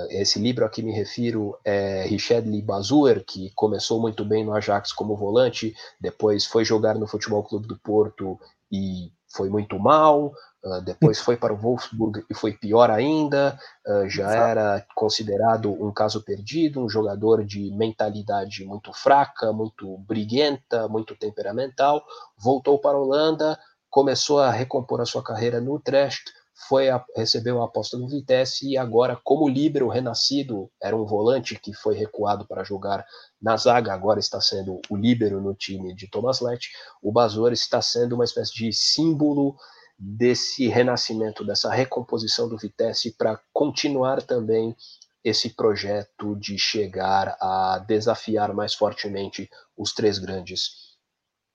esse 0.09 0.39
livro 0.39 0.65
a 0.65 0.69
que 0.69 0.81
me 0.81 0.91
refiro 0.91 1.57
é 1.63 2.03
Richard 2.05 2.49
Bazuer, 2.61 3.23
que 3.25 3.51
começou 3.55 3.99
muito 3.99 4.25
bem 4.25 4.43
no 4.43 4.53
Ajax 4.53 4.91
como 4.93 5.15
volante, 5.15 5.75
depois 5.99 6.45
foi 6.45 6.65
jogar 6.65 6.95
no 6.95 7.07
Futebol 7.07 7.43
Clube 7.43 7.67
do 7.67 7.77
Porto 7.77 8.39
e 8.71 9.11
foi 9.33 9.49
muito 9.49 9.79
mal, 9.79 10.33
uh, 10.63 10.81
depois 10.85 11.19
foi 11.19 11.35
para 11.35 11.53
o 11.53 11.57
Wolfsburg 11.57 12.23
e 12.29 12.33
foi 12.33 12.53
pior 12.53 12.89
ainda, 12.89 13.57
uh, 13.85 14.07
já 14.07 14.31
era 14.31 14.85
considerado 14.95 15.71
um 15.71 15.91
caso 15.91 16.21
perdido, 16.23 16.79
um 16.79 16.89
jogador 16.89 17.43
de 17.43 17.71
mentalidade 17.71 18.63
muito 18.63 18.93
fraca, 18.93 19.51
muito 19.51 19.97
briguenta, 19.99 20.87
muito 20.87 21.15
temperamental, 21.15 22.03
voltou 22.37 22.77
para 22.77 22.95
a 22.95 23.01
Holanda, 23.01 23.59
começou 23.89 24.39
a 24.39 24.51
recompor 24.51 25.01
a 25.01 25.05
sua 25.05 25.23
carreira 25.23 25.59
no 25.59 25.75
Utrecht, 25.75 26.23
foi 26.67 26.89
a, 26.89 27.03
recebeu 27.15 27.61
a 27.61 27.65
aposta 27.65 27.97
do 27.97 28.07
Vitesse 28.07 28.69
e 28.69 28.77
agora, 28.77 29.19
como 29.23 29.47
líbero 29.47 29.87
renascido, 29.87 30.69
era 30.81 30.95
um 30.95 31.05
volante 31.05 31.59
que 31.59 31.73
foi 31.73 31.95
recuado 31.95 32.47
para 32.47 32.63
jogar 32.63 33.05
na 33.41 33.57
zaga, 33.57 33.93
agora 33.93 34.19
está 34.19 34.39
sendo 34.41 34.81
o 34.89 34.95
líbero 34.95 35.41
no 35.41 35.53
time 35.53 35.93
de 35.93 36.07
Thomas 36.07 36.39
Lett. 36.41 36.69
O 37.01 37.11
Basor 37.11 37.51
está 37.51 37.81
sendo 37.81 38.15
uma 38.15 38.25
espécie 38.25 38.53
de 38.53 38.73
símbolo 38.73 39.55
desse 39.97 40.67
renascimento, 40.67 41.45
dessa 41.45 41.71
recomposição 41.71 42.49
do 42.49 42.57
Vitesse 42.57 43.11
para 43.11 43.39
continuar 43.53 44.21
também 44.21 44.75
esse 45.23 45.49
projeto 45.49 46.35
de 46.35 46.57
chegar 46.57 47.37
a 47.39 47.79
desafiar 47.87 48.53
mais 48.53 48.73
fortemente 48.73 49.49
os 49.77 49.93
três 49.93 50.19
grandes. 50.19 50.93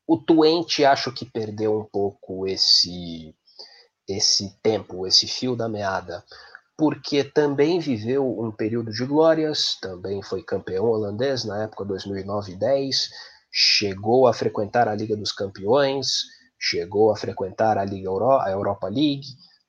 O 0.07 0.17
Twente 0.17 0.85
acho 0.87 1.13
que 1.13 1.27
perdeu 1.27 1.79
um 1.79 1.85
pouco 1.85 2.47
esse 2.47 3.35
esse 4.09 4.57
tempo, 4.63 5.07
esse 5.07 5.27
fio 5.27 5.55
da 5.55 5.69
meada, 5.69 6.25
porque 6.77 7.25
também 7.25 7.81
viveu 7.81 8.41
um 8.41 8.53
período 8.53 8.93
de 8.93 9.05
glórias, 9.05 9.77
também 9.81 10.23
foi 10.23 10.43
campeão 10.43 10.87
holandês 10.87 11.45
na 11.45 11.65
época 11.65 11.85
2009 11.85 12.53
e 12.53 12.57
10, 12.57 13.11
chegou 13.51 14.27
a 14.27 14.33
frequentar 14.33 14.89
a 14.89 14.95
Liga 14.95 15.17
dos 15.17 15.33
Campeões, 15.33 16.23
chegou 16.59 17.11
a 17.11 17.17
frequentar 17.17 17.77
a 17.77 17.85
Liga 17.85 18.09
Euro, 18.09 18.31
a 18.39 18.51
Europa 18.51 18.89
League, 18.89 19.27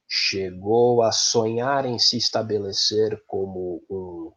chegou 0.07 1.01
a 1.03 1.11
sonhar 1.11 1.85
em 1.85 1.99
se 1.99 2.17
estabelecer 2.17 3.21
como 3.27 3.83
um, 3.89 4.31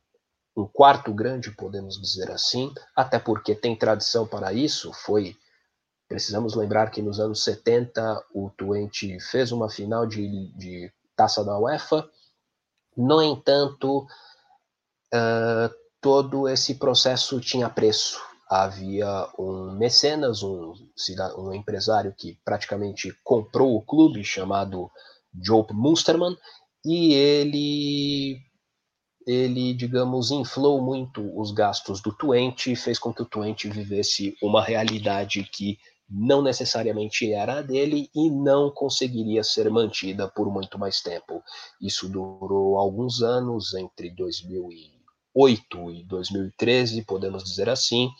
um 0.56 0.66
quarto 0.66 1.12
grande, 1.12 1.50
podemos 1.50 2.00
dizer 2.00 2.30
assim, 2.30 2.72
até 2.96 3.18
porque 3.18 3.54
tem 3.54 3.76
tradição 3.76 4.26
para 4.26 4.52
isso, 4.52 4.92
foi 4.92 5.36
Precisamos 6.12 6.54
lembrar 6.54 6.90
que 6.90 7.00
nos 7.00 7.18
anos 7.18 7.42
70 7.42 8.22
o 8.34 8.50
Twente 8.50 9.18
fez 9.18 9.50
uma 9.50 9.70
final 9.70 10.06
de, 10.06 10.52
de 10.58 10.92
taça 11.16 11.42
da 11.42 11.58
UEFA. 11.58 12.06
No 12.94 13.22
entanto, 13.22 14.00
uh, 14.00 15.74
todo 16.02 16.46
esse 16.46 16.74
processo 16.74 17.40
tinha 17.40 17.70
preço. 17.70 18.20
Havia 18.46 19.26
um 19.38 19.72
mecenas, 19.72 20.42
um, 20.42 20.74
um 21.38 21.54
empresário 21.54 22.14
que 22.14 22.38
praticamente 22.44 23.18
comprou 23.24 23.74
o 23.74 23.80
clube, 23.80 24.22
chamado 24.22 24.90
Joop 25.42 25.72
Munsterman, 25.72 26.36
e 26.84 27.14
ele 27.14 28.38
ele, 29.26 29.72
digamos, 29.72 30.30
inflou 30.30 30.82
muito 30.82 31.22
os 31.40 31.52
gastos 31.52 32.02
do 32.02 32.12
Twente 32.12 32.72
e 32.72 32.76
fez 32.76 32.98
com 32.98 33.14
que 33.14 33.22
o 33.22 33.24
Twente 33.24 33.66
vivesse 33.68 34.36
uma 34.42 34.62
realidade 34.62 35.44
que 35.44 35.78
não 36.12 36.42
necessariamente 36.42 37.32
era 37.32 37.58
a 37.58 37.62
dele 37.62 38.10
e 38.14 38.30
não 38.30 38.70
conseguiria 38.70 39.42
ser 39.42 39.70
mantida 39.70 40.28
por 40.28 40.52
muito 40.52 40.78
mais 40.78 41.00
tempo. 41.00 41.42
Isso 41.80 42.08
durou 42.08 42.76
alguns 42.76 43.22
anos, 43.22 43.72
entre 43.72 44.10
2008 44.10 45.90
e 45.90 46.04
2013, 46.04 47.04
podemos 47.04 47.42
dizer 47.42 47.70
assim, 47.70 48.10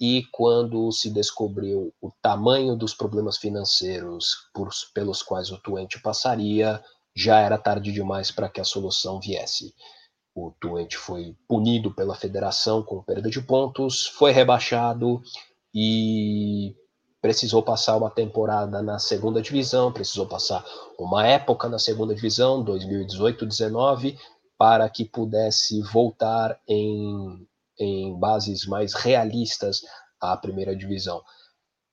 e 0.00 0.24
quando 0.30 0.90
se 0.92 1.10
descobriu 1.10 1.92
o 2.00 2.10
tamanho 2.22 2.76
dos 2.76 2.94
problemas 2.94 3.36
financeiros 3.36 4.48
por, 4.52 4.68
pelos 4.94 5.22
quais 5.22 5.50
o 5.50 5.58
Twente 5.58 6.00
passaria, 6.00 6.82
já 7.16 7.38
era 7.40 7.58
tarde 7.58 7.92
demais 7.92 8.30
para 8.30 8.48
que 8.48 8.60
a 8.60 8.64
solução 8.64 9.20
viesse. 9.20 9.74
O 10.34 10.52
Twente 10.60 10.96
foi 10.96 11.36
punido 11.48 11.92
pela 11.94 12.14
federação 12.14 12.82
com 12.82 13.02
perda 13.02 13.30
de 13.30 13.40
pontos, 13.40 14.06
foi 14.06 14.32
rebaixado 14.32 15.22
e 15.72 16.74
precisou 17.24 17.62
passar 17.62 17.96
uma 17.96 18.10
temporada 18.10 18.82
na 18.82 18.98
segunda 18.98 19.40
divisão, 19.40 19.90
precisou 19.90 20.26
passar 20.26 20.62
uma 20.98 21.26
época 21.26 21.70
na 21.70 21.78
segunda 21.78 22.14
divisão, 22.14 22.62
2018-19, 22.62 24.18
para 24.58 24.86
que 24.90 25.06
pudesse 25.06 25.80
voltar 25.80 26.60
em, 26.68 27.48
em 27.80 28.14
bases 28.20 28.66
mais 28.66 28.92
realistas 28.92 29.80
à 30.20 30.36
primeira 30.36 30.76
divisão 30.76 31.22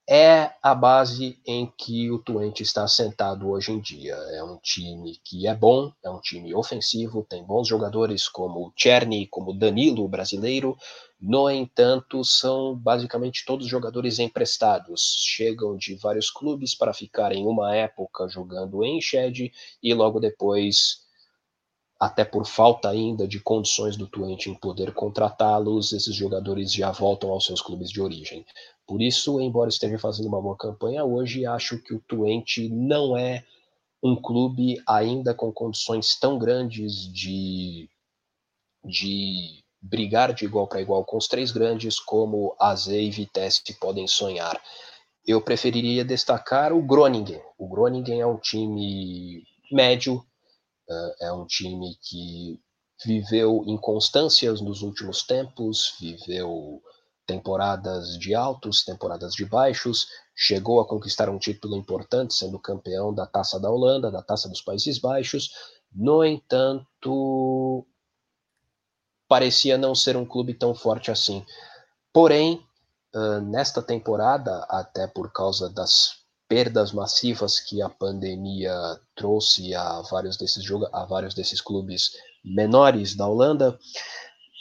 é 0.09 0.51
a 0.61 0.75
base 0.75 1.39
em 1.45 1.71
que 1.77 2.11
o 2.11 2.19
Twente 2.19 2.63
está 2.63 2.87
sentado 2.87 3.49
hoje 3.49 3.71
em 3.71 3.79
dia. 3.79 4.15
É 4.33 4.43
um 4.43 4.57
time 4.57 5.17
que 5.23 5.47
é 5.47 5.55
bom, 5.55 5.91
é 6.03 6.09
um 6.09 6.19
time 6.19 6.53
ofensivo, 6.53 7.25
tem 7.27 7.43
bons 7.43 7.67
jogadores 7.67 8.27
como 8.27 8.67
o 8.67 8.71
Czerny, 8.75 9.27
como 9.27 9.51
o 9.51 9.57
Danilo, 9.57 10.07
brasileiro. 10.07 10.77
No 11.19 11.49
entanto, 11.49 12.23
são 12.23 12.75
basicamente 12.75 13.45
todos 13.45 13.67
jogadores 13.67 14.19
emprestados. 14.19 15.15
Chegam 15.25 15.77
de 15.77 15.95
vários 15.95 16.31
clubes 16.31 16.73
para 16.75 16.93
ficarem 16.93 17.45
uma 17.45 17.75
época 17.75 18.27
jogando 18.27 18.83
em 18.83 18.99
Shed 18.99 19.51
e 19.81 19.93
logo 19.93 20.19
depois 20.19 21.01
até 22.01 22.25
por 22.25 22.47
falta 22.47 22.89
ainda 22.89 23.27
de 23.27 23.39
condições 23.39 23.95
do 23.95 24.07
Twente 24.07 24.49
em 24.49 24.55
poder 24.55 24.91
contratá-los, 24.91 25.93
esses 25.93 26.15
jogadores 26.15 26.73
já 26.73 26.89
voltam 26.89 27.29
aos 27.29 27.45
seus 27.45 27.61
clubes 27.61 27.91
de 27.91 28.01
origem. 28.01 28.43
Por 28.87 29.03
isso, 29.03 29.39
embora 29.39 29.69
esteja 29.69 29.99
fazendo 29.99 30.27
uma 30.27 30.41
boa 30.41 30.57
campanha 30.57 31.05
hoje, 31.05 31.45
acho 31.45 31.77
que 31.77 31.93
o 31.93 31.99
Twente 31.99 32.67
não 32.69 33.15
é 33.15 33.45
um 34.01 34.15
clube 34.15 34.81
ainda 34.87 35.35
com 35.35 35.51
condições 35.51 36.17
tão 36.19 36.39
grandes 36.39 37.07
de, 37.13 37.87
de 38.83 39.63
brigar 39.79 40.33
de 40.33 40.45
igual 40.45 40.65
para 40.65 40.81
igual 40.81 41.05
com 41.05 41.17
os 41.17 41.27
três 41.27 41.51
grandes 41.51 41.99
como 41.99 42.55
Aze 42.59 42.99
e 42.99 43.11
Vitesse 43.11 43.61
podem 43.79 44.07
sonhar. 44.07 44.59
Eu 45.23 45.39
preferiria 45.39 46.03
destacar 46.03 46.73
o 46.73 46.81
Groningen. 46.81 47.39
O 47.59 47.67
Groningen 47.67 48.21
é 48.21 48.25
um 48.25 48.37
time 48.37 49.43
médio, 49.71 50.25
é, 50.91 51.27
é 51.27 51.33
um 51.33 51.45
time 51.45 51.95
que 52.01 52.59
viveu 53.05 53.63
inconstâncias 53.65 54.61
nos 54.61 54.81
últimos 54.81 55.23
tempos, 55.23 55.95
viveu 55.99 56.81
temporadas 57.25 58.17
de 58.19 58.35
altos, 58.35 58.83
temporadas 58.83 59.33
de 59.33 59.45
baixos, 59.45 60.07
chegou 60.35 60.79
a 60.79 60.87
conquistar 60.87 61.29
um 61.29 61.39
título 61.39 61.75
importante, 61.77 62.33
sendo 62.33 62.59
campeão 62.59 63.13
da 63.13 63.25
Taça 63.25 63.59
da 63.59 63.69
Holanda, 63.69 64.11
da 64.11 64.21
Taça 64.21 64.49
dos 64.49 64.61
Países 64.61 64.99
Baixos. 64.99 65.51
No 65.93 66.23
entanto, 66.23 67.85
parecia 69.27 69.77
não 69.77 69.95
ser 69.95 70.17
um 70.17 70.25
clube 70.25 70.53
tão 70.53 70.75
forte 70.75 71.09
assim. 71.09 71.45
Porém, 72.11 72.61
nesta 73.43 73.81
temporada, 73.81 74.65
até 74.69 75.07
por 75.07 75.31
causa 75.31 75.69
das 75.69 76.20
perdas 76.51 76.91
massivas 76.91 77.61
que 77.61 77.81
a 77.81 77.87
pandemia 77.87 78.73
trouxe 79.15 79.73
a 79.73 80.01
vários 80.01 80.35
desses, 80.35 80.69
a 80.91 81.05
vários 81.05 81.33
desses 81.33 81.61
clubes 81.61 82.11
menores 82.43 83.15
da 83.15 83.25
Holanda, 83.25 83.79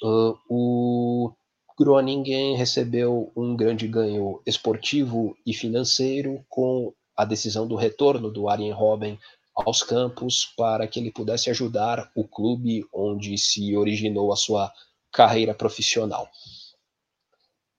uh, 0.05 0.39
o 0.49 1.33
Groningen 1.77 2.55
recebeu 2.55 3.33
um 3.35 3.57
grande 3.57 3.89
ganho 3.89 4.41
esportivo 4.47 5.37
e 5.45 5.53
financeiro 5.53 6.45
com 6.49 6.95
a 7.17 7.25
decisão 7.25 7.67
do 7.67 7.75
retorno 7.75 8.31
do 8.31 8.49
Arjen 8.49 8.71
Robben 8.71 9.19
aos 9.53 9.83
campos 9.83 10.45
para 10.57 10.87
que 10.87 11.01
ele 11.01 11.11
pudesse 11.11 11.51
ajudar 11.51 12.09
o 12.15 12.23
clube 12.23 12.87
onde 12.95 13.37
se 13.37 13.77
originou 13.77 14.33
a 14.33 14.37
sua 14.37 14.73
carreira 15.11 15.55
profissional. 15.55 16.31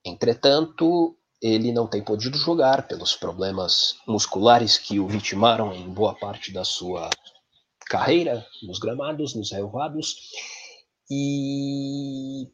Entretanto, 0.03 1.15
ele 1.41 1.71
não 1.71 1.87
tem 1.87 2.03
podido 2.03 2.37
jogar 2.37 2.87
pelos 2.87 3.15
problemas 3.15 3.95
musculares 4.07 4.77
que 4.77 4.99
o 4.99 5.07
vitimaram 5.07 5.73
em 5.73 5.89
boa 5.89 6.13
parte 6.13 6.51
da 6.51 6.63
sua 6.63 7.09
carreira 7.87 8.45
nos 8.61 8.77
gramados, 8.77 9.33
nos 9.33 9.51
relevados, 9.51 10.15
e 11.09 12.47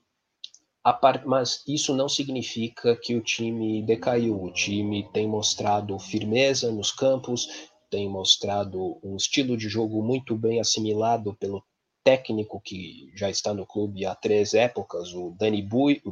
part... 0.94 1.26
mas 1.28 1.64
isso 1.68 1.94
não 1.94 2.08
significa 2.08 2.96
que 2.96 3.16
o 3.16 3.22
time 3.22 3.86
decaiu. 3.86 4.42
O 4.42 4.52
time 4.52 5.08
tem 5.12 5.28
mostrado 5.28 6.00
firmeza 6.00 6.72
nos 6.72 6.92
campos, 6.92 7.48
tem 7.90 8.10
mostrado 8.10 9.00
um 9.04 9.16
estilo 9.16 9.58
de 9.58 9.70
jogo 9.70 10.02
muito 10.02 10.36
bem 10.36 10.60
assimilado 10.60 11.36
pelo 11.36 11.64
técnico 12.04 12.62
que 12.62 13.12
já 13.16 13.30
está 13.30 13.54
no 13.54 13.66
clube 13.66 14.06
há 14.06 14.16
três 14.16 14.54
épocas, 14.54 15.14
o 15.14 15.36
Danny 15.38 15.62
Bui, 15.62 16.02
o 16.06 16.12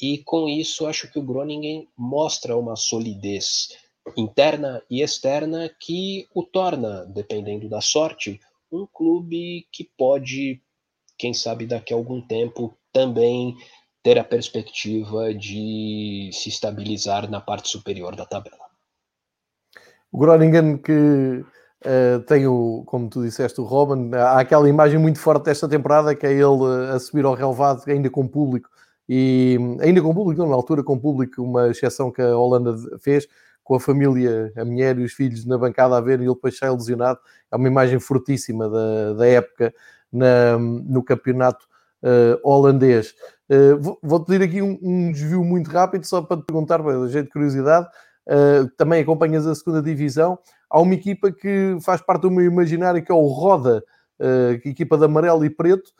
e 0.00 0.18
com 0.24 0.48
isso 0.48 0.86
acho 0.86 1.10
que 1.10 1.18
o 1.18 1.22
Groningen 1.22 1.88
mostra 1.96 2.56
uma 2.56 2.74
solidez 2.76 3.68
interna 4.16 4.82
e 4.90 5.02
externa 5.02 5.70
que 5.78 6.26
o 6.34 6.42
torna, 6.42 7.04
dependendo 7.06 7.68
da 7.68 7.80
sorte, 7.80 8.40
um 8.72 8.86
clube 8.86 9.66
que 9.70 9.84
pode, 9.98 10.62
quem 11.18 11.34
sabe 11.34 11.66
daqui 11.66 11.92
a 11.92 11.96
algum 11.96 12.20
tempo, 12.20 12.74
também 12.92 13.56
ter 14.02 14.18
a 14.18 14.24
perspectiva 14.24 15.34
de 15.34 16.30
se 16.32 16.48
estabilizar 16.48 17.30
na 17.30 17.40
parte 17.40 17.68
superior 17.68 18.16
da 18.16 18.24
tabela. 18.24 18.70
O 20.10 20.18
Groningen 20.18 20.78
que 20.78 21.44
uh, 21.84 22.20
tem 22.26 22.46
o, 22.46 22.82
como 22.86 23.10
tu 23.10 23.22
disseste, 23.22 23.60
o 23.60 23.64
Robin, 23.64 24.14
há 24.14 24.40
aquela 24.40 24.68
imagem 24.68 24.98
muito 24.98 25.20
forte 25.20 25.44
desta 25.44 25.68
temporada 25.68 26.14
que 26.14 26.26
é 26.26 26.32
ele 26.32 26.90
a 26.94 26.98
subir 26.98 27.26
ao 27.26 27.34
relevado 27.34 27.82
ainda 27.86 28.08
com 28.08 28.26
público 28.26 28.70
e 29.12 29.58
ainda 29.80 30.00
com 30.00 30.14
público, 30.14 30.40
não, 30.40 30.48
na 30.48 30.54
altura 30.54 30.84
com 30.84 30.96
público, 30.96 31.42
uma 31.42 31.68
exceção 31.68 32.12
que 32.12 32.22
a 32.22 32.36
Holanda 32.36 32.76
fez, 33.00 33.26
com 33.64 33.74
a 33.74 33.80
família, 33.80 34.52
a 34.56 34.64
mulher 34.64 34.96
e 35.00 35.02
os 35.02 35.12
filhos 35.12 35.44
na 35.44 35.58
bancada 35.58 35.96
a 35.96 36.00
ver 36.00 36.20
e 36.20 36.22
ele 36.22 36.32
depois 36.32 36.56
sai 36.56 36.68
ilusionado. 36.68 37.18
É 37.50 37.56
uma 37.56 37.66
imagem 37.66 37.98
fortíssima 37.98 38.70
da, 38.70 39.14
da 39.14 39.26
época 39.26 39.74
na, 40.12 40.56
no 40.56 41.02
campeonato 41.02 41.66
uh, 42.04 42.38
holandês. 42.48 43.12
Uh, 43.50 43.98
Vou-te 44.00 44.26
pedir 44.26 44.44
aqui 44.44 44.62
um, 44.62 44.78
um, 44.80 45.10
desvio 45.10 45.42
muito 45.42 45.72
rápido, 45.72 46.04
só 46.04 46.22
para 46.22 46.36
te 46.36 46.44
perguntar, 46.44 46.78
para 46.80 47.08
jeito 47.08 47.26
de 47.26 47.32
curiosidade. 47.32 47.88
Uh, 48.28 48.70
também 48.76 49.02
acompanhas 49.02 49.44
a 49.44 49.56
segunda 49.56 49.82
divisão. 49.82 50.38
Há 50.70 50.80
uma 50.80 50.94
equipa 50.94 51.32
que 51.32 51.76
faz 51.82 52.00
parte 52.00 52.22
do 52.22 52.30
meu 52.30 52.44
imaginário, 52.44 53.02
que 53.02 53.10
é 53.10 53.14
o 53.14 53.26
Roda, 53.26 53.82
uh, 54.20 54.52
equipa 54.64 54.96
de 54.96 55.04
amarelo 55.04 55.44
e 55.44 55.50
preto, 55.50 55.90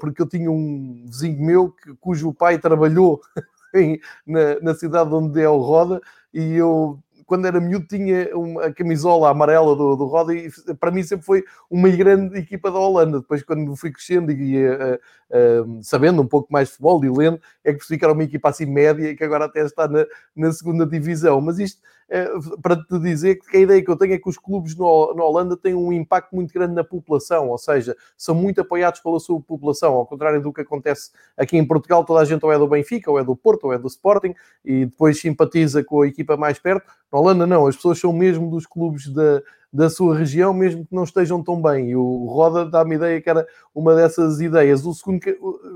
porque 0.00 0.22
eu 0.22 0.28
tinha 0.28 0.50
um 0.50 1.04
vizinho 1.06 1.40
meu 1.44 1.70
que, 1.70 1.94
cujo 2.00 2.32
pai 2.32 2.58
trabalhou 2.58 3.20
em, 3.74 4.00
na, 4.26 4.60
na, 4.60 4.74
cidade 4.74 5.14
onde 5.14 5.40
é 5.40 5.48
o 5.48 5.58
Roda 5.58 6.00
e 6.32 6.54
eu 6.54 6.98
quando 7.32 7.46
era 7.46 7.58
miúdo 7.58 7.86
tinha 7.86 8.28
uma, 8.36 8.70
camisola 8.74 9.30
amarela 9.30 9.74
do, 9.74 9.96
do 9.96 10.04
Roda 10.04 10.34
e 10.34 10.50
para 10.78 10.90
mim 10.90 11.02
sempre 11.02 11.24
foi 11.24 11.42
uma 11.70 11.88
grande 11.88 12.38
equipa 12.38 12.70
da 12.70 12.78
Holanda. 12.78 13.20
Depois, 13.20 13.42
quando 13.42 13.74
fui 13.74 13.90
crescendo 13.90 14.30
e 14.30 14.68
uh, 14.68 14.98
uh, 15.30 15.82
sabendo 15.82 16.20
um 16.20 16.26
pouco 16.26 16.52
mais 16.52 16.68
de 16.68 16.72
futebol 16.72 17.02
e 17.02 17.08
lendo, 17.08 17.40
é 17.64 17.72
que 17.72 17.78
percebi 17.78 17.98
que 17.98 18.04
era 18.04 18.12
uma 18.12 18.22
equipa 18.22 18.50
assim 18.50 18.66
média 18.66 19.08
e 19.08 19.16
que 19.16 19.24
agora 19.24 19.46
até 19.46 19.64
está 19.64 19.88
na, 19.88 20.04
na 20.36 20.52
segunda 20.52 20.84
divisão. 20.84 21.40
Mas 21.40 21.58
isto 21.58 21.80
uh, 22.10 22.60
para 22.60 22.76
te 22.76 22.98
dizer 22.98 23.36
que 23.36 23.56
a 23.56 23.60
ideia 23.60 23.82
que 23.82 23.90
eu 23.90 23.96
tenho 23.96 24.12
é 24.12 24.18
que 24.18 24.28
os 24.28 24.36
clubes 24.36 24.76
na 24.76 24.84
Holanda 24.84 25.56
têm 25.56 25.74
um 25.74 25.90
impacto 25.90 26.36
muito 26.36 26.52
grande 26.52 26.74
na 26.74 26.84
população, 26.84 27.48
ou 27.48 27.56
seja, 27.56 27.96
são 28.14 28.34
muito 28.34 28.60
apoiados 28.60 29.00
pela 29.00 29.18
sua 29.18 29.40
população, 29.40 29.94
ao 29.94 30.04
contrário 30.06 30.42
do 30.42 30.52
que 30.52 30.60
acontece 30.60 31.12
aqui 31.34 31.56
em 31.56 31.66
Portugal, 31.66 32.04
toda 32.04 32.20
a 32.20 32.26
gente 32.26 32.44
ou 32.44 32.52
é 32.52 32.58
do 32.58 32.68
Benfica, 32.68 33.10
ou 33.10 33.18
é 33.18 33.24
do 33.24 33.34
Porto, 33.34 33.64
ou 33.64 33.72
é 33.72 33.78
do 33.78 33.86
Sporting, 33.86 34.34
e 34.62 34.84
depois 34.84 35.18
simpatiza 35.18 35.82
com 35.82 36.02
a 36.02 36.06
equipa 36.06 36.36
mais 36.36 36.58
perto. 36.58 36.92
Na 37.12 37.18
Holanda 37.18 37.46
não, 37.46 37.66
as 37.66 37.76
pessoas 37.76 37.98
são 37.98 38.12
mesmo 38.12 38.50
dos 38.50 38.64
clubes 38.64 39.08
da, 39.08 39.42
da 39.72 39.90
sua 39.90 40.16
região, 40.16 40.54
mesmo 40.54 40.86
que 40.86 40.94
não 40.94 41.04
estejam 41.04 41.42
tão 41.42 41.60
bem. 41.60 41.90
E 41.90 41.96
o 41.96 42.26
Roda 42.26 42.64
dá-me 42.64 42.94
ideia 42.94 43.20
que 43.20 43.28
era 43.28 43.46
uma 43.74 43.94
dessas 43.94 44.40
ideias. 44.40 44.86
O 44.86 44.94
segundo, 44.94 45.20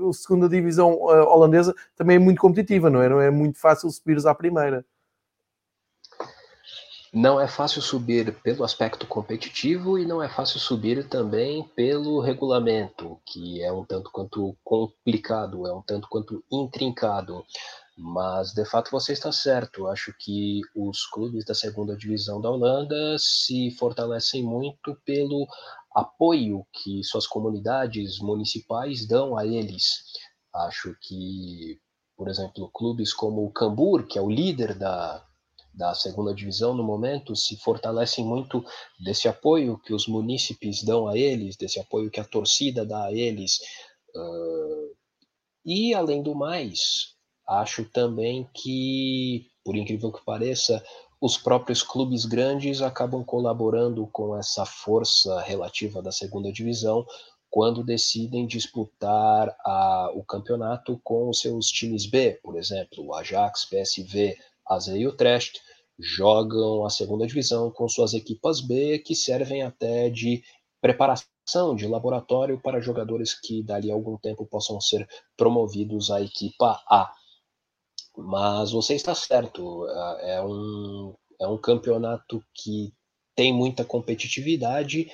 a 0.09 0.13
segunda 0.13 0.49
divisão 0.49 0.93
uh, 0.93 1.27
holandesa 1.27 1.75
também 1.95 2.15
é 2.15 2.19
muito 2.19 2.41
competitiva, 2.41 2.89
não 2.89 3.01
é? 3.01 3.09
Não 3.09 3.21
é 3.21 3.29
muito 3.29 3.59
fácil 3.59 3.89
subires 3.91 4.25
à 4.25 4.33
primeira. 4.33 4.83
Não 7.13 7.39
é 7.39 7.47
fácil 7.47 7.81
subir 7.81 8.33
pelo 8.43 8.63
aspecto 8.63 9.07
competitivo 9.07 9.97
e 9.97 10.05
não 10.05 10.21
é 10.21 10.27
fácil 10.27 10.59
subir 10.59 11.07
também 11.07 11.63
pelo 11.75 12.19
regulamento, 12.19 13.19
que 13.25 13.63
é 13.63 13.71
um 13.71 13.85
tanto 13.85 14.11
quanto 14.11 14.55
complicado, 14.63 15.65
é 15.65 15.73
um 15.73 15.81
tanto 15.81 16.07
quanto 16.09 16.43
intrincado. 16.51 17.43
Mas, 17.97 18.53
de 18.53 18.63
fato, 18.63 18.91
você 18.91 19.13
está 19.13 19.31
certo. 19.31 19.87
Acho 19.87 20.13
que 20.19 20.61
os 20.75 21.07
clubes 21.07 21.43
da 21.43 21.55
segunda 21.55 21.97
divisão 21.97 22.39
da 22.39 22.51
Holanda 22.51 23.17
se 23.17 23.71
fortalecem 23.71 24.43
muito 24.43 24.95
pelo 25.03 25.47
apoio 25.91 26.63
que 26.71 27.03
suas 27.03 27.25
comunidades 27.25 28.19
municipais 28.19 29.07
dão 29.07 29.35
a 29.35 29.47
eles. 29.47 30.03
Acho 30.53 30.95
que, 31.01 31.79
por 32.15 32.29
exemplo, 32.29 32.69
clubes 32.71 33.11
como 33.11 33.43
o 33.43 33.51
Cambur, 33.51 34.05
que 34.05 34.19
é 34.19 34.21
o 34.21 34.29
líder 34.29 34.77
da, 34.77 35.25
da 35.73 35.95
segunda 35.95 36.35
divisão 36.35 36.75
no 36.75 36.83
momento, 36.83 37.35
se 37.35 37.57
fortalecem 37.57 38.23
muito 38.23 38.63
desse 38.99 39.27
apoio 39.27 39.79
que 39.79 39.91
os 39.91 40.07
munícipes 40.07 40.83
dão 40.83 41.07
a 41.07 41.17
eles, 41.17 41.57
desse 41.57 41.79
apoio 41.79 42.11
que 42.11 42.19
a 42.19 42.23
torcida 42.23 42.85
dá 42.85 43.05
a 43.05 43.11
eles. 43.11 43.57
Uh, 44.15 44.95
e, 45.65 45.95
além 45.95 46.21
do 46.21 46.35
mais, 46.35 47.16
Acho 47.47 47.85
também 47.85 48.47
que, 48.53 49.47
por 49.63 49.75
incrível 49.75 50.11
que 50.11 50.23
pareça, 50.25 50.83
os 51.19 51.37
próprios 51.37 51.81
clubes 51.81 52.25
grandes 52.25 52.81
acabam 52.81 53.23
colaborando 53.23 54.05
com 54.07 54.37
essa 54.37 54.65
força 54.65 55.41
relativa 55.41 56.01
da 56.01 56.11
segunda 56.11 56.51
divisão 56.51 57.05
quando 57.49 57.83
decidem 57.83 58.45
disputar 58.45 59.55
a, 59.65 60.11
o 60.13 60.23
campeonato 60.23 60.99
com 61.03 61.29
os 61.29 61.39
seus 61.39 61.67
times 61.67 62.05
B, 62.05 62.39
por 62.43 62.57
exemplo, 62.57 63.05
o 63.05 63.15
Ajax, 63.15 63.65
PSV, 63.65 64.37
AZ 64.67 64.87
e 64.87 65.07
Utrecht, 65.07 65.59
jogam 65.97 66.85
a 66.85 66.89
segunda 66.89 67.25
divisão 67.25 67.71
com 67.71 67.87
suas 67.87 68.13
equipas 68.13 68.61
B, 68.61 68.99
que 68.99 69.15
servem 69.15 69.63
até 69.63 70.09
de 70.09 70.43
preparação 70.79 71.75
de 71.75 71.87
laboratório 71.87 72.61
para 72.61 72.81
jogadores 72.81 73.33
que 73.33 73.63
dali 73.63 73.89
a 73.89 73.93
algum 73.93 74.17
tempo 74.17 74.45
possam 74.45 74.79
ser 74.79 75.07
promovidos 75.35 76.11
à 76.11 76.21
equipa 76.21 76.83
A. 76.87 77.11
Mas 78.17 78.71
você 78.71 78.95
está 78.95 79.13
certo, 79.13 79.87
é 80.21 80.41
um, 80.41 81.13
é 81.39 81.47
um 81.47 81.57
campeonato 81.57 82.43
que 82.51 82.91
tem 83.35 83.53
muita 83.53 83.85
competitividade 83.85 85.11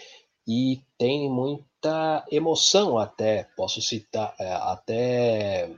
e 0.47 0.81
tem 0.97 1.29
muita 1.29 2.25
emoção 2.31 2.97
até, 2.97 3.43
posso 3.57 3.81
citar, 3.81 4.33
é, 4.39 4.53
até, 4.53 5.75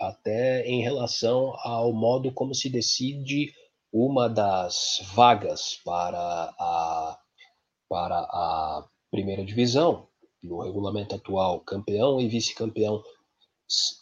até 0.00 0.66
em 0.66 0.82
relação 0.82 1.54
ao 1.62 1.92
modo 1.92 2.32
como 2.32 2.54
se 2.54 2.68
decide 2.68 3.54
uma 3.92 4.28
das 4.28 5.00
vagas 5.14 5.80
para 5.84 6.52
a, 6.58 7.18
para 7.88 8.18
a 8.18 8.84
primeira 9.10 9.44
divisão. 9.44 10.08
No 10.42 10.62
regulamento 10.62 11.14
atual, 11.14 11.60
campeão 11.60 12.20
e 12.20 12.26
vice-campeão 12.26 13.00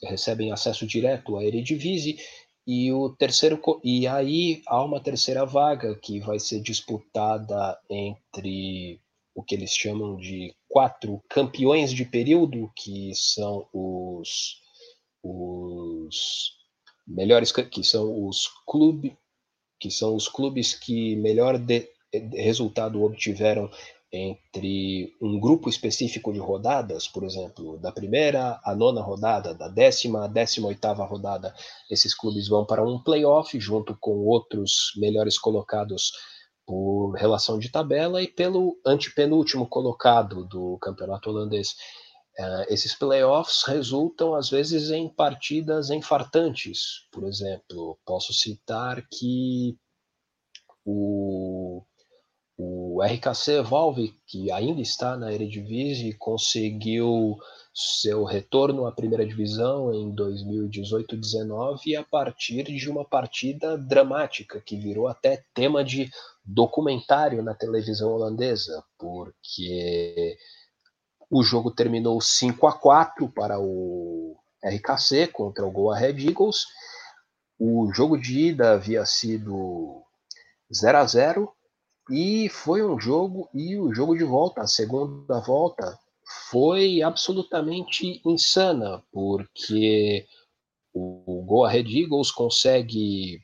recebem 0.02 0.52
acesso 0.52 0.86
direto 0.86 1.36
à 1.36 1.44
Eredivisie 1.44 2.18
e 2.66 2.92
o 2.92 3.10
terceiro 3.10 3.60
e 3.82 4.06
aí 4.06 4.62
há 4.66 4.84
uma 4.84 5.02
terceira 5.02 5.44
vaga 5.44 5.96
que 5.96 6.20
vai 6.20 6.38
ser 6.38 6.60
disputada 6.60 7.78
entre 7.88 9.00
o 9.34 9.42
que 9.42 9.54
eles 9.54 9.74
chamam 9.74 10.16
de 10.16 10.54
quatro 10.68 11.22
campeões 11.28 11.92
de 11.92 12.04
período, 12.04 12.70
que 12.76 13.12
são 13.14 13.66
os 13.72 14.60
os 15.22 16.52
melhores 17.06 17.52
que 17.52 17.84
são 17.84 18.26
os 18.26 18.48
clubes 18.66 19.12
que 19.78 19.90
são 19.90 20.14
os 20.14 20.28
clubes 20.28 20.74
que 20.74 21.16
melhor 21.16 21.58
de, 21.58 21.88
resultado 22.34 23.02
obtiveram 23.02 23.70
entre 24.12 25.16
um 25.20 25.38
grupo 25.38 25.68
específico 25.68 26.32
de 26.32 26.40
rodadas, 26.40 27.06
por 27.06 27.22
exemplo, 27.22 27.78
da 27.78 27.92
primeira 27.92 28.60
à 28.64 28.74
nona 28.74 29.00
rodada, 29.00 29.54
da 29.54 29.68
décima 29.68 30.24
à 30.24 30.26
décima 30.26 30.68
oitava 30.68 31.04
rodada, 31.04 31.54
esses 31.88 32.14
clubes 32.14 32.48
vão 32.48 32.66
para 32.66 32.82
um 32.82 33.00
playoff 33.02 33.58
junto 33.60 33.96
com 34.00 34.18
outros 34.26 34.92
melhores 34.96 35.38
colocados 35.38 36.12
por 36.66 37.12
relação 37.12 37.58
de 37.58 37.70
tabela 37.70 38.22
e 38.22 38.28
pelo 38.28 38.76
antepenúltimo 38.84 39.68
colocado 39.68 40.44
do 40.46 40.76
campeonato 40.78 41.30
holandês. 41.30 41.74
Uh, 42.38 42.64
esses 42.68 42.94
playoffs 42.94 43.64
resultam 43.64 44.34
às 44.34 44.48
vezes 44.48 44.90
em 44.90 45.08
partidas 45.08 45.90
infartantes. 45.90 47.06
Por 47.12 47.24
exemplo, 47.28 47.98
posso 48.04 48.32
citar 48.32 49.06
que 49.08 49.76
o 50.84 51.84
o 52.62 53.02
RKC 53.02 53.52
Evolve, 53.58 54.14
que 54.26 54.52
ainda 54.52 54.82
está 54.82 55.16
na 55.16 55.32
Eredivisie, 55.32 56.12
conseguiu 56.12 57.38
seu 57.72 58.24
retorno 58.24 58.86
à 58.86 58.92
primeira 58.92 59.24
divisão 59.24 59.94
em 59.94 60.14
2018-19 60.14 61.98
a 61.98 62.04
partir 62.04 62.64
de 62.64 62.90
uma 62.90 63.04
partida 63.04 63.78
dramática 63.78 64.60
que 64.60 64.76
virou 64.76 65.08
até 65.08 65.42
tema 65.54 65.82
de 65.82 66.10
documentário 66.44 67.42
na 67.42 67.54
televisão 67.54 68.10
holandesa, 68.12 68.84
porque 68.98 70.36
o 71.30 71.42
jogo 71.42 71.70
terminou 71.70 72.20
5 72.20 72.66
a 72.66 72.72
4 72.72 73.28
para 73.30 73.58
o 73.58 74.36
RKC 74.62 75.28
contra 75.28 75.64
o 75.64 75.70
Go 75.70 75.90
Ahead 75.90 76.28
Eagles. 76.28 76.66
O 77.58 77.90
jogo 77.94 78.18
de 78.18 78.48
ida 78.48 78.72
havia 78.72 79.06
sido 79.06 80.02
0 80.70 80.98
a 80.98 81.04
0 81.06 81.54
e 82.10 82.48
foi 82.48 82.84
um 82.84 82.98
jogo, 82.98 83.48
e 83.54 83.78
o 83.78 83.94
jogo 83.94 84.16
de 84.16 84.24
volta, 84.24 84.62
a 84.62 84.66
segunda 84.66 85.40
volta, 85.40 85.98
foi 86.50 87.02
absolutamente 87.02 88.20
insana, 88.24 89.02
porque 89.12 90.26
o 90.92 91.44
Go 91.46 91.64
Ahead 91.64 91.88
Eagles 91.96 92.30
consegue, 92.30 93.40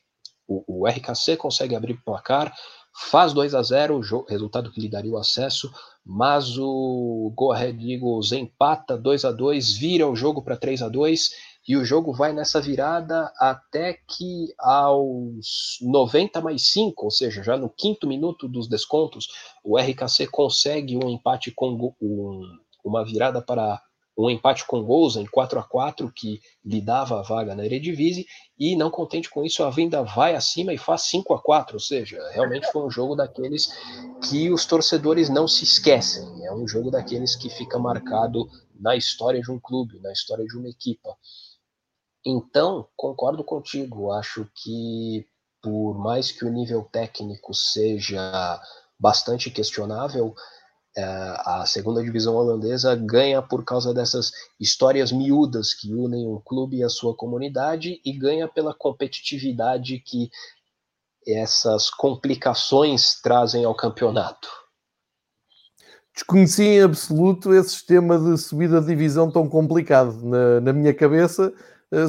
o, 0.47 0.81
o 0.81 0.87
RKC 0.87 1.37
consegue 1.37 1.75
abrir 1.75 1.93
o 1.93 2.03
placar, 2.03 2.53
faz 2.93 3.31
2 3.31 3.53
a 3.53 3.61
0 3.61 3.97
o 3.97 4.25
resultado 4.25 4.71
que 4.71 4.81
lhe 4.81 4.89
daria 4.89 5.11
o 5.11 5.17
acesso, 5.17 5.71
mas 6.05 6.57
o 6.57 7.31
Go 7.35 7.51
Ahead 7.51 7.79
Eagles 7.89 8.31
empata 8.31 8.97
2 8.97 9.25
a 9.25 9.31
2 9.31 9.77
vira 9.77 10.07
o 10.07 10.15
jogo 10.15 10.41
para 10.41 10.57
3 10.57 10.81
a 10.81 10.89
2 10.89 11.29
e 11.67 11.75
o 11.75 11.83
jogo 11.83 12.13
vai 12.13 12.31
nessa 12.31 12.61
virada 12.61 13.31
até 13.37 13.99
que 14.07 14.53
aos 14.57 15.77
90 15.81 16.39
mais 16.39 16.71
5, 16.71 17.03
ou 17.03 17.11
seja, 17.11 17.43
já 17.43 17.57
no 17.57 17.69
quinto 17.69 18.07
minuto 18.07 18.47
dos 18.47 18.69
descontos, 18.69 19.27
o 19.63 19.77
RKC 19.77 20.27
consegue 20.27 20.95
um 20.95 21.09
empate 21.09 21.51
com 21.51 21.93
um, 22.01 22.41
uma 22.85 23.03
virada 23.03 23.41
para 23.41 23.81
um 24.17 24.29
empate 24.31 24.65
com 24.65 24.81
gols 24.81 25.15
em 25.15 25.25
4 25.25 25.59
a 25.59 25.63
4 25.63 26.11
que 26.11 26.41
lhe 26.65 26.81
dava 26.81 27.19
a 27.19 27.21
vaga 27.21 27.53
na 27.53 27.63
Eredivisie 27.63 28.25
e 28.57 28.75
não 28.75 28.89
contente 28.89 29.29
com 29.29 29.45
isso 29.45 29.63
a 29.63 29.69
Venda 29.69 30.01
vai 30.01 30.33
acima 30.33 30.73
e 30.73 30.77
faz 30.77 31.03
5 31.03 31.33
a 31.35 31.41
4, 31.41 31.75
ou 31.75 31.79
seja, 31.79 32.17
realmente 32.31 32.71
foi 32.71 32.83
um 32.83 32.89
jogo 32.89 33.15
daqueles 33.15 33.69
que 34.27 34.49
os 34.49 34.65
torcedores 34.65 35.29
não 35.29 35.47
se 35.47 35.65
esquecem, 35.65 36.45
é 36.45 36.51
um 36.51 36.67
jogo 36.67 36.89
daqueles 36.89 37.35
que 37.35 37.49
fica 37.49 37.77
marcado 37.77 38.49
na 38.79 38.95
história 38.95 39.41
de 39.41 39.51
um 39.51 39.59
clube, 39.59 39.99
na 39.99 40.11
história 40.11 40.45
de 40.45 40.57
uma 40.57 40.69
equipa. 40.69 41.15
Então, 42.29 42.85
concordo 42.97 43.41
contigo. 43.41 44.11
Acho 44.11 44.45
que, 44.53 45.25
por 45.63 45.97
mais 45.97 46.29
que 46.29 46.43
o 46.43 46.51
nível 46.51 46.83
técnico 46.91 47.53
seja 47.53 48.61
bastante 48.99 49.49
questionável, 49.49 50.35
é, 50.97 51.03
a 51.03 51.63
segunda 51.65 52.03
divisão 52.03 52.35
holandesa 52.35 52.93
ganha 52.95 53.41
por 53.41 53.63
causa 53.63 53.93
dessas 53.93 54.33
histórias 54.59 55.09
miúdas 55.09 55.73
que 55.73 55.93
unem 55.93 56.27
um 56.27 56.41
clube 56.43 56.77
e 56.77 56.83
a 56.83 56.89
sua 56.89 57.15
comunidade 57.15 58.01
e 58.03 58.11
ganha 58.11 58.45
pela 58.45 58.73
competitividade 58.73 59.97
que 59.99 60.29
essas 61.25 61.89
complicações 61.89 63.21
trazem 63.21 63.63
ao 63.63 63.73
campeonato. 63.73 64.49
Desconheci 66.13 66.63
em 66.63 66.81
absoluto 66.81 67.53
esse 67.53 67.69
sistema 67.69 68.19
de 68.19 68.37
subida 68.37 68.81
de 68.81 68.87
divisão 68.87 69.31
tão 69.31 69.47
complicado. 69.47 70.25
Na, 70.25 70.59
na 70.59 70.73
minha 70.73 70.93
cabeça, 70.93 71.53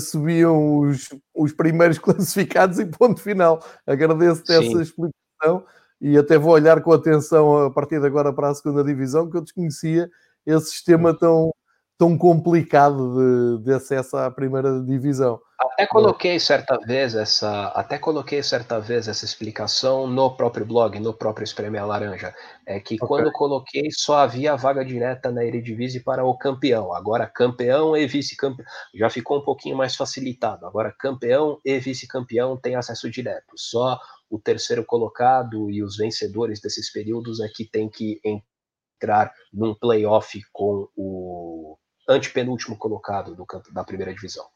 subiam 0.01 0.81
os, 0.81 1.09
os 1.35 1.53
primeiros 1.53 1.99
classificados 2.01 2.79
e 2.79 2.87
ponto 2.87 3.21
final. 3.21 3.63
Agradeço-te 3.87 4.53
essa 4.53 4.83
explicação 4.83 5.65
e 6.01 6.17
até 6.17 6.39
vou 6.39 6.53
olhar 6.53 6.81
com 6.83 6.93
atenção 6.93 7.67
a 7.67 7.71
partir 7.71 8.01
de 8.01 8.07
agora 8.07 8.33
para 8.33 8.49
a 8.49 8.55
segunda 8.55 8.85
divisão, 8.85 9.29
que 9.29 9.37
eu 9.37 9.43
desconhecia 9.43 10.09
esse 10.47 10.71
sistema 10.71 11.17
tão, 11.17 11.53
tão 11.99 12.17
complicado 12.17 13.59
de, 13.59 13.65
de 13.65 13.73
acesso 13.73 14.17
à 14.17 14.31
primeira 14.31 14.81
divisão. 14.81 15.41
Até 15.61 15.89
coloquei 15.89 16.39
certa 16.39 16.79
vez 16.79 17.17
essa, 17.17 17.67
até 17.69 17.99
coloquei 17.99 18.41
certa 18.45 18.79
vez 18.79 19.09
essa 19.09 19.25
explicação 19.25 20.07
no 20.07 20.37
próprio 20.37 20.65
blog, 20.65 21.01
no 21.01 21.13
próprio 21.13 21.43
Espremer 21.43 21.85
Laranja, 21.85 22.33
é 22.65 22.79
que 22.79 22.95
okay. 22.95 23.09
quando 23.09 23.33
coloquei 23.33 23.91
só 23.91 24.19
havia 24.19 24.55
vaga 24.55 24.85
direta 24.85 25.33
na 25.33 25.45
Eredivisie 25.45 26.01
para 26.01 26.25
o 26.25 26.39
campeão. 26.39 26.95
Agora 26.95 27.27
campeão 27.27 27.97
e 27.97 28.07
vice-campeão 28.07 28.65
já 28.95 29.11
ficou 29.11 29.39
um 29.39 29.45
pouquinho 29.45 29.77
mais 29.77 29.97
facilitado. 29.97 30.65
Agora 30.65 30.95
campeão 30.97 31.59
e 31.65 31.77
vice-campeão 31.81 32.57
tem 32.57 32.77
acesso 32.77 33.11
direto. 33.11 33.55
Só 33.57 33.99
o 34.31 34.39
terceiro 34.39 34.85
colocado 34.85 35.69
e 35.71 35.83
os 35.83 35.97
vencedores 35.97 36.61
desses 36.61 36.93
períodos 36.93 37.41
é 37.41 37.49
que 37.49 37.65
tem 37.65 37.89
que 37.89 38.21
entrar 38.25 39.33
num 39.53 39.75
playoff 39.75 40.41
com 40.53 40.89
o 40.97 41.78
antepenúltimo 42.09 42.77
colocado 42.77 43.35
do 43.35 43.47
da 43.73 43.85
primeira 43.85 44.15
divisão. 44.15 44.47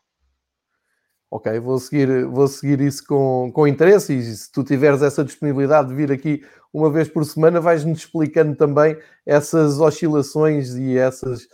Ok, 1.30 1.58
vou 1.60 1.78
seguir, 1.78 2.26
vou 2.26 2.46
seguir 2.46 2.80
isso 2.80 3.06
com, 3.06 3.50
com 3.54 3.66
interesse 3.66 4.12
e 4.12 4.22
se 4.22 4.52
tu 4.52 4.62
tiveres 4.62 5.00
essa 5.00 5.24
disponibilidade 5.24 5.88
de 5.88 5.94
vir 5.94 6.12
aqui 6.12 6.44
uma 6.72 6.90
vez 6.90 7.08
por 7.08 7.24
semana, 7.24 7.60
vais-nos 7.60 8.00
explicando 8.00 8.54
também 8.54 8.98
essas 9.24 9.80
oscilações 9.80 10.74
e 10.74 10.96
essas 10.96 11.48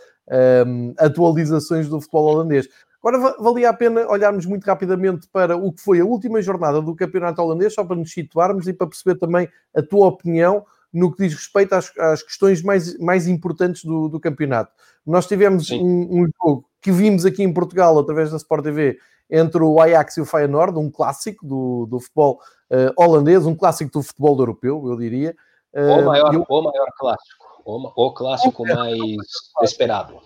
um, 0.67 0.93
atualizações 0.97 1.87
do 1.87 1.99
futebol 1.99 2.25
holandês. 2.25 2.67
Agora, 3.01 3.35
valia 3.39 3.69
a 3.69 3.73
pena 3.73 4.05
olharmos 4.09 4.45
muito 4.45 4.65
rapidamente 4.65 5.27
para 5.31 5.55
o 5.55 5.71
que 5.71 5.81
foi 5.81 6.01
a 6.01 6.05
última 6.05 6.41
jornada 6.41 6.81
do 6.81 6.95
campeonato 6.95 7.41
holandês, 7.41 7.73
só 7.73 7.83
para 7.83 7.95
nos 7.95 8.11
situarmos 8.11 8.67
e 8.67 8.73
para 8.73 8.87
perceber 8.87 9.17
também 9.17 9.47
a 9.73 9.81
tua 9.81 10.07
opinião 10.07 10.65
no 10.91 11.11
que 11.11 11.23
diz 11.23 11.33
respeito 11.33 11.73
às, 11.73 11.91
às 11.97 12.23
questões 12.23 12.61
mais, 12.61 12.97
mais 12.97 13.27
importantes 13.27 13.83
do, 13.83 14.09
do 14.09 14.19
campeonato. 14.19 14.71
Nós 15.05 15.27
tivemos 15.27 15.69
um, 15.71 16.21
um, 16.21 16.27
jogo 16.41 16.69
que 16.81 16.91
vimos 16.91 17.25
aqui 17.25 17.43
em 17.43 17.53
Portugal, 17.53 17.97
através 17.97 18.31
da 18.31 18.37
Sport 18.37 18.63
TV, 18.63 18.97
entre 19.29 19.61
o 19.61 19.79
Ajax 19.79 20.17
e 20.17 20.21
o 20.21 20.25
Feyenoord, 20.25 20.77
um 20.77 20.89
clássico 20.89 21.45
do, 21.45 21.85
do 21.85 21.99
futebol 21.99 22.39
uh, 22.71 23.01
holandês, 23.01 23.45
um 23.45 23.55
clássico 23.55 23.91
do 23.91 24.03
futebol 24.03 24.37
europeu, 24.37 24.83
eu 24.87 24.97
diria. 24.97 25.35
Uh, 25.73 26.01
o, 26.01 26.05
maior, 26.05 26.33
eu... 26.33 26.45
o 26.47 26.61
maior 26.63 26.87
clássico, 26.97 27.45
o, 27.63 28.07
o 28.07 28.13
clássico 28.13 28.67
mais 28.67 28.97
esperado. 29.61 30.19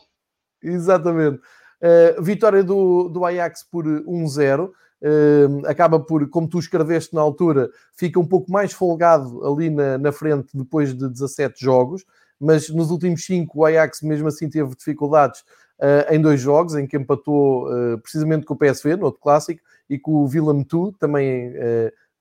Exatamente. 0.61 1.41
Uh, 1.82 2.22
vitória 2.22 2.64
do, 2.64 3.09
do 3.09 3.26
Ajax 3.26 3.64
por 3.64 3.84
1-0. 3.86 4.72
Uh, 5.03 5.67
acaba 5.67 5.99
por, 5.99 6.29
como 6.29 6.47
tu 6.47 6.57
escreveste 6.59 7.13
na 7.13 7.19
altura, 7.19 7.69
fica 7.93 8.17
um 8.17 8.25
pouco 8.25 8.49
mais 8.49 8.71
folgado 8.71 9.45
ali 9.45 9.69
na, 9.69 9.97
na 9.97 10.13
frente 10.13 10.47
depois 10.53 10.97
de 10.97 11.09
17 11.09 11.61
jogos, 11.61 12.05
mas 12.39 12.69
nos 12.69 12.89
últimos 12.89 13.25
5 13.25 13.59
o 13.59 13.65
Ajax 13.65 14.01
mesmo 14.01 14.29
assim 14.29 14.49
teve 14.49 14.73
dificuldades 14.75 15.41
uh, 15.79 16.09
em 16.09 16.21
dois 16.21 16.39
jogos, 16.39 16.75
em 16.75 16.87
que 16.87 16.95
empatou 16.95 17.67
uh, 17.67 17.97
precisamente 17.97 18.45
com 18.45 18.53
o 18.53 18.57
PSV, 18.57 18.95
no 18.95 19.05
outro 19.05 19.19
clássico, 19.19 19.61
e 19.89 19.99
com 19.99 20.11
o 20.11 20.25
Willem 20.25 20.63
Tu, 20.63 20.93
também 20.97 21.53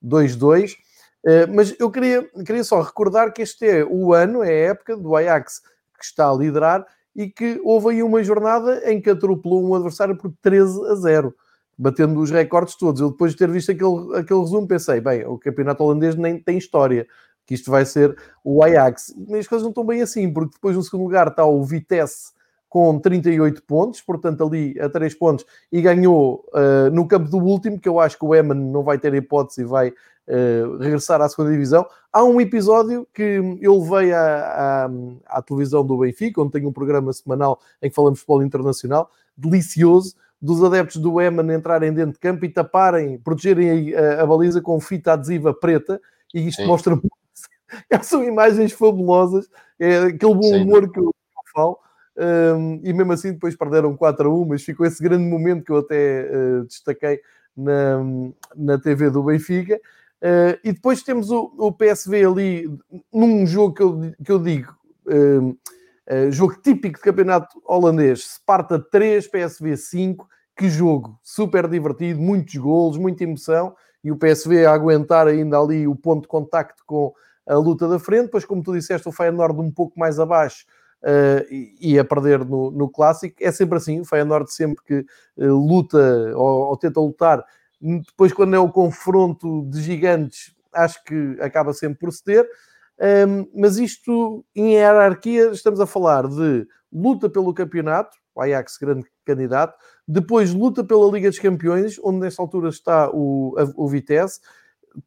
2-2. 0.03 0.75
mas 1.55 1.73
eu 1.79 1.89
queria, 1.89 2.29
queria 2.45 2.63
só 2.65 2.81
recordar 2.81 3.31
que 3.31 3.41
este 3.41 3.65
é 3.65 3.85
o 3.85 4.13
ano, 4.13 4.43
é 4.43 4.49
a 4.49 4.69
época 4.71 4.97
do 4.97 5.15
Ajax 5.15 5.61
que 5.97 6.03
está 6.03 6.29
a 6.29 6.33
liderar 6.33 6.85
e 7.15 7.29
que 7.29 7.61
houve 7.63 7.91
aí 7.91 8.03
uma 8.03 8.21
jornada 8.23 8.81
em 8.91 9.01
que 9.01 9.09
atropelou 9.09 9.65
um 9.65 9.75
adversário 9.75 10.17
por 10.17 10.33
13 10.41 10.85
a 10.87 10.95
0, 10.95 11.35
batendo 11.77 12.19
os 12.19 12.31
recordes 12.31 12.75
todos. 12.75 13.01
Eu 13.01 13.11
depois 13.11 13.31
de 13.31 13.37
ter 13.37 13.49
visto 13.49 13.71
aquele, 13.71 14.17
aquele 14.17 14.39
resumo 14.39 14.67
pensei, 14.67 15.01
bem, 15.01 15.25
o 15.25 15.37
campeonato 15.37 15.83
holandês 15.83 16.15
nem 16.15 16.39
tem 16.39 16.57
história, 16.57 17.07
que 17.45 17.53
isto 17.53 17.69
vai 17.69 17.85
ser 17.85 18.15
o 18.43 18.63
Ajax. 18.63 19.13
Mas 19.27 19.41
as 19.41 19.47
coisas 19.47 19.63
não 19.63 19.71
estão 19.71 19.85
bem 19.85 20.01
assim, 20.01 20.31
porque 20.31 20.53
depois 20.53 20.75
no 20.75 20.83
segundo 20.83 21.03
lugar 21.03 21.27
está 21.27 21.45
o 21.45 21.63
Vitesse 21.63 22.33
com 22.69 22.97
38 22.97 23.61
pontos, 23.63 24.01
portanto 24.01 24.43
ali 24.43 24.79
a 24.79 24.89
3 24.89 25.13
pontos, 25.13 25.45
e 25.71 25.79
ganhou 25.79 26.43
uh, 26.53 26.89
no 26.91 27.07
campo 27.07 27.29
do 27.29 27.37
último, 27.37 27.79
que 27.79 27.87
eu 27.87 27.99
acho 27.99 28.17
que 28.17 28.25
o 28.25 28.33
Eman 28.33 28.55
não 28.55 28.81
vai 28.81 28.97
ter 28.97 29.13
hipótese 29.13 29.61
e 29.61 29.63
vai 29.63 29.89
uh, 29.89 30.77
regressar 30.79 31.21
à 31.21 31.29
segunda 31.29 31.51
divisão. 31.51 31.85
Há 32.11 32.23
um 32.23 32.41
episódio 32.41 33.07
que 33.13 33.57
eu 33.61 33.79
levei 33.79 34.11
à, 34.11 34.87
à, 34.87 34.89
à, 35.37 35.41
televisão 35.43 35.85
do 35.85 35.99
Benfica, 35.99 36.41
onde 36.41 36.51
tenho 36.51 36.67
um 36.67 36.73
programa 36.73 37.13
semanal 37.13 37.59
em 37.79 37.89
que 37.89 37.95
falamos 37.95 38.17
de 38.17 38.21
futebol 38.21 38.43
internacional, 38.43 39.11
delicioso, 39.37 40.15
dos 40.43 40.61
adeptos 40.61 40.97
do 40.97 41.21
Eman 41.21 41.55
entrarem 41.55 41.93
dentro 41.93 42.11
de 42.11 42.19
campo 42.19 42.43
e 42.43 42.49
taparem, 42.49 43.17
protegerem 43.17 43.95
a, 43.95 44.23
a 44.23 44.25
baliza 44.25 44.61
com 44.61 44.77
fita 44.77 45.13
adesiva 45.13 45.53
preta, 45.53 46.01
e 46.33 46.45
isto 46.45 46.61
Sim. 46.61 46.67
mostra 46.67 46.99
são 48.03 48.21
imagens 48.25 48.73
fabulosas, 48.73 49.49
é 49.79 49.99
aquele 49.99 50.35
bom 50.35 50.57
humor 50.57 50.91
que 50.91 50.99
eu, 50.99 51.15
falo. 51.53 51.79
Um, 52.17 52.81
e 52.83 52.91
mesmo 52.91 53.13
assim 53.13 53.31
depois 53.31 53.55
perderam 53.55 53.95
4 53.95 54.29
a 54.29 54.33
1, 54.33 54.45
mas 54.45 54.63
ficou 54.63 54.85
esse 54.85 55.01
grande 55.01 55.23
momento 55.23 55.63
que 55.63 55.71
eu 55.71 55.77
até 55.77 56.29
uh, 56.29 56.65
destaquei 56.65 57.21
na, 57.55 57.99
na 58.53 58.77
TV 58.77 59.09
do 59.09 59.23
Benfica. 59.23 59.79
Uh, 60.21 60.59
e 60.63 60.73
depois 60.73 61.03
temos 61.03 61.31
o, 61.31 61.53
o, 61.57 61.71
PSV 61.71 62.25
ali 62.25 62.79
num 63.13 63.47
jogo 63.47 63.73
que 63.73 63.81
eu, 63.81 64.13
que 64.23 64.31
eu 64.31 64.39
digo, 64.39 64.73
uh, 66.09 66.31
jogo 66.31 66.55
típico 66.61 66.97
de 66.97 67.03
campeonato 67.03 67.61
holandês, 67.65 68.35
Sparta 68.35 68.79
3, 68.79 69.27
PSV 69.27 69.77
5, 69.77 70.27
que 70.55 70.69
jogo, 70.69 71.19
super 71.23 71.67
divertido, 71.67 72.19
muitos 72.19 72.55
golos, 72.55 72.97
muita 72.97 73.23
emoção, 73.23 73.75
e 74.03 74.11
o 74.11 74.17
PSV 74.17 74.65
a 74.65 74.73
aguentar 74.73 75.27
ainda 75.27 75.57
ali 75.59 75.87
o 75.87 75.95
ponto 75.95 76.23
de 76.23 76.27
contacto 76.27 76.83
com 76.85 77.13
a 77.47 77.55
luta 77.55 77.87
da 77.87 77.99
frente, 77.99 78.25
depois 78.25 78.45
como 78.45 78.63
tu 78.63 78.73
disseste, 78.73 79.07
o 79.07 79.11
Feyenoord 79.11 79.59
um 79.59 79.71
pouco 79.71 79.99
mais 79.99 80.19
abaixo, 80.19 80.65
uh, 81.03 81.45
e, 81.79 81.99
a 81.99 82.05
perder 82.05 82.45
no, 82.45 82.71
no 82.71 82.89
clássico. 82.89 83.35
É 83.41 83.51
sempre 83.51 83.77
assim, 83.77 83.99
o 83.99 84.05
Feyenoord 84.05 84.51
sempre 84.51 84.83
que 84.85 85.05
uh, 85.37 85.53
luta 85.53 85.97
ou, 86.35 86.69
ou, 86.69 86.77
tenta 86.77 86.99
lutar, 86.99 87.43
depois 87.81 88.31
quando 88.31 88.55
é 88.55 88.59
o 88.59 88.71
confronto 88.71 89.67
de 89.69 89.81
gigantes, 89.81 90.55
acho 90.73 91.03
que 91.03 91.37
acaba 91.41 91.73
sempre 91.73 91.99
por 91.99 92.11
ceder. 92.11 92.47
Um, 92.99 93.49
mas 93.55 93.77
isto, 93.77 94.45
em 94.55 94.73
hierarquia, 94.73 95.51
estamos 95.51 95.79
a 95.79 95.85
falar 95.85 96.27
de 96.27 96.67
luta 96.91 97.29
pelo 97.29 97.53
campeonato, 97.53 98.15
o 98.35 98.41
Ajax 98.41 98.77
grande 98.77 99.07
candidato, 99.25 99.77
depois 100.07 100.53
luta 100.53 100.83
pela 100.83 101.11
Liga 101.11 101.29
dos 101.29 101.39
Campeões, 101.39 101.99
onde 102.03 102.19
nesta 102.19 102.41
altura 102.41 102.69
está 102.69 103.09
o, 103.11 103.55
a, 103.57 103.63
o 103.75 103.87
Vitesse, 103.87 104.39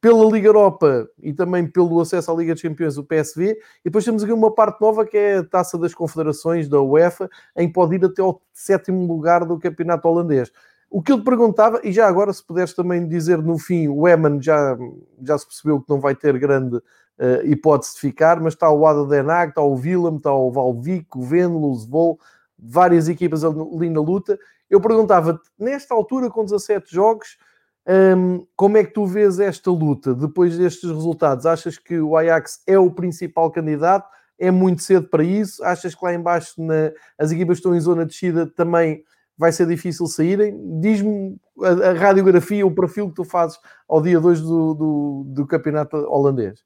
pela 0.01 0.25
Liga 0.25 0.49
Europa 0.49 1.09
e 1.23 1.33
também 1.33 1.67
pelo 1.67 2.01
acesso 2.01 2.31
à 2.31 2.35
Liga 2.35 2.55
dos 2.55 2.63
Campeões, 2.63 2.99
o 2.99 3.05
PSV, 3.05 3.53
e 3.53 3.57
depois 3.85 4.05
temos 4.05 4.25
aqui 4.25 4.33
uma 4.33 4.53
parte 4.53 4.81
nova 4.81 5.07
que 5.07 5.17
é 5.17 5.37
a 5.39 5.45
Taça 5.45 5.79
das 5.79 5.95
Confederações 5.95 6.69
da 6.69 6.81
UEFA, 6.81 7.31
em 7.57 7.69
que 7.69 7.73
pode 7.73 7.95
ir 7.95 8.05
até 8.05 8.21
ao 8.21 8.43
sétimo 8.53 9.07
lugar 9.07 9.45
do 9.45 9.59
campeonato 9.59 10.09
holandês. 10.09 10.51
O 10.89 11.03
que 11.03 11.13
eu 11.13 11.19
te 11.19 11.25
perguntava, 11.25 11.81
e 11.83 11.93
já 11.93 12.07
agora 12.07 12.33
se 12.33 12.45
puderes 12.45 12.73
também 12.73 13.07
dizer 13.07 13.39
no 13.39 13.59
fim, 13.59 13.89
o 13.89 14.07
Eman 14.07 14.41
já, 14.41 14.77
já 15.23 15.37
se 15.37 15.47
percebeu 15.47 15.81
que 15.81 15.91
não 15.91 16.01
vai 16.01 16.15
ter 16.15 16.39
grande 16.39 16.77
uh, 16.77 17.45
hipótese 17.45 17.95
de 17.95 18.01
ficar, 18.01 18.41
mas 18.41 18.55
está 18.55 18.71
o 18.71 18.87
Ada 18.87 19.05
Den 19.05 19.31
Haag, 19.31 19.51
está 19.51 19.63
o 19.63 19.75
Willem, 19.75 20.17
está 20.17 20.33
o 20.33 20.51
Valvic, 20.51 21.09
o 21.17 21.23
Venlo, 21.23 21.71
o 21.71 21.75
Zvol, 21.75 22.19
várias 22.59 23.09
equipas 23.09 23.45
ali 23.45 23.91
na 23.91 24.01
luta. 24.01 24.39
Eu 24.71 24.81
perguntava 24.81 25.41
nesta 25.59 25.95
altura, 25.95 26.31
com 26.31 26.45
17 26.45 26.93
jogos, 26.93 27.37
um, 27.89 28.45
como 28.57 28.77
é 28.77 28.85
que 28.85 28.93
tu 28.93 29.07
vês 29.07 29.39
esta 29.39 29.71
luta 29.71 30.13
depois 30.15 30.59
destes 30.59 30.91
resultados? 30.91 31.47
Achas 31.47 31.79
que 31.79 32.01
o 32.01 32.17
Ajax 32.17 32.63
é 32.67 32.79
o 32.79 32.91
principal 32.91 33.51
candidato? 33.51 34.09
É 34.39 34.51
muito 34.51 34.83
cedo 34.83 35.09
para 35.09 35.23
isso? 35.23 35.65
Achas 35.65 35.95
que 35.95 36.05
lá 36.05 36.13
embaixo 36.13 36.61
na, 36.61 36.93
as 37.17 37.31
equipas 37.31 37.59
estão 37.59 37.75
em 37.75 37.81
zona 37.81 38.05
de 38.05 38.11
descida 38.11 38.47
também 38.47 39.05
vai 39.39 39.53
ser 39.53 39.67
difícil 39.67 40.07
saírem? 40.07 40.81
Diz-me 40.81 41.37
a, 41.63 41.91
a, 41.91 41.93
radiografia, 41.93 42.67
o 42.67 42.75
perfil 42.75 43.09
que 43.09 43.17
tu 43.17 43.25
fazes 43.25 43.59
ao 43.89 44.01
dia 44.01 44.21
2 44.21 44.41
do, 44.41 44.75
do, 44.75 45.25
do 45.29 45.47
campeonato 45.47 45.97
holandês. 45.97 46.61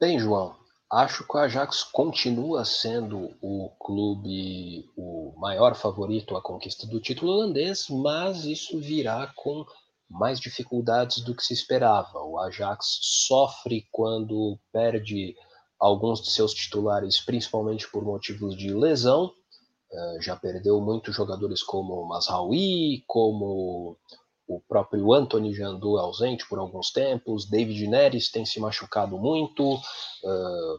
Bem, 0.00 0.18
João, 0.18 0.58
Acho 0.90 1.22
que 1.26 1.36
o 1.36 1.40
Ajax 1.40 1.84
continua 1.84 2.64
sendo 2.64 3.36
o 3.42 3.68
clube 3.78 4.88
o 4.96 5.34
maior 5.36 5.74
favorito 5.74 6.34
à 6.34 6.40
conquista 6.40 6.86
do 6.86 6.98
título 6.98 7.32
holandês, 7.32 7.88
mas 7.90 8.46
isso 8.46 8.80
virá 8.80 9.30
com 9.36 9.66
mais 10.08 10.40
dificuldades 10.40 11.22
do 11.22 11.34
que 11.34 11.42
se 11.42 11.52
esperava. 11.52 12.22
O 12.22 12.38
Ajax 12.38 13.00
sofre 13.02 13.86
quando 13.92 14.58
perde 14.72 15.36
alguns 15.78 16.22
de 16.22 16.30
seus 16.30 16.54
titulares, 16.54 17.20
principalmente 17.20 17.86
por 17.90 18.02
motivos 18.02 18.56
de 18.56 18.72
lesão. 18.72 19.30
Eh, 19.90 20.18
já 20.20 20.36
perdeu 20.36 20.80
muitos 20.80 21.14
jogadores 21.14 21.62
como 21.62 22.06
Masraoui, 22.06 23.02
como 23.06 23.96
o 24.46 24.60
próprio 24.60 25.12
Anthony 25.14 25.54
já 25.54 25.66
andou 25.66 25.98
ausente 25.98 26.46
por 26.46 26.58
alguns 26.58 26.90
tempos, 26.90 27.48
David 27.48 27.86
Neres 27.86 28.30
tem 28.30 28.44
se 28.44 28.60
machucado 28.60 29.18
muito. 29.18 29.74
Uh, 29.74 30.78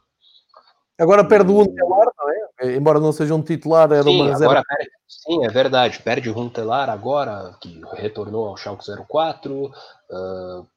agora 1.00 1.24
perde 1.24 1.52
o 1.52 1.60
Huntelaar, 1.60 2.12
não 2.18 2.30
é? 2.30 2.76
Embora 2.76 3.00
não 3.00 3.12
seja 3.12 3.34
um 3.34 3.42
titular, 3.42 3.92
era 3.92 4.04
sim, 4.04 4.22
uma 4.22 4.30
reserva. 4.30 4.64
Perde, 4.68 4.92
sim, 5.08 5.46
é 5.46 5.50
verdade. 5.50 6.00
Perde 6.02 6.30
o 6.30 6.38
Huntelaar 6.38 6.90
agora, 6.90 7.56
que 7.62 7.82
retornou 7.94 8.48
ao 8.48 8.58
Schalke 8.58 8.86
04. 9.08 9.66
Uh, 9.66 10.68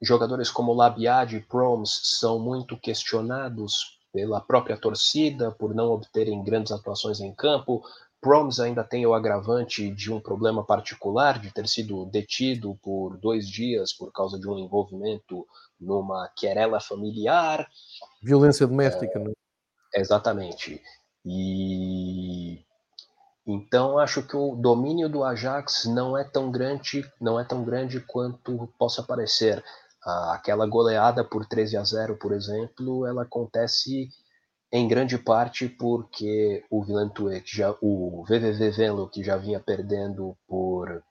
jogadores 0.00 0.50
como 0.50 0.74
Labiad 0.74 1.32
e 1.34 1.40
Proms 1.40 2.18
são 2.18 2.38
muito 2.38 2.76
questionados 2.76 3.95
pela 4.16 4.40
própria 4.40 4.78
torcida 4.78 5.50
por 5.50 5.74
não 5.74 5.90
obterem 5.90 6.42
grandes 6.42 6.72
atuações 6.72 7.20
em 7.20 7.34
campo. 7.34 7.84
Proms 8.18 8.58
ainda 8.58 8.82
tem 8.82 9.04
o 9.04 9.12
agravante 9.12 9.90
de 9.90 10.10
um 10.10 10.18
problema 10.18 10.64
particular, 10.64 11.38
de 11.38 11.52
ter 11.52 11.68
sido 11.68 12.06
detido 12.06 12.78
por 12.82 13.18
dois 13.18 13.46
dias 13.46 13.92
por 13.92 14.10
causa 14.10 14.40
de 14.40 14.48
um 14.48 14.58
envolvimento 14.58 15.46
numa 15.78 16.30
querela 16.34 16.80
familiar. 16.80 17.68
Violência 18.22 18.66
doméstica, 18.66 19.18
é, 19.18 19.22
né? 19.22 19.32
Exatamente. 19.94 20.80
E 21.22 22.64
então 23.46 23.98
acho 23.98 24.22
que 24.22 24.34
o 24.34 24.56
domínio 24.56 25.10
do 25.10 25.24
Ajax 25.24 25.84
não 25.84 26.16
é 26.16 26.24
tão 26.24 26.50
grande, 26.50 27.04
não 27.20 27.38
é 27.38 27.44
tão 27.44 27.62
grande 27.62 28.00
quanto 28.00 28.66
possa 28.78 29.02
parecer. 29.02 29.62
Aquela 30.06 30.66
goleada 30.66 31.24
por 31.24 31.46
13 31.46 31.76
a 31.76 31.84
0, 31.84 32.16
por 32.16 32.32
exemplo, 32.32 33.04
ela 33.06 33.22
acontece 33.22 34.08
em 34.72 34.86
grande 34.86 35.18
parte 35.18 35.68
porque 35.68 36.64
o 36.70 36.84
Villeneuve, 36.84 37.42
já, 37.44 37.74
o 37.80 38.24
VVV 38.24 38.70
Venlo, 38.70 39.08
que 39.08 39.24
já 39.24 39.36
vinha 39.36 39.58
perdendo 39.58 40.36
por 40.46 41.02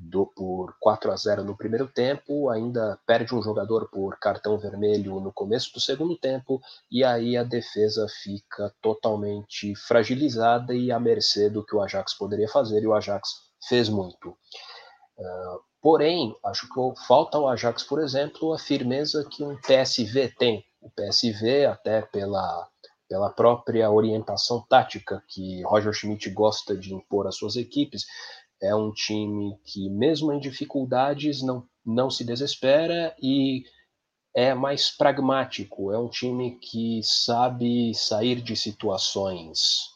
do, 0.00 0.26
por 0.34 0.74
4 0.80 1.12
a 1.12 1.16
0 1.16 1.44
no 1.44 1.56
primeiro 1.56 1.86
tempo, 1.86 2.48
ainda 2.48 2.98
perde 3.06 3.34
um 3.34 3.42
jogador 3.42 3.90
por 3.90 4.18
cartão 4.18 4.58
vermelho 4.58 5.20
no 5.20 5.32
começo 5.32 5.72
do 5.74 5.80
segundo 5.80 6.16
tempo, 6.16 6.60
e 6.90 7.04
aí 7.04 7.36
a 7.36 7.44
defesa 7.44 8.06
fica 8.22 8.72
totalmente 8.80 9.74
fragilizada 9.76 10.74
e 10.74 10.90
à 10.90 10.98
mercê 10.98 11.50
do 11.50 11.64
que 11.64 11.76
o 11.76 11.82
Ajax 11.82 12.14
poderia 12.14 12.48
fazer, 12.48 12.82
e 12.82 12.86
o 12.86 12.94
Ajax 12.94 13.28
fez 13.68 13.90
muito. 13.90 14.30
Uh, 15.18 15.69
porém, 15.80 16.34
acho 16.44 16.68
que 16.68 17.06
falta 17.06 17.38
ao 17.38 17.48
Ajax, 17.48 17.82
por 17.82 18.00
exemplo, 18.00 18.52
a 18.52 18.58
firmeza 18.58 19.26
que 19.30 19.42
um 19.42 19.56
PSV 19.56 20.28
tem. 20.38 20.64
O 20.80 20.90
PSV, 20.90 21.66
até 21.66 22.02
pela, 22.02 22.68
pela 23.08 23.30
própria 23.30 23.90
orientação 23.90 24.64
tática 24.68 25.22
que 25.28 25.62
Roger 25.62 25.92
Schmidt 25.92 26.30
gosta 26.30 26.76
de 26.76 26.94
impor 26.94 27.26
às 27.26 27.36
suas 27.36 27.56
equipes, 27.56 28.04
é 28.62 28.74
um 28.74 28.92
time 28.92 29.58
que, 29.64 29.88
mesmo 29.90 30.32
em 30.32 30.38
dificuldades, 30.38 31.42
não, 31.42 31.66
não 31.84 32.10
se 32.10 32.24
desespera 32.24 33.14
e 33.20 33.64
é 34.34 34.54
mais 34.54 34.90
pragmático. 34.90 35.92
É 35.92 35.98
um 35.98 36.08
time 36.08 36.58
que 36.58 37.00
sabe 37.02 37.94
sair 37.94 38.40
de 38.40 38.54
situações 38.54 39.89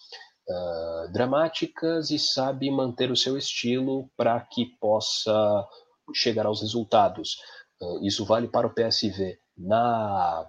uh, 0.48 1.12
dramáticas 1.12 2.10
e 2.10 2.18
sabe 2.18 2.70
manter 2.70 3.10
o 3.10 3.16
seu 3.16 3.36
estilo 3.36 4.10
para 4.16 4.38
que 4.40 4.66
possa 4.80 5.66
chegar 6.14 6.46
aos 6.46 6.60
resultados. 6.60 7.36
Uh, 7.80 8.04
isso 8.04 8.24
vale 8.24 8.48
para 8.48 8.66
o 8.66 8.74
PSV 8.74 9.38
na 9.56 10.48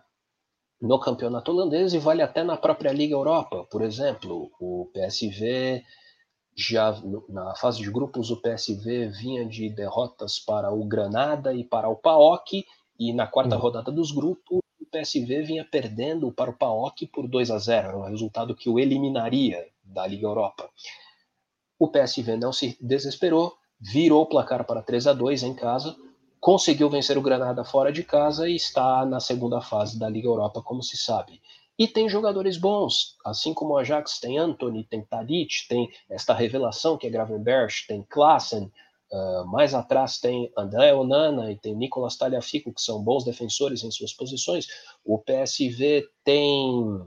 no 0.81 0.99
campeonato 0.99 1.51
holandês 1.51 1.93
e 1.93 1.97
vale 1.97 2.21
até 2.21 2.43
na 2.43 2.57
própria 2.57 2.91
Liga 2.91 3.15
Europa. 3.15 3.65
Por 3.71 3.81
exemplo, 3.81 4.51
o 4.59 4.91
PSV 4.93 5.83
já 6.55 6.95
na 7.29 7.55
fase 7.55 7.81
de 7.81 7.91
grupos 7.91 8.29
o 8.29 8.41
PSV 8.41 9.07
vinha 9.09 9.45
de 9.45 9.69
derrotas 9.69 10.39
para 10.39 10.71
o 10.71 10.85
Granada 10.85 11.53
e 11.53 11.63
para 11.63 11.89
o 11.89 11.95
PAOK 11.95 12.65
e 12.97 13.13
na 13.13 13.27
quarta 13.27 13.55
uhum. 13.55 13.61
rodada 13.61 13.91
dos 13.91 14.11
grupos 14.11 14.59
o 14.79 14.85
PSV 14.85 15.41
vinha 15.41 15.65
perdendo 15.65 16.31
para 16.31 16.51
o 16.51 16.57
PAOK 16.57 17.07
por 17.07 17.27
2 17.27 17.51
a 17.51 17.57
0, 17.57 17.87
era 17.87 17.97
um 17.97 18.03
resultado 18.03 18.55
que 18.55 18.69
o 18.69 18.79
eliminaria 18.79 19.65
da 19.85 20.05
Liga 20.07 20.25
Europa. 20.25 20.69
O 21.77 21.87
PSV 21.87 22.37
não 22.37 22.51
se 22.51 22.77
desesperou, 22.81 23.53
virou 23.79 24.23
o 24.23 24.25
placar 24.25 24.65
para 24.65 24.81
3 24.81 25.07
a 25.07 25.13
2 25.13 25.43
em 25.43 25.53
casa, 25.53 25.95
conseguiu 26.39 26.89
vencer 26.89 27.17
o 27.17 27.21
Granada 27.21 27.63
fora 27.63 27.91
de 27.91 28.03
casa 28.03 28.47
e 28.47 28.55
está 28.55 29.05
na 29.05 29.19
segunda 29.19 29.61
fase 29.61 29.99
da 29.99 30.07
Liga 30.07 30.27
Europa, 30.27 30.61
como 30.61 30.81
se 30.81 30.97
sabe. 30.97 31.41
E 31.77 31.87
tem 31.87 32.07
jogadores 32.07 32.57
bons, 32.57 33.17
assim 33.25 33.53
como 33.53 33.73
o 33.73 33.77
Ajax 33.77 34.19
tem 34.19 34.37
Anthony, 34.37 34.85
tem 34.85 35.03
Tadic, 35.03 35.67
tem 35.67 35.89
esta 36.09 36.33
revelação 36.33 36.97
que 36.97 37.05
é 37.05 37.09
Gravenberch, 37.09 37.85
tem 37.85 38.01
Klassen, 38.03 38.71
uh, 39.11 39.45
mais 39.47 39.73
atrás 39.73 40.17
tem 40.17 40.51
André 40.57 40.93
Onana 40.93 41.51
e 41.51 41.57
tem 41.57 41.75
Nicolas 41.75 42.15
Talhafico, 42.15 42.73
que 42.73 42.81
são 42.81 43.03
bons 43.03 43.25
defensores 43.25 43.83
em 43.83 43.91
suas 43.91 44.13
posições. 44.13 44.67
O 45.03 45.19
PSV 45.19 46.07
tem 46.23 47.01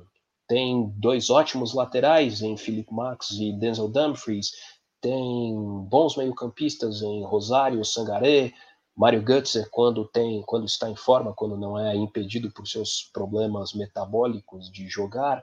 tem 0.49 0.90
dois 0.96 1.28
ótimos 1.28 1.74
laterais 1.74 2.40
em 2.40 2.57
Felipe 2.57 2.92
Max 2.92 3.30
e 3.32 3.53
Denzel 3.53 3.88
Dumfries, 3.88 4.53
tem 5.01 5.55
bons 5.88 6.16
meio-campistas 6.16 7.03
em 7.03 7.24
Rosário, 7.24 7.84
Sangaré, 7.84 8.53
Mário 8.96 9.22
Götze, 9.22 9.68
quando 9.70 10.05
tem, 10.09 10.42
quando 10.42 10.66
está 10.66 10.90
em 10.90 10.96
forma, 10.96 11.32
quando 11.32 11.57
não 11.57 11.78
é 11.78 11.94
impedido 11.94 12.51
por 12.51 12.66
seus 12.66 13.09
problemas 13.12 13.72
metabólicos 13.72 14.72
de 14.72 14.88
jogar, 14.88 15.40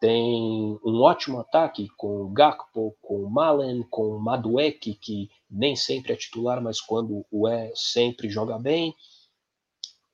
tem 0.00 0.78
um 0.84 1.00
ótimo 1.00 1.38
ataque 1.38 1.88
com 1.96 2.32
Gakpo, 2.32 2.96
com 3.00 3.28
Malen, 3.28 3.84
com 3.90 4.18
Madueke, 4.18 4.94
que 4.94 5.28
nem 5.50 5.76
sempre 5.76 6.12
é 6.12 6.16
titular, 6.16 6.60
mas 6.60 6.80
quando 6.80 7.24
o 7.30 7.46
é, 7.46 7.70
sempre 7.74 8.28
joga 8.28 8.58
bem. 8.58 8.94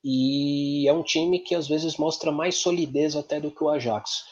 E 0.05 0.87
é 0.87 0.93
um 0.93 1.03
time 1.03 1.39
que 1.39 1.55
às 1.55 1.67
vezes 1.67 1.97
mostra 1.97 2.31
mais 2.31 2.57
solidez 2.57 3.17
até 3.17 3.41
do 3.41 3.51
que 3.51 3.65
o 3.65 3.71
Ajax. 3.71 4.25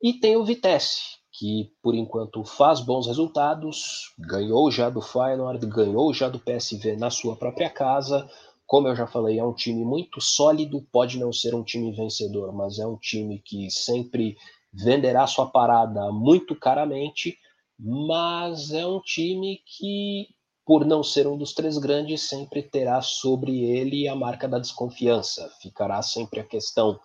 E 0.00 0.12
tem 0.12 0.36
o 0.36 0.44
Vitesse, 0.44 1.00
que 1.32 1.72
por 1.82 1.94
enquanto 1.94 2.44
faz 2.44 2.80
bons 2.80 3.06
resultados, 3.06 4.14
ganhou 4.18 4.70
já 4.70 4.88
do 4.88 5.00
Feyenoord, 5.00 5.66
ganhou 5.66 6.12
já 6.14 6.28
do 6.28 6.38
PSV 6.38 6.96
na 6.96 7.10
sua 7.10 7.34
própria 7.34 7.68
casa. 7.68 8.28
Como 8.66 8.86
eu 8.86 8.94
já 8.94 9.06
falei, 9.06 9.38
é 9.38 9.44
um 9.44 9.54
time 9.54 9.84
muito 9.84 10.20
sólido, 10.20 10.86
pode 10.92 11.18
não 11.18 11.32
ser 11.32 11.54
um 11.54 11.64
time 11.64 11.90
vencedor, 11.92 12.52
mas 12.52 12.78
é 12.78 12.86
um 12.86 12.96
time 12.96 13.42
que 13.44 13.70
sempre 13.70 14.36
venderá 14.72 15.26
sua 15.26 15.46
parada 15.46 16.10
muito 16.12 16.54
caramente, 16.54 17.36
mas 17.78 18.70
é 18.72 18.86
um 18.86 19.00
time 19.00 19.60
que, 19.66 20.28
por 20.64 20.84
não 20.84 21.02
ser 21.02 21.26
um 21.26 21.36
dos 21.36 21.52
três 21.52 21.76
grandes, 21.78 22.28
sempre 22.28 22.62
terá 22.62 23.02
sobre 23.02 23.64
ele 23.64 24.08
a 24.08 24.14
marca 24.14 24.48
da 24.48 24.58
desconfiança. 24.58 25.50
Ficará 25.60 26.00
sempre 26.02 26.40
a 26.40 26.44
questão: 26.44 27.00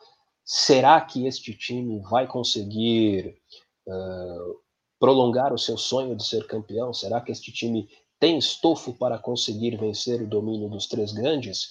será 0.45 1.01
que 1.01 1.26
este 1.26 1.53
time 1.55 1.99
vai 2.01 2.28
conseguir 2.28 3.36
uh, 3.88 4.60
prolongar 4.99 5.53
o 5.53 5.58
seu 5.58 5.78
sonho 5.78 6.16
de 6.16 6.26
ser 6.26 6.45
campeão? 6.47 6.93
Será 6.93 7.20
que 7.22 7.32
este 7.32 7.51
time 7.51 7.89
tem 8.20 8.38
estofo 8.38 8.93
para 8.93 9.18
conseguir 9.18 9.78
vencer 9.78 10.22
o 10.22 10.28
domínio 10.28 10.70
dos 10.70 10.88
três 10.88 11.12
grandes? 11.12 11.70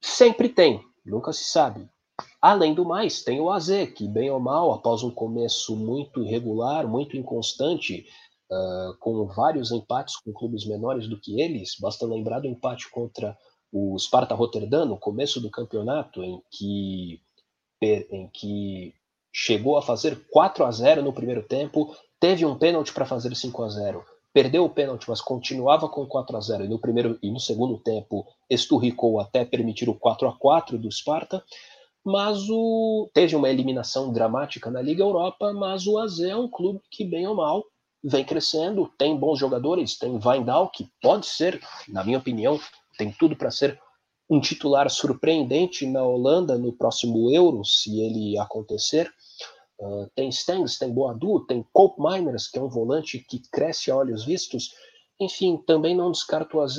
Sempre 0.00 0.48
tem, 0.48 0.80
nunca 1.04 1.32
se 1.32 1.44
sabe. 1.44 1.88
Além 2.40 2.74
do 2.74 2.84
mais, 2.84 3.22
tem 3.22 3.40
o 3.40 3.50
AZ, 3.50 3.68
que 3.94 4.08
bem 4.08 4.30
ou 4.30 4.40
mal, 4.40 4.72
após 4.72 5.02
um 5.02 5.10
começo 5.10 5.76
muito 5.76 6.22
irregular, 6.22 6.86
muito 6.86 7.16
inconstante, 7.16 8.06
uh, 8.50 8.96
com 8.98 9.26
vários 9.26 9.70
empates 9.70 10.16
com 10.16 10.32
clubes 10.32 10.66
menores 10.66 11.08
do 11.08 11.20
que 11.20 11.40
eles, 11.40 11.76
basta 11.80 12.06
lembrar 12.06 12.40
do 12.40 12.48
empate 12.48 12.90
contra 12.90 13.36
o 13.72 13.98
Sparta 13.98 14.34
Rotterdam 14.34 14.84
no 14.84 14.98
começo 14.98 15.40
do 15.40 15.50
campeonato, 15.50 16.22
em 16.24 16.42
que, 16.50 17.20
em 17.82 18.28
que 18.28 18.94
chegou 19.32 19.76
a 19.76 19.82
fazer 19.82 20.26
4 20.30 20.64
a 20.64 20.70
0 20.70 21.02
no 21.02 21.12
primeiro 21.12 21.42
tempo, 21.42 21.94
teve 22.18 22.44
um 22.44 22.58
pênalti 22.58 22.92
para 22.92 23.06
fazer 23.06 23.34
5 23.34 23.62
a 23.62 23.68
0 23.68 24.04
perdeu 24.32 24.64
o 24.64 24.70
pênalti, 24.70 25.08
mas 25.08 25.20
continuava 25.20 25.88
com 25.88 26.06
4 26.06 26.36
a 26.36 26.40
0 26.40 26.64
e 26.64 26.68
no 26.68 26.78
primeiro 26.78 27.18
e 27.22 27.30
no 27.30 27.40
segundo 27.40 27.78
tempo 27.78 28.26
esturricou 28.48 29.20
até 29.20 29.44
permitir 29.44 29.88
o 29.88 29.94
4 29.94 30.28
a 30.28 30.32
4 30.32 30.78
do 30.78 30.90
Sparta. 30.90 31.42
Mas 32.04 32.48
o 32.48 33.10
teve 33.12 33.36
uma 33.36 33.50
eliminação 33.50 34.12
dramática 34.12 34.70
na 34.70 34.80
Liga 34.80 35.02
Europa, 35.02 35.52
mas 35.52 35.86
o 35.86 35.98
AZ 35.98 36.20
é 36.20 36.34
um 36.34 36.48
clube 36.48 36.80
que 36.90 37.04
bem 37.04 37.26
ou 37.26 37.34
mal 37.34 37.62
vem 38.02 38.24
crescendo, 38.24 38.90
tem 38.96 39.16
bons 39.16 39.38
jogadores, 39.38 39.98
tem 39.98 40.18
Weindal 40.24 40.70
que 40.70 40.88
pode 41.02 41.26
ser, 41.26 41.60
na 41.88 42.02
minha 42.02 42.18
opinião, 42.18 42.58
tem 42.96 43.12
tudo 43.12 43.36
para 43.36 43.50
ser 43.50 43.80
um 44.28 44.40
titular 44.40 44.88
surpreendente 44.88 45.86
na 45.86 46.04
Holanda 46.04 46.56
no 46.56 46.72
próximo 46.72 47.30
Euro, 47.32 47.64
se 47.64 48.00
ele 48.00 48.38
acontecer. 48.38 49.12
Uh, 49.78 50.08
tem 50.14 50.30
Stengs, 50.30 50.78
tem 50.78 50.92
Boadu, 50.92 51.44
tem 51.46 51.66
Cope 51.72 52.00
Miners, 52.00 52.46
que 52.46 52.58
é 52.58 52.62
um 52.62 52.68
volante 52.68 53.18
que 53.18 53.40
cresce 53.50 53.90
a 53.90 53.96
olhos 53.96 54.24
vistos. 54.24 54.74
Enfim, 55.18 55.56
também 55.66 55.96
não 55.96 56.12
descarto 56.12 56.58
o 56.58 56.60
AZ. 56.60 56.78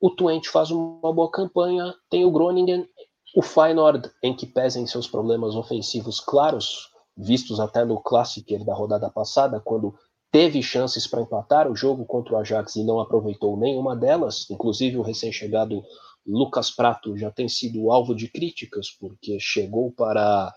O 0.00 0.10
Twente 0.10 0.48
faz 0.48 0.70
uma 0.70 1.12
boa 1.12 1.30
campanha. 1.30 1.94
Tem 2.08 2.24
o 2.24 2.30
Groningen, 2.30 2.88
o 3.36 3.42
Feyenoord, 3.42 4.10
em 4.22 4.34
que 4.34 4.46
pesem 4.46 4.86
seus 4.86 5.06
problemas 5.06 5.54
ofensivos 5.54 6.18
claros, 6.18 6.88
vistos 7.16 7.60
até 7.60 7.84
no 7.84 8.00
Klassiker 8.00 8.64
da 8.64 8.74
rodada 8.74 9.10
passada, 9.10 9.60
quando 9.60 9.94
teve 10.30 10.62
chances 10.62 11.06
para 11.06 11.22
empatar 11.22 11.70
o 11.70 11.76
jogo 11.76 12.04
contra 12.04 12.34
o 12.34 12.36
Ajax 12.36 12.76
e 12.76 12.84
não 12.84 13.00
aproveitou 13.00 13.56
nenhuma 13.56 13.96
delas. 13.96 14.48
Inclusive, 14.50 14.96
o 14.96 15.02
recém-chegado 15.02 15.82
Lucas 16.26 16.70
Prato 16.70 17.16
já 17.16 17.30
tem 17.30 17.48
sido 17.48 17.90
alvo 17.90 18.14
de 18.14 18.28
críticas, 18.28 18.90
porque 18.90 19.38
chegou 19.40 19.90
para, 19.92 20.52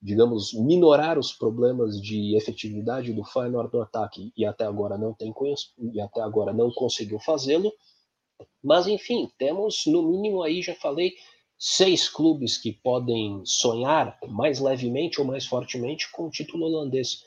digamos, 0.00 0.52
minorar 0.54 1.18
os 1.18 1.32
problemas 1.32 2.00
de 2.00 2.36
efetividade 2.36 3.12
do 3.12 3.24
Feyenoord 3.24 3.74
no 3.74 3.82
ataque 3.82 4.32
e 4.36 4.44
até 4.44 4.64
agora 4.64 4.96
não 4.96 5.12
tem 5.12 5.32
e 5.92 6.00
até 6.00 6.20
agora 6.20 6.52
não 6.52 6.70
conseguiu 6.70 7.18
fazê-lo. 7.18 7.72
Mas 8.62 8.86
enfim, 8.86 9.28
temos 9.36 9.82
no 9.86 10.02
mínimo 10.02 10.42
aí 10.42 10.62
já 10.62 10.74
falei 10.74 11.14
seis 11.58 12.08
clubes 12.08 12.56
que 12.56 12.72
podem 12.72 13.42
sonhar 13.44 14.16
mais 14.28 14.60
levemente 14.60 15.20
ou 15.20 15.26
mais 15.26 15.44
fortemente 15.44 16.10
com 16.12 16.26
o 16.26 16.30
título 16.30 16.66
holandês. 16.66 17.24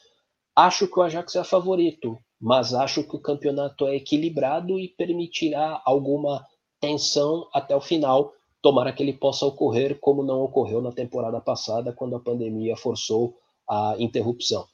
Acho 0.62 0.88
que 0.88 1.00
o 1.00 1.02
Ajax 1.02 1.36
é 1.36 1.44
favorito, 1.44 2.20
mas 2.40 2.72
acho 2.72 3.04
que 3.04 3.16
o 3.16 3.20
campeonato 3.20 3.88
é 3.88 3.96
equilibrado 3.96 4.80
e 4.80 4.90
permitirá 4.90 5.82
alguma 5.84 6.46
tensão 6.80 7.48
até 7.52 7.76
o 7.76 7.82
final. 7.82 8.32
Tomara 8.62 8.94
que 8.94 9.02
ele 9.02 9.14
possa 9.14 9.44
ocorrer 9.44 9.98
como 10.00 10.22
não 10.22 10.40
ocorreu 10.44 10.80
na 10.80 10.92
temporada 10.92 11.42
passada, 11.42 11.92
quando 11.92 12.16
a 12.16 12.20
pandemia 12.20 12.78
forçou 12.78 13.34
a 13.68 13.96
interrupção. 13.98 14.68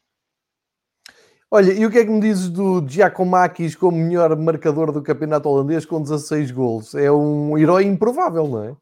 Olha, 1.50 1.72
e 1.72 1.86
o 1.86 1.90
que 1.90 2.00
é 2.00 2.04
que 2.04 2.12
me 2.12 2.20
dizes 2.20 2.50
do 2.50 2.86
Giacomakis 2.86 3.74
como 3.74 3.98
melhor 3.98 4.36
marcador 4.36 4.92
do 4.92 5.02
campeonato 5.02 5.48
holandês 5.48 5.86
com 5.86 6.02
16 6.02 6.52
gols? 6.52 6.96
É 6.96 7.10
um 7.10 7.58
herói 7.58 7.86
improvável, 7.86 8.46
não 8.46 8.62
é? 8.62 8.76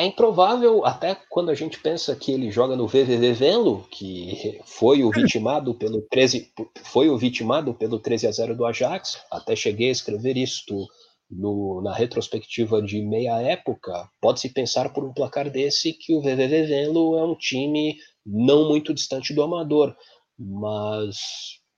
É 0.00 0.06
improvável, 0.06 0.82
até 0.86 1.14
quando 1.28 1.50
a 1.50 1.54
gente 1.54 1.78
pensa 1.78 2.16
que 2.16 2.32
ele 2.32 2.50
joga 2.50 2.74
no 2.74 2.86
VVV 2.86 3.34
Venlo, 3.34 3.86
que 3.90 4.58
foi 4.64 5.04
o 5.04 5.10
vitimado 5.10 5.74
pelo 5.74 6.00
13, 6.10 6.50
foi 6.84 7.10
o 7.10 7.18
vitimado 7.18 7.74
pelo 7.74 7.98
13 7.98 8.26
a 8.26 8.32
0 8.32 8.56
do 8.56 8.64
Ajax, 8.64 9.20
até 9.30 9.54
cheguei 9.54 9.90
a 9.90 9.92
escrever 9.92 10.38
isto 10.38 10.86
no, 11.30 11.82
na 11.82 11.92
retrospectiva 11.92 12.80
de 12.80 13.02
meia 13.02 13.42
época, 13.42 14.08
pode-se 14.22 14.48
pensar 14.48 14.90
por 14.94 15.04
um 15.04 15.12
placar 15.12 15.50
desse 15.50 15.92
que 15.92 16.14
o 16.14 16.22
VVV 16.22 16.62
Venlo 16.62 17.18
é 17.18 17.24
um 17.24 17.36
time 17.36 17.98
não 18.24 18.68
muito 18.68 18.94
distante 18.94 19.34
do 19.34 19.42
amador, 19.42 19.94
mas 20.38 21.18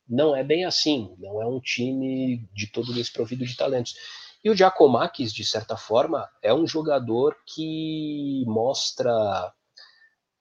não 0.08 0.36
é 0.36 0.44
bem 0.44 0.64
assim, 0.64 1.12
não 1.18 1.42
é 1.42 1.46
um 1.46 1.58
time 1.58 2.48
de 2.54 2.70
todo 2.70 2.94
desprovido 2.94 3.44
de 3.44 3.56
talentos. 3.56 3.94
E 4.44 4.50
o 4.50 4.56
Giacomakis, 4.56 5.32
de 5.32 5.44
certa 5.44 5.76
forma, 5.76 6.28
é 6.42 6.52
um 6.52 6.66
jogador 6.66 7.36
que 7.46 8.44
mostra 8.46 9.52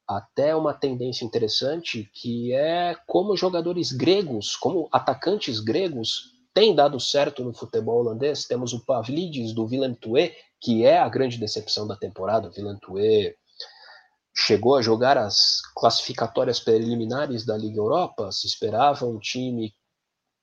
até 0.07 0.55
uma 0.55 0.73
tendência 0.73 1.23
interessante, 1.23 2.09
que 2.13 2.51
é 2.53 2.95
como 3.05 3.37
jogadores 3.37 3.91
gregos, 3.91 4.55
como 4.55 4.89
atacantes 4.91 5.59
gregos, 5.59 6.31
têm 6.53 6.75
dado 6.75 6.99
certo 6.99 7.43
no 7.43 7.53
futebol 7.53 7.99
holandês. 7.99 8.45
Temos 8.45 8.73
o 8.73 8.83
Pavlidis 8.83 9.53
do 9.53 9.67
Villeneuve, 9.67 10.33
que 10.59 10.83
é 10.83 10.97
a 10.97 11.07
grande 11.07 11.37
decepção 11.37 11.87
da 11.87 11.95
temporada. 11.95 12.47
O 12.47 12.51
Villeneuve 12.51 13.35
chegou 14.35 14.75
a 14.75 14.81
jogar 14.81 15.17
as 15.17 15.61
classificatórias 15.75 16.59
preliminares 16.59 17.45
da 17.45 17.57
Liga 17.57 17.77
Europa, 17.77 18.31
se 18.31 18.47
esperava 18.47 19.05
um 19.05 19.19
time 19.19 19.73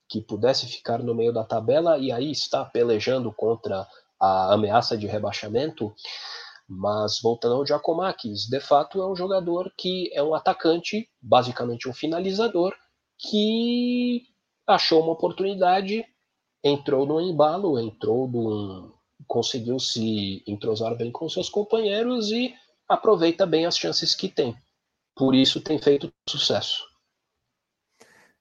que 0.09 0.19
pudesse 0.19 0.65
ficar 0.65 1.03
no 1.03 1.13
meio 1.13 1.31
da 1.31 1.43
tabela 1.43 1.97
e 1.99 2.11
aí 2.11 2.31
está 2.31 2.65
pelejando 2.65 3.31
contra 3.31 3.87
a 4.19 4.53
ameaça 4.53 4.97
de 4.97 5.05
rebaixamento. 5.05 5.93
Mas 6.67 7.19
voltando 7.21 7.55
ao 7.55 7.65
Giacomakis, 7.65 8.47
de 8.47 8.59
fato 8.59 9.01
é 9.01 9.07
um 9.07 9.15
jogador 9.15 9.71
que 9.77 10.11
é 10.13 10.21
um 10.21 10.33
atacante, 10.33 11.07
basicamente 11.21 11.87
um 11.87 11.93
finalizador, 11.93 12.75
que 13.17 14.23
achou 14.67 15.01
uma 15.01 15.13
oportunidade, 15.13 16.05
entrou 16.63 17.05
no 17.05 17.21
embalo, 17.21 17.79
entrou 17.79 18.27
num, 18.27 18.91
conseguiu 19.27 19.79
se 19.79 20.43
entrosar 20.47 20.95
bem 20.95 21.11
com 21.11 21.29
seus 21.29 21.49
companheiros 21.49 22.31
e 22.31 22.53
aproveita 22.87 23.45
bem 23.45 23.65
as 23.65 23.77
chances 23.77 24.15
que 24.15 24.27
tem. 24.27 24.55
Por 25.15 25.35
isso 25.35 25.61
tem 25.61 25.77
feito 25.79 26.11
sucesso. 26.27 26.88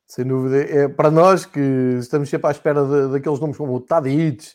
Sem 0.08 0.26
dúvida. 0.26 0.56
É, 0.62 0.88
para 0.88 1.10
nós 1.10 1.44
que 1.44 1.60
estamos 1.98 2.30
sempre 2.30 2.48
à 2.48 2.50
espera 2.50 2.82
de, 2.84 3.12
daqueles 3.12 3.38
nomes 3.38 3.58
como 3.58 3.74
o 3.74 3.80
Tadic, 3.80 4.52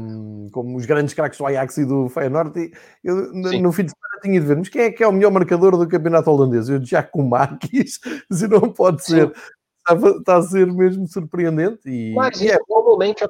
um, 0.00 0.48
como 0.50 0.78
os 0.78 0.86
grandes 0.86 1.12
craques 1.12 1.38
do 1.38 1.46
Ajax 1.46 1.76
e 1.76 1.84
do 1.84 2.08
Feyenoord, 2.08 2.72
eu 3.04 3.32
Sim. 3.50 3.60
no 3.60 3.70
fim 3.70 3.84
de 3.84 3.92
semana 3.92 4.20
tinha 4.22 4.40
de 4.40 4.46
ver, 4.46 4.56
mas 4.56 4.68
quem 4.70 4.82
é 4.82 4.90
que 4.90 5.04
é 5.04 5.06
o 5.06 5.12
melhor 5.12 5.30
marcador 5.30 5.76
do 5.76 5.86
campeonato 5.86 6.30
holandês? 6.30 6.70
Eu 6.70 6.82
já 6.82 7.02
com 7.02 7.22
Marquis, 7.22 8.00
se 8.32 8.48
não 8.48 8.72
pode 8.72 9.04
ser. 9.04 9.30
Está, 9.78 10.08
está, 10.08 10.36
a 10.38 10.42
ser 10.42 10.66
mesmo 10.72 11.06
surpreendente. 11.06 11.88
E, 11.88 12.14
mas, 12.14 12.40
e 12.40 12.48
é... 12.50 12.58
comumente 12.66 13.24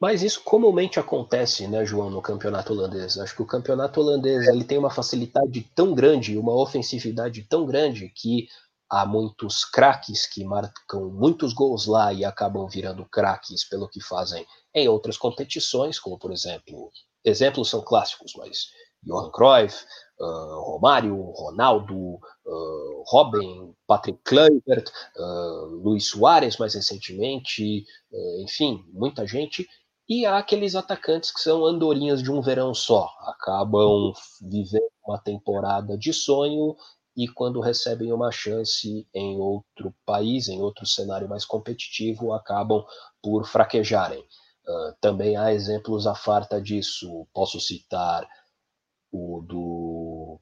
mas 0.00 0.22
isso 0.22 0.42
comumente 0.42 0.98
acontece, 0.98 1.68
né, 1.68 1.84
João, 1.84 2.08
no 2.08 2.22
campeonato 2.22 2.72
holandês. 2.72 3.18
Acho 3.18 3.36
que 3.36 3.42
o 3.42 3.46
campeonato 3.46 4.00
holandês 4.00 4.48
ele 4.48 4.64
tem 4.64 4.78
uma 4.78 4.88
facilidade 4.88 5.70
tão 5.74 5.94
grande, 5.94 6.38
uma 6.38 6.54
ofensividade 6.54 7.42
tão 7.42 7.66
grande 7.66 8.10
que 8.16 8.48
há 8.90 9.06
muitos 9.06 9.64
craques 9.64 10.26
que 10.26 10.44
marcam 10.44 11.10
muitos 11.10 11.52
gols 11.52 11.86
lá 11.86 12.12
e 12.12 12.24
acabam 12.24 12.66
virando 12.66 13.06
craques 13.06 13.66
pelo 13.68 13.88
que 13.88 14.02
fazem 14.02 14.44
em 14.74 14.88
outras 14.88 15.16
competições, 15.16 15.98
como 15.98 16.18
por 16.18 16.32
exemplo, 16.32 16.90
exemplos 17.24 17.70
são 17.70 17.82
clássicos, 17.82 18.32
mas 18.36 18.68
Johan 19.02 19.30
Cruyff, 19.30 19.84
uh, 20.20 20.60
Romário, 20.60 21.16
Ronaldo, 21.32 21.96
uh, 21.96 23.04
Robin, 23.06 23.74
Patrick 23.86 24.20
Kluivert, 24.24 24.90
uh, 25.16 25.66
Luiz 25.82 26.08
Soares 26.08 26.56
mais 26.58 26.74
recentemente, 26.74 27.84
enfim, 28.42 28.84
muita 28.92 29.26
gente. 29.26 29.66
E 30.08 30.26
há 30.26 30.38
aqueles 30.38 30.74
atacantes 30.74 31.30
que 31.32 31.40
são 31.40 31.64
andorinhas 31.64 32.20
de 32.20 32.32
um 32.32 32.42
verão 32.42 32.74
só, 32.74 33.08
acabam 33.20 34.12
vivendo 34.42 34.90
uma 35.06 35.18
temporada 35.18 35.96
de 35.96 36.12
sonho 36.12 36.76
e 37.20 37.28
quando 37.28 37.60
recebem 37.60 38.12
uma 38.12 38.32
chance 38.32 39.06
em 39.12 39.36
outro 39.38 39.94
país, 40.06 40.48
em 40.48 40.60
outro 40.62 40.86
cenário 40.86 41.28
mais 41.28 41.44
competitivo, 41.44 42.32
acabam 42.32 42.82
por 43.22 43.46
fraquejarem. 43.46 44.20
Uh, 44.20 44.94
também 45.02 45.36
há 45.36 45.52
exemplos 45.52 46.06
à 46.06 46.14
farta 46.14 46.60
disso. 46.60 47.26
Posso 47.34 47.60
citar 47.60 48.26
o 49.12 49.42
do 49.46 50.40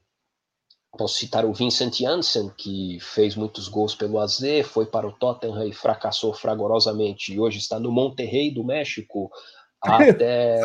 posso 0.97 1.17
citar 1.17 1.45
o 1.45 1.53
Vincent 1.53 1.99
Janssen, 1.99 2.51
que 2.57 2.99
fez 3.01 3.35
muitos 3.35 3.69
gols 3.69 3.95
pelo 3.95 4.19
AZ, 4.19 4.41
foi 4.65 4.87
para 4.87 5.07
o 5.07 5.13
Tottenham 5.13 5.67
e 5.67 5.73
fracassou 5.73 6.33
fragorosamente, 6.33 7.33
e 7.33 7.39
hoje 7.39 7.59
está 7.59 7.79
no 7.79 7.93
Monterrey 7.93 8.53
do 8.53 8.65
México, 8.65 9.31
até 9.83 10.61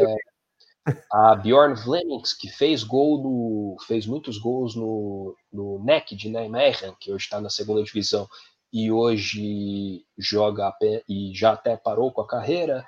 a 1.12 1.36
Bjorn 1.36 1.76
Vlemings, 1.76 2.34
que 2.34 2.50
fez 2.50 2.84
gol 2.84 3.22
no, 3.22 3.78
fez 3.88 4.06
muitos 4.06 4.38
gols 4.38 4.76
no, 4.76 5.36
no 5.52 5.84
NEC 5.84 6.16
de 6.16 6.30
Nijmegen, 6.30 6.96
que 7.00 7.12
hoje 7.12 7.26
está 7.26 7.40
na 7.40 7.50
segunda 7.50 7.84
divisão 7.84 8.28
e 8.72 8.92
hoje 8.92 10.04
joga 10.18 10.74
e 11.08 11.32
já 11.34 11.52
até 11.52 11.78
parou 11.78 12.12
com 12.12 12.22
a 12.22 12.28
carreira. 12.28 12.86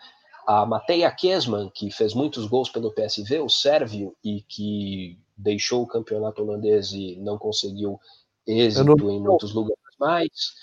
A 0.47 0.65
Mateja 0.65 1.11
Kesman, 1.11 1.71
que 1.73 1.91
fez 1.91 2.13
muitos 2.13 2.47
gols 2.47 2.69
pelo 2.69 2.91
PSV, 2.91 3.39
o 3.39 3.49
sérvio, 3.49 4.15
e 4.23 4.41
que 4.41 5.19
deixou 5.37 5.83
o 5.83 5.87
campeonato 5.87 6.41
holandês 6.41 6.91
e 6.91 7.15
não 7.17 7.37
conseguiu 7.37 7.99
êxito 8.47 8.95
não... 8.95 9.11
em 9.11 9.19
muitos 9.19 9.53
lugares 9.53 9.79
mais. 9.99 10.53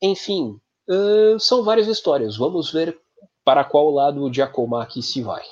Enfim, 0.00 0.58
uh, 0.88 1.38
são 1.38 1.62
várias 1.62 1.88
histórias. 1.88 2.36
Vamos 2.36 2.70
ver 2.70 2.98
para 3.44 3.64
qual 3.64 3.90
lado 3.90 4.22
o 4.22 4.32
Giacomakis 4.32 5.12
se 5.12 5.22
vai. 5.22 5.42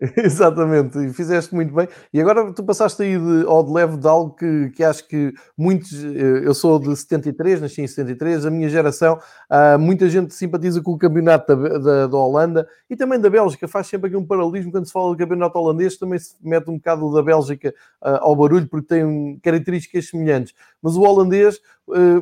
Exatamente, 0.16 0.98
e 0.98 1.12
fizeste 1.12 1.54
muito 1.54 1.74
bem. 1.74 1.86
E 2.12 2.20
agora 2.20 2.50
tu 2.52 2.64
passaste 2.64 3.02
aí 3.02 3.18
de, 3.18 3.46
ao 3.46 3.62
de 3.62 3.72
leve 3.72 3.96
de 3.98 4.08
algo 4.08 4.34
que, 4.34 4.70
que 4.70 4.82
acho 4.82 5.06
que 5.06 5.32
muitos. 5.56 5.92
Eh, 6.02 6.42
eu 6.44 6.54
sou 6.54 6.78
de 6.78 6.96
73, 6.96 7.60
nasci 7.60 7.82
em 7.82 7.86
73, 7.86 8.46
a 8.46 8.50
minha 8.50 8.70
geração, 8.70 9.18
uh, 9.50 9.78
muita 9.78 10.08
gente 10.08 10.32
simpatiza 10.34 10.80
com 10.80 10.92
o 10.92 10.98
campeonato 10.98 11.54
da, 11.54 11.78
da, 11.78 12.06
da, 12.06 12.16
Holanda 12.16 12.66
e 12.88 12.96
também 12.96 13.20
da 13.20 13.28
Bélgica. 13.28 13.68
Faz 13.68 13.86
sempre 13.86 14.08
aqui 14.08 14.16
um 14.16 14.26
paralelismo 14.26 14.72
quando 14.72 14.86
se 14.86 14.92
fala 14.92 15.10
do 15.10 15.18
campeonato 15.18 15.58
holandês, 15.58 15.98
também 15.98 16.18
se 16.18 16.36
mete 16.40 16.70
um 16.70 16.76
bocado 16.76 17.12
da 17.12 17.22
Bélgica 17.22 17.74
uh, 18.02 18.16
ao 18.20 18.34
barulho, 18.34 18.66
porque 18.68 18.86
tem 18.86 19.38
características 19.42 20.08
semelhantes. 20.08 20.54
Mas 20.80 20.96
o 20.96 21.02
holandês, 21.02 21.60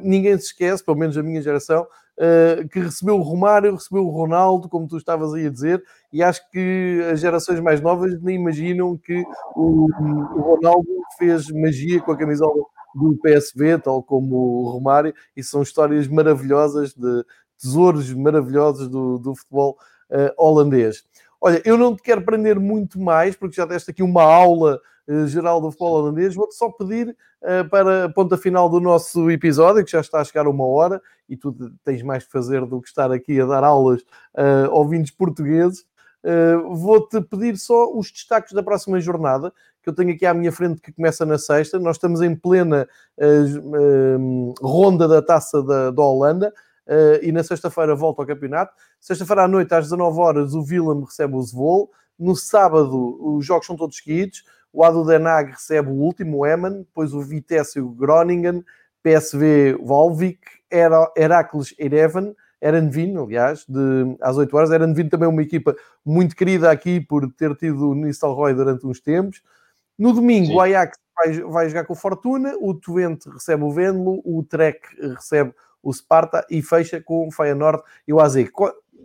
ninguém 0.02 0.36
se 0.38 0.46
esquece, 0.46 0.84
pelo 0.84 0.96
menos 0.96 1.16
a 1.16 1.22
minha 1.22 1.42
geração, 1.42 1.86
uh, 2.20 2.68
que 2.68 2.78
recebeu 2.78 3.16
o 3.16 3.22
Romário, 3.22 3.74
recebeu 3.74 4.06
o 4.06 4.10
Ronaldo, 4.10 4.68
como 4.68 4.86
tu 4.86 4.96
estavas 4.96 5.32
aí 5.32 5.46
a 5.46 5.50
dizer, 5.50 5.82
e 6.12 6.22
acho 6.22 6.48
que 6.50 7.00
as 7.10 7.20
gerações 7.20 7.60
mais 7.60 7.80
novas 7.80 8.20
nem 8.22 8.36
imaginam 8.36 8.96
que 8.96 9.24
o, 9.56 9.86
Ronaldo 10.36 10.88
fez 11.18 11.48
magia 11.50 12.00
com 12.00 12.12
a 12.12 12.16
camisola 12.16 12.62
do 12.94 13.16
PSV, 13.22 13.78
tal 13.78 14.02
como 14.02 14.36
o 14.36 14.70
Romário, 14.70 15.14
e 15.36 15.42
são 15.42 15.62
histórias 15.62 16.06
maravilhosas, 16.08 16.92
de 16.94 17.24
tesouros 17.60 18.12
maravilhosos 18.12 18.88
do, 18.88 19.18
do 19.18 19.34
futebol 19.34 19.76
uh, 20.10 20.32
holandês. 20.36 21.04
Olha, 21.40 21.62
eu 21.64 21.78
não 21.78 21.96
te 21.96 22.02
quero 22.02 22.22
prender 22.22 22.58
muito 22.58 23.00
mais, 23.00 23.34
porque 23.34 23.56
já 23.56 23.64
deste 23.64 23.90
aqui 23.90 24.02
uma 24.02 24.22
aula 24.22 24.78
geral 25.26 25.60
do 25.60 25.70
futebol 25.70 25.94
holandês. 25.94 26.34
Vou-te 26.34 26.54
só 26.54 26.70
pedir 26.70 27.16
uh, 27.42 27.68
para 27.68 28.04
a 28.04 28.08
ponta 28.08 28.36
final 28.36 28.68
do 28.68 28.80
nosso 28.80 29.30
episódio, 29.30 29.84
que 29.84 29.90
já 29.90 30.00
está 30.00 30.20
a 30.20 30.24
chegar 30.24 30.46
uma 30.46 30.66
hora, 30.66 31.00
e 31.28 31.36
tu 31.36 31.54
tens 31.84 32.02
mais 32.02 32.24
que 32.24 32.32
fazer 32.32 32.64
do 32.66 32.80
que 32.80 32.88
estar 32.88 33.10
aqui 33.12 33.40
a 33.40 33.46
dar 33.46 33.64
aulas 33.64 34.02
uh, 34.02 34.70
ouvintes 34.70 35.12
portugueses. 35.12 35.88
Vou-te 36.72 37.18
pedir 37.22 37.56
só 37.56 37.90
os 37.96 38.12
destaques 38.12 38.52
da 38.52 38.62
próxima 38.62 39.00
jornada, 39.00 39.50
que 39.82 39.88
eu 39.88 39.94
tenho 39.94 40.12
aqui 40.12 40.26
à 40.26 40.34
minha 40.34 40.52
frente, 40.52 40.78
que 40.78 40.92
começa 40.92 41.24
na 41.24 41.38
sexta. 41.38 41.78
Nós 41.78 41.96
estamos 41.96 42.20
em 42.20 42.36
plena 42.36 42.86
ronda 44.60 45.08
da 45.08 45.22
taça 45.22 45.62
da, 45.62 45.90
da 45.90 46.02
Holanda. 46.02 46.52
Uh, 46.90 47.22
e 47.22 47.30
na 47.30 47.44
sexta-feira 47.44 47.94
volta 47.94 48.20
ao 48.20 48.26
campeonato. 48.26 48.74
Sexta-feira 48.98 49.44
à 49.44 49.48
noite, 49.48 49.72
às 49.72 49.84
19 49.84 50.18
horas, 50.18 50.54
o 50.54 50.60
Willem 50.60 51.04
recebe 51.04 51.36
o 51.36 51.42
Zvol. 51.42 51.88
No 52.18 52.34
sábado, 52.34 53.16
os 53.36 53.46
jogos 53.46 53.66
são 53.66 53.76
todos 53.76 53.96
seguidos. 53.96 54.42
O 54.72 54.84
Ado 54.84 55.04
Denag 55.04 55.50
recebe 55.50 55.90
o 55.90 55.94
último, 55.94 56.38
o 56.38 56.46
Eman. 56.46 56.78
Depois 56.78 57.12
o 57.12 57.20
Vitesse 57.20 57.78
e 57.78 57.82
o 57.82 57.90
Groningen. 57.90 58.64
PSV 59.02 59.78
Volvik. 59.82 60.40
Heracles 61.16 61.74
Erevan. 61.78 62.34
Erenvin, 62.62 63.16
aliás, 63.16 63.64
de, 63.66 64.16
às 64.20 64.36
8 64.36 64.54
horas. 64.54 64.70
Erenvin 64.70 65.08
também 65.08 65.26
é 65.26 65.30
uma 65.30 65.42
equipa 65.42 65.74
muito 66.04 66.36
querida 66.36 66.70
aqui 66.70 67.00
por 67.00 67.30
ter 67.32 67.54
tido 67.56 67.90
o 67.90 67.94
Nistelrooy 67.94 68.52
durante 68.52 68.86
uns 68.86 69.00
tempos. 69.00 69.42
No 69.98 70.12
domingo, 70.12 70.46
Sim. 70.46 70.54
o 70.54 70.60
Ajax 70.60 70.98
vai, 71.16 71.40
vai, 71.40 71.68
jogar 71.68 71.84
com 71.84 71.92
o 71.92 71.96
Fortuna, 71.96 72.54
o 72.60 72.74
Twente 72.74 73.28
recebe 73.30 73.64
o 73.64 73.72
Venlo, 73.72 74.20
o 74.24 74.42
Trek 74.42 74.80
recebe 75.14 75.54
o 75.82 75.92
Sparta 75.92 76.46
e 76.50 76.62
fecha 76.62 77.00
com 77.00 77.28
o 77.28 77.32
Feyenoord 77.32 77.82
e 78.06 78.12
o 78.12 78.20
AZ. 78.20 78.34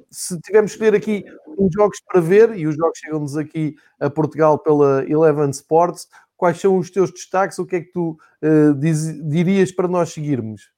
Se 0.10 0.39
tivermos 0.41 0.72
que 0.72 0.76
escolher 0.76 0.95
aqui 0.95 1.26
uns 1.58 1.74
jogos 1.74 1.97
para 2.06 2.22
ver, 2.22 2.58
e 2.58 2.68
os 2.68 2.76
jogos 2.76 2.97
chegam-nos 2.97 3.38
aqui 3.38 3.76
a 3.99 4.10
Portugal 4.10 4.60
pela 4.60 5.03
Eleven 5.10 5.49
Sports, 5.49 6.08
quais 6.38 6.60
são 6.60 6.78
os 6.78 6.89
teus 6.89 7.12
destaques, 7.12 7.60
o 7.60 7.66
que 7.66 7.78
é 7.78 7.82
que 7.82 7.91
tu 7.91 8.18
uh, 8.41 8.74
diz, 8.76 9.14
dirias 9.30 9.72
para 9.72 9.88
nós 9.88 10.12
seguirmos? 10.12 10.70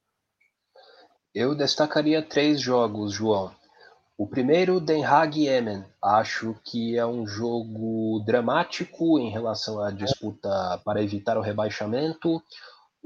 Eu 1.34 1.54
destacaria 1.54 2.22
três 2.22 2.60
jogos, 2.60 3.12
João. 3.12 3.52
O 4.16 4.26
primeiro, 4.26 4.80
Den 4.80 5.04
Haag 5.04 5.44
Yemen. 5.44 5.84
Acho 6.02 6.56
que 6.64 6.98
é 6.98 7.06
um 7.06 7.24
jogo 7.24 8.20
dramático 8.26 9.18
em 9.20 9.30
relação 9.30 9.80
à 9.80 9.92
disputa 9.92 10.80
para 10.84 11.00
evitar 11.02 11.38
o 11.38 11.40
rebaixamento. 11.40 12.42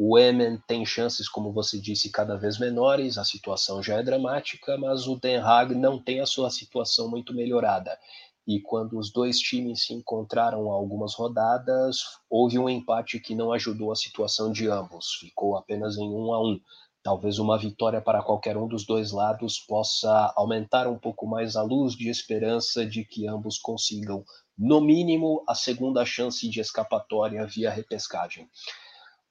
O 0.05 0.19
Emen 0.19 0.61
tem 0.67 0.85
chances, 0.85 1.29
como 1.29 1.53
você 1.53 1.81
disse, 1.81 2.11
cada 2.11 2.37
vez 2.37 2.59
menores, 2.59 3.19
a 3.19 3.25
situação 3.25 3.81
já 3.81 4.01
é 4.01 4.03
dramática, 4.03 4.77
mas 4.77 5.07
o 5.07 5.15
Den 5.15 5.37
Haag 5.37 5.77
não 5.77 5.97
tem 5.97 6.19
a 6.19 6.27
sua 6.27 6.51
situação 6.51 7.09
muito 7.09 7.33
melhorada. 7.33 7.97
E 8.45 8.59
quando 8.61 8.99
os 8.99 9.13
dois 9.13 9.39
times 9.39 9.85
se 9.85 9.95
encontraram 9.95 10.73
algumas 10.73 11.15
rodadas, 11.15 11.99
houve 12.29 12.59
um 12.59 12.69
empate 12.69 13.21
que 13.21 13.37
não 13.37 13.53
ajudou 13.53 13.93
a 13.93 13.95
situação 13.95 14.51
de 14.51 14.69
ambos, 14.69 15.13
ficou 15.21 15.57
apenas 15.57 15.97
em 15.97 16.11
um 16.13 16.35
a 16.35 16.43
um. 16.43 16.59
Talvez 17.01 17.39
uma 17.39 17.57
vitória 17.57 18.01
para 18.01 18.25
qualquer 18.25 18.57
um 18.57 18.67
dos 18.67 18.85
dois 18.85 19.13
lados 19.13 19.61
possa 19.61 20.33
aumentar 20.35 20.89
um 20.89 20.99
pouco 20.99 21.29
mais 21.29 21.55
a 21.55 21.63
luz 21.63 21.95
de 21.95 22.09
esperança 22.09 22.85
de 22.85 23.05
que 23.05 23.29
ambos 23.29 23.57
consigam, 23.57 24.25
no 24.59 24.81
mínimo, 24.81 25.45
a 25.49 25.55
segunda 25.55 26.05
chance 26.05 26.49
de 26.49 26.59
escapatória 26.59 27.47
via 27.47 27.71
repescagem. 27.71 28.49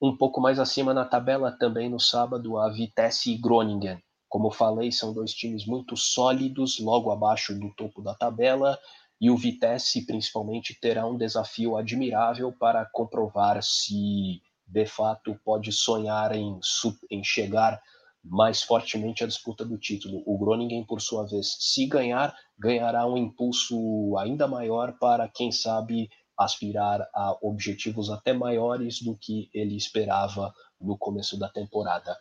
Um 0.02 0.18
pouco 0.18 0.42
mais 0.42 0.58
acima 0.58 0.96
na 0.96 1.06
tabela, 1.06 1.52
também 1.52 1.88
no 1.88 2.00
sábado, 2.00 2.58
a 2.58 2.70
Vitesse 2.72 3.32
e 3.32 3.38
Groningen. 3.38 4.00
Como 4.28 4.50
falei, 4.50 4.92
são 4.92 5.14
dois 5.14 5.32
times 5.32 5.64
muito 5.68 5.96
sólidos, 5.96 6.80
logo 6.80 7.12
abaixo 7.12 7.54
do 7.54 7.70
topo 7.76 8.02
da 8.02 8.16
tabela, 8.16 8.80
e 9.20 9.30
o 9.30 9.38
Vitesse, 9.38 10.04
principalmente, 10.04 10.74
terá 10.82 11.06
um 11.06 11.16
desafio 11.16 11.78
admirável 11.78 12.52
para 12.52 12.84
comprovar 12.84 13.62
se 13.62 14.42
de 14.66 14.86
fato 14.88 15.40
pode 15.46 15.72
sonhar 15.72 16.36
em, 16.36 16.60
em 17.12 17.24
chegar 17.24 17.80
mais 18.24 18.64
fortemente 18.64 19.24
à 19.24 19.28
disputa 19.28 19.64
do 19.64 19.78
título. 19.78 20.24
O 20.26 20.36
Groningen, 20.40 20.84
por 20.84 21.00
sua 21.00 21.28
vez, 21.28 21.58
se 21.60 21.86
ganhar, 21.86 22.36
ganhará 22.58 23.06
um 23.06 23.18
impulso 23.18 24.18
ainda 24.18 24.48
maior 24.48 24.98
para, 24.98 25.28
quem 25.28 25.52
sabe, 25.52 26.10
aspirar 26.44 27.08
a 27.14 27.38
objetivos 27.42 28.10
até 28.10 28.34
maiores 28.34 29.02
do 29.02 29.16
que 29.16 29.50
ele 29.54 29.76
esperava 29.76 30.54
no 30.80 30.98
começo 30.98 31.38
da 31.38 31.50
temporada. 31.50 32.18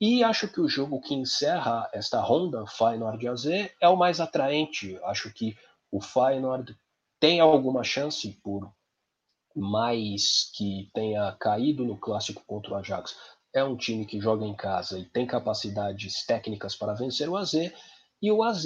E 0.00 0.22
acho 0.22 0.46
que 0.48 0.60
o 0.60 0.68
jogo 0.68 1.00
que 1.00 1.14
encerra 1.14 1.88
esta 1.92 2.20
ronda, 2.20 2.64
Feyenoord 2.66 3.28
AZ, 3.28 3.46
é 3.80 3.88
o 3.88 3.96
mais 3.96 4.20
atraente. 4.20 4.96
Acho 5.02 5.32
que 5.32 5.56
o 5.90 6.00
Feyenoord 6.00 6.76
tem 7.18 7.40
alguma 7.40 7.82
chance, 7.82 8.30
por 8.42 8.72
mais 9.56 10.52
que 10.54 10.88
tenha 10.94 11.32
caído 11.32 11.84
no 11.84 11.96
clássico 11.96 12.44
contra 12.46 12.74
o 12.74 12.76
Ajax. 12.76 13.16
É 13.52 13.64
um 13.64 13.76
time 13.76 14.06
que 14.06 14.20
joga 14.20 14.44
em 14.44 14.54
casa 14.54 14.98
e 14.98 15.04
tem 15.04 15.26
capacidades 15.26 16.24
técnicas 16.24 16.76
para 16.76 16.94
vencer 16.94 17.28
o 17.28 17.36
AZ, 17.36 17.54
e 18.20 18.32
o 18.32 18.42
AZ, 18.42 18.64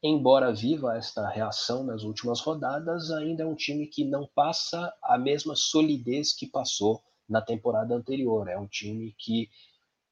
embora 0.00 0.52
viva 0.52 0.96
esta 0.96 1.28
reação 1.28 1.82
nas 1.82 2.04
últimas 2.04 2.40
rodadas, 2.40 3.10
ainda 3.10 3.42
é 3.42 3.46
um 3.46 3.56
time 3.56 3.86
que 3.88 4.04
não 4.04 4.28
passa 4.32 4.94
a 5.02 5.18
mesma 5.18 5.56
solidez 5.56 6.32
que 6.32 6.46
passou 6.46 7.02
na 7.28 7.42
temporada 7.42 7.94
anterior. 7.96 8.48
É 8.48 8.56
um 8.56 8.68
time 8.68 9.12
que, 9.18 9.48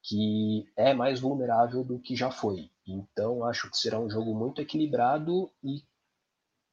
que 0.02 0.66
é 0.76 0.92
mais 0.92 1.20
vulnerável 1.20 1.84
do 1.84 2.00
que 2.00 2.16
já 2.16 2.32
foi. 2.32 2.68
Então, 2.84 3.44
acho 3.44 3.70
que 3.70 3.76
será 3.76 4.00
um 4.00 4.10
jogo 4.10 4.34
muito 4.34 4.60
equilibrado 4.60 5.48
e 5.62 5.84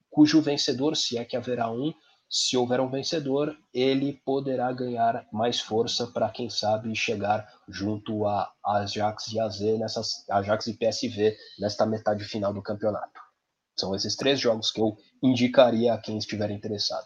cujo 0.09 0.41
vencedor, 0.41 0.97
se 0.97 1.20
é 1.20 1.24
que 1.24 1.38
haverá 1.38 1.70
um, 1.70 1.93
se 2.30 2.57
houver 2.57 2.82
um 2.82 2.89
vencedor, 2.89 3.55
ele 3.73 4.21
poderá 4.25 4.71
ganhar 4.73 5.25
mais 5.32 5.59
força 5.59 6.07
para, 6.07 6.30
quem 6.30 6.49
sabe, 6.49 6.93
chegar 6.95 7.47
junto 7.67 8.25
a 8.25 8.51
Ajax 8.65 9.28
e 9.32 9.39
AZ, 9.39 9.59
nessas, 9.80 10.30
Ajax 10.30 10.67
e 10.67 10.73
PSV, 10.73 11.36
nesta 11.59 11.86
metade 11.86 12.23
final 12.25 12.53
do 12.53 12.61
campeonato. 12.61 13.19
São 13.80 13.95
esses 13.95 14.15
três 14.15 14.39
jogos 14.39 14.71
que 14.71 14.82
eu 14.82 14.97
indicaria 15.23 15.93
a 15.93 15.97
quem 15.97 16.17
estiver 16.17 16.51
interessado. 16.51 17.05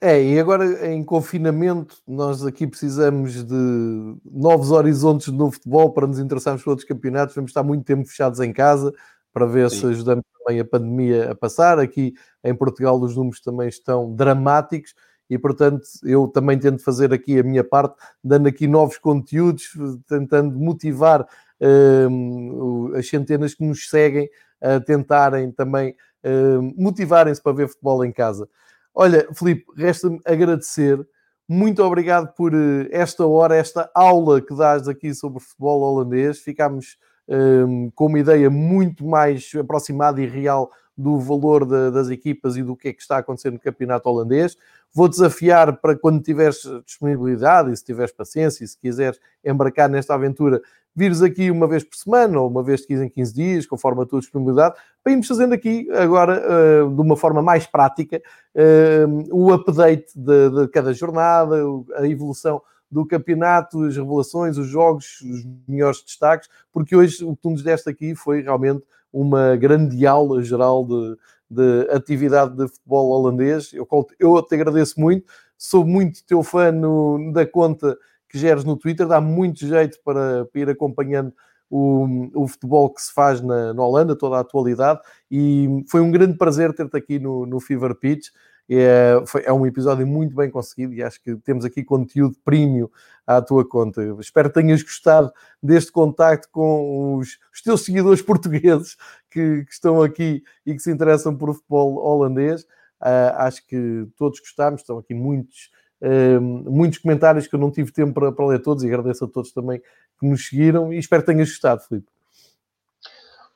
É, 0.00 0.22
e 0.22 0.38
agora 0.38 0.86
em 0.86 1.02
confinamento, 1.02 1.96
nós 2.06 2.44
aqui 2.44 2.66
precisamos 2.66 3.44
de 3.44 4.16
novos 4.24 4.70
horizontes 4.70 5.28
no 5.28 5.50
futebol 5.50 5.92
para 5.92 6.06
nos 6.06 6.20
interessarmos 6.20 6.62
por 6.62 6.70
outros 6.70 6.86
campeonatos. 6.86 7.34
Vamos 7.34 7.50
estar 7.50 7.64
muito 7.64 7.84
tempo 7.84 8.06
fechados 8.06 8.38
em 8.38 8.52
casa 8.52 8.94
para 9.32 9.46
ver 9.46 9.68
Sim. 9.70 9.80
se 9.80 9.86
ajudamos 9.86 10.24
também 10.48 10.60
a 10.60 10.64
pandemia 10.64 11.30
a 11.32 11.34
passar. 11.34 11.78
Aqui 11.78 12.14
em 12.42 12.54
Portugal 12.54 12.98
os 13.00 13.14
números 13.14 13.40
também 13.40 13.68
estão 13.68 14.14
dramáticos 14.14 14.94
e, 15.28 15.38
portanto, 15.38 15.82
eu 16.02 16.26
também 16.26 16.58
tento 16.58 16.82
fazer 16.82 17.12
aqui 17.12 17.38
a 17.38 17.42
minha 17.42 17.62
parte, 17.62 17.94
dando 18.24 18.48
aqui 18.48 18.66
novos 18.66 18.96
conteúdos, 18.96 19.70
tentando 20.08 20.58
motivar 20.58 21.22
uh, 21.22 22.96
as 22.96 23.06
centenas 23.06 23.54
que 23.54 23.62
nos 23.62 23.88
seguem 23.90 24.28
a 24.60 24.80
tentarem 24.80 25.52
também 25.52 25.94
uh, 26.24 26.62
motivarem-se 26.76 27.42
para 27.42 27.52
ver 27.52 27.68
futebol 27.68 28.04
em 28.04 28.10
casa. 28.10 28.48
Olha, 28.94 29.28
Filipe, 29.34 29.66
resta-me 29.76 30.18
agradecer. 30.24 31.06
Muito 31.46 31.82
obrigado 31.82 32.34
por 32.34 32.52
eh, 32.52 32.88
esta 32.90 33.24
hora, 33.26 33.56
esta 33.56 33.90
aula 33.94 34.38
que 34.42 34.54
dás 34.54 34.86
aqui 34.86 35.14
sobre 35.14 35.40
futebol 35.40 35.80
holandês. 35.80 36.40
Ficámos 36.40 36.98
um, 37.28 37.90
com 37.94 38.06
uma 38.06 38.18
ideia 38.18 38.48
muito 38.48 39.04
mais 39.04 39.52
aproximada 39.58 40.20
e 40.20 40.26
real 40.26 40.70
do 40.96 41.18
valor 41.20 41.64
de, 41.64 41.92
das 41.92 42.10
equipas 42.10 42.56
e 42.56 42.62
do 42.62 42.74
que 42.74 42.88
é 42.88 42.92
que 42.92 43.00
está 43.00 43.16
a 43.16 43.20
acontecer 43.20 43.52
no 43.52 43.58
campeonato 43.60 44.08
holandês. 44.08 44.56
Vou 44.92 45.08
desafiar 45.08 45.76
para 45.76 45.96
quando 45.96 46.20
tiveres 46.20 46.62
disponibilidade 46.84 47.70
e 47.70 47.76
se 47.76 47.84
tiveres 47.84 48.10
paciência 48.10 48.64
e 48.64 48.68
se 48.68 48.76
quiseres 48.76 49.20
embarcar 49.44 49.88
nesta 49.88 50.14
aventura, 50.14 50.60
vires 50.96 51.22
aqui 51.22 51.50
uma 51.52 51.68
vez 51.68 51.84
por 51.84 51.96
semana 51.96 52.40
ou 52.40 52.48
uma 52.48 52.64
vez 52.64 52.80
de 52.80 52.88
15 52.88 53.04
em 53.04 53.08
15 53.08 53.34
dias, 53.34 53.66
conforme 53.66 54.02
a 54.02 54.06
tua 54.06 54.18
disponibilidade, 54.18 54.74
para 55.04 55.12
irmos 55.12 55.28
fazendo 55.28 55.52
aqui 55.52 55.88
agora 55.92 56.42
uh, 56.42 56.92
de 56.92 57.00
uma 57.00 57.16
forma 57.16 57.40
mais 57.40 57.64
prática 57.64 58.20
uh, 58.56 59.28
o 59.30 59.52
update 59.52 60.10
de, 60.16 60.50
de 60.50 60.68
cada 60.68 60.92
jornada, 60.92 61.54
a 61.94 62.08
evolução 62.08 62.60
do 62.90 63.06
campeonato, 63.06 63.84
as 63.84 63.96
revelações, 63.96 64.56
os 64.56 64.66
jogos, 64.66 65.20
os 65.20 65.44
melhores 65.66 66.02
destaques, 66.02 66.48
porque 66.72 66.96
hoje 66.96 67.24
o 67.24 67.34
que 67.36 67.42
tu 67.42 67.50
nos 67.50 67.62
deste 67.62 67.88
aqui 67.90 68.14
foi 68.14 68.42
realmente 68.42 68.82
uma 69.12 69.56
grande 69.56 70.06
aula 70.06 70.42
geral 70.42 70.84
de, 70.86 71.16
de 71.50 71.90
atividade 71.90 72.56
de 72.56 72.68
futebol 72.68 73.10
holandês. 73.10 73.72
Eu, 73.72 73.86
eu 74.18 74.42
te 74.42 74.54
agradeço 74.54 75.00
muito, 75.00 75.26
sou 75.56 75.84
muito 75.84 76.24
teu 76.24 76.42
fã 76.42 76.72
no, 76.72 77.32
da 77.32 77.46
conta 77.46 77.96
que 78.28 78.38
geres 78.38 78.64
no 78.64 78.76
Twitter, 78.76 79.06
dá 79.06 79.20
muito 79.20 79.66
jeito 79.66 79.98
para, 80.04 80.44
para 80.44 80.60
ir 80.60 80.68
acompanhando 80.68 81.32
o, 81.70 82.28
o, 82.34 82.46
futebol 82.46 82.92
que 82.92 83.00
se 83.00 83.12
faz 83.12 83.40
na, 83.40 83.72
na, 83.74 83.82
Holanda, 83.82 84.16
toda 84.16 84.36
a 84.36 84.40
atualidade, 84.40 85.00
e 85.30 85.84
foi 85.88 86.00
um 86.00 86.10
grande 86.10 86.36
prazer 86.36 86.72
ter-te 86.74 86.96
aqui 86.96 87.18
no, 87.18 87.46
no 87.46 87.60
Fever 87.60 87.94
Pitch. 87.94 88.28
É, 88.70 89.22
foi, 89.26 89.42
é 89.44 89.52
um 89.52 89.66
episódio 89.66 90.06
muito 90.06 90.36
bem 90.36 90.50
conseguido 90.50 90.92
e 90.92 91.02
acho 91.02 91.22
que 91.22 91.36
temos 91.36 91.64
aqui 91.64 91.82
conteúdo 91.82 92.36
premium 92.44 92.88
à 93.26 93.40
tua 93.40 93.66
conta. 93.66 94.02
Espero 94.20 94.50
que 94.50 94.60
tenhas 94.60 94.82
gostado 94.82 95.32
deste 95.62 95.90
contacto 95.90 96.48
com 96.50 97.16
os, 97.16 97.38
os 97.52 97.62
teus 97.62 97.84
seguidores 97.84 98.20
portugueses 98.20 98.96
que, 99.30 99.64
que, 99.64 99.72
estão 99.72 100.02
aqui 100.02 100.42
e 100.66 100.74
que 100.74 100.80
se 100.80 100.90
interessam 100.90 101.34
por 101.34 101.54
futebol 101.54 101.96
holandês. 101.96 102.62
Uh, 103.00 103.32
acho 103.36 103.66
que 103.66 104.06
todos 104.16 104.40
gostámos, 104.40 104.80
estão 104.80 104.98
aqui 104.98 105.14
muitos, 105.14 105.70
uh, 106.02 106.40
muitos 106.40 106.98
comentários 106.98 107.46
que 107.46 107.54
eu 107.54 107.60
não 107.60 107.70
tive 107.70 107.92
tempo 107.92 108.12
para, 108.12 108.32
para 108.32 108.46
ler 108.46 108.60
todos 108.60 108.82
e 108.84 108.86
agradeço 108.86 109.24
a 109.24 109.28
todos 109.28 109.52
também 109.52 109.80
que 110.18 110.26
nos 110.26 110.46
seguiram 110.46 110.92
e 110.92 110.98
espero 110.98 111.22
que 111.22 111.32
tenhas 111.32 111.48
gostado, 111.48 111.82
Filipe. 111.82 112.08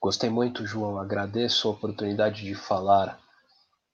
Gostei 0.00 0.30
muito, 0.30 0.66
João. 0.66 0.98
Agradeço 0.98 1.68
a 1.68 1.70
oportunidade 1.72 2.42
de 2.42 2.54
falar 2.54 3.21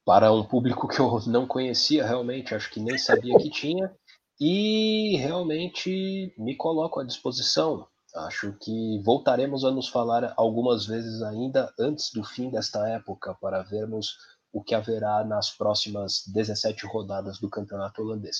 para 0.09 0.33
um 0.33 0.43
público 0.43 0.89
que 0.89 0.99
eu 0.99 1.21
não 1.27 1.47
conhecia 1.47 2.03
realmente, 2.03 2.55
acho 2.55 2.71
que 2.71 2.81
nem 2.81 2.97
sabia 2.97 3.37
que 3.37 3.51
tinha, 3.51 3.95
e 4.41 5.19
realmente 5.19 6.33
me 6.39 6.57
coloco 6.57 6.99
à 6.99 7.05
disposição. 7.05 7.87
Acho 8.17 8.55
que 8.55 9.03
voltaremos 9.05 9.67
a 9.67 9.71
nos 9.71 9.87
falar 9.87 10.33
algumas 10.35 10.87
vezes 10.87 11.21
ainda 11.21 11.71
antes 11.79 12.11
do 12.11 12.25
fim 12.25 12.49
desta 12.49 12.89
época 12.89 13.37
para 13.39 13.63
vermos 13.63 14.17
o 14.51 14.65
que 14.65 14.75
haverá 14.75 15.23
nas 15.25 15.51
próximas 15.51 16.23
17 16.27 16.87
rodadas 16.87 17.39
do 17.39 17.51
campeonato 17.51 18.01
holandês. 18.01 18.39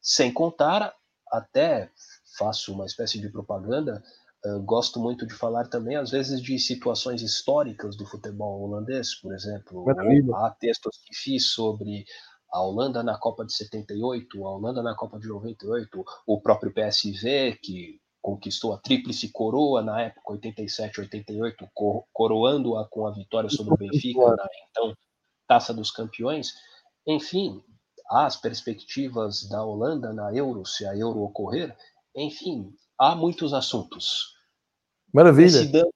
Sem 0.00 0.32
contar, 0.32 0.94
até 1.30 1.90
faço 2.38 2.72
uma 2.72 2.86
espécie 2.86 3.20
de 3.20 3.28
propaganda, 3.28 4.02
Uh, 4.44 4.62
gosto 4.62 4.98
muito 4.98 5.26
de 5.26 5.34
falar 5.34 5.68
também, 5.68 5.96
às 5.96 6.10
vezes, 6.10 6.40
de 6.40 6.58
situações 6.58 7.20
históricas 7.20 7.96
do 7.96 8.06
futebol 8.06 8.62
holandês, 8.62 9.14
por 9.20 9.34
exemplo. 9.34 9.84
Há 10.34 10.50
textos 10.58 10.98
que 11.04 11.14
fiz 11.14 11.52
sobre 11.52 12.04
a 12.52 12.62
Holanda 12.62 13.02
na 13.02 13.18
Copa 13.18 13.44
de 13.44 13.52
78, 13.54 14.44
a 14.44 14.50
Holanda 14.50 14.82
na 14.82 14.94
Copa 14.94 15.18
de 15.18 15.28
98, 15.28 16.04
o 16.26 16.40
próprio 16.40 16.72
PSV, 16.72 17.58
que 17.62 18.00
conquistou 18.22 18.72
a 18.74 18.78
tríplice 18.78 19.30
coroa 19.30 19.82
na 19.82 20.02
época 20.02 20.32
87, 20.32 21.00
88, 21.00 21.68
coroando-a 22.12 22.86
com 22.88 23.06
a 23.06 23.12
vitória 23.12 23.48
sobre 23.48 23.74
o 23.74 23.76
Benfica 23.76 24.36
na 24.36 24.46
então 24.70 24.94
Taça 25.46 25.72
dos 25.72 25.90
Campeões. 25.90 26.54
Enfim, 27.06 27.62
as 28.10 28.36
perspectivas 28.36 29.48
da 29.48 29.64
Holanda 29.64 30.12
na 30.12 30.34
Euro, 30.34 30.66
se 30.66 30.86
a 30.86 30.96
Euro 30.96 31.22
ocorrer, 31.22 31.76
enfim, 32.14 32.74
há 33.00 33.14
muitos 33.14 33.54
assuntos. 33.54 34.36
Maravilha. 35.12 35.50
Decidamos, 35.50 35.94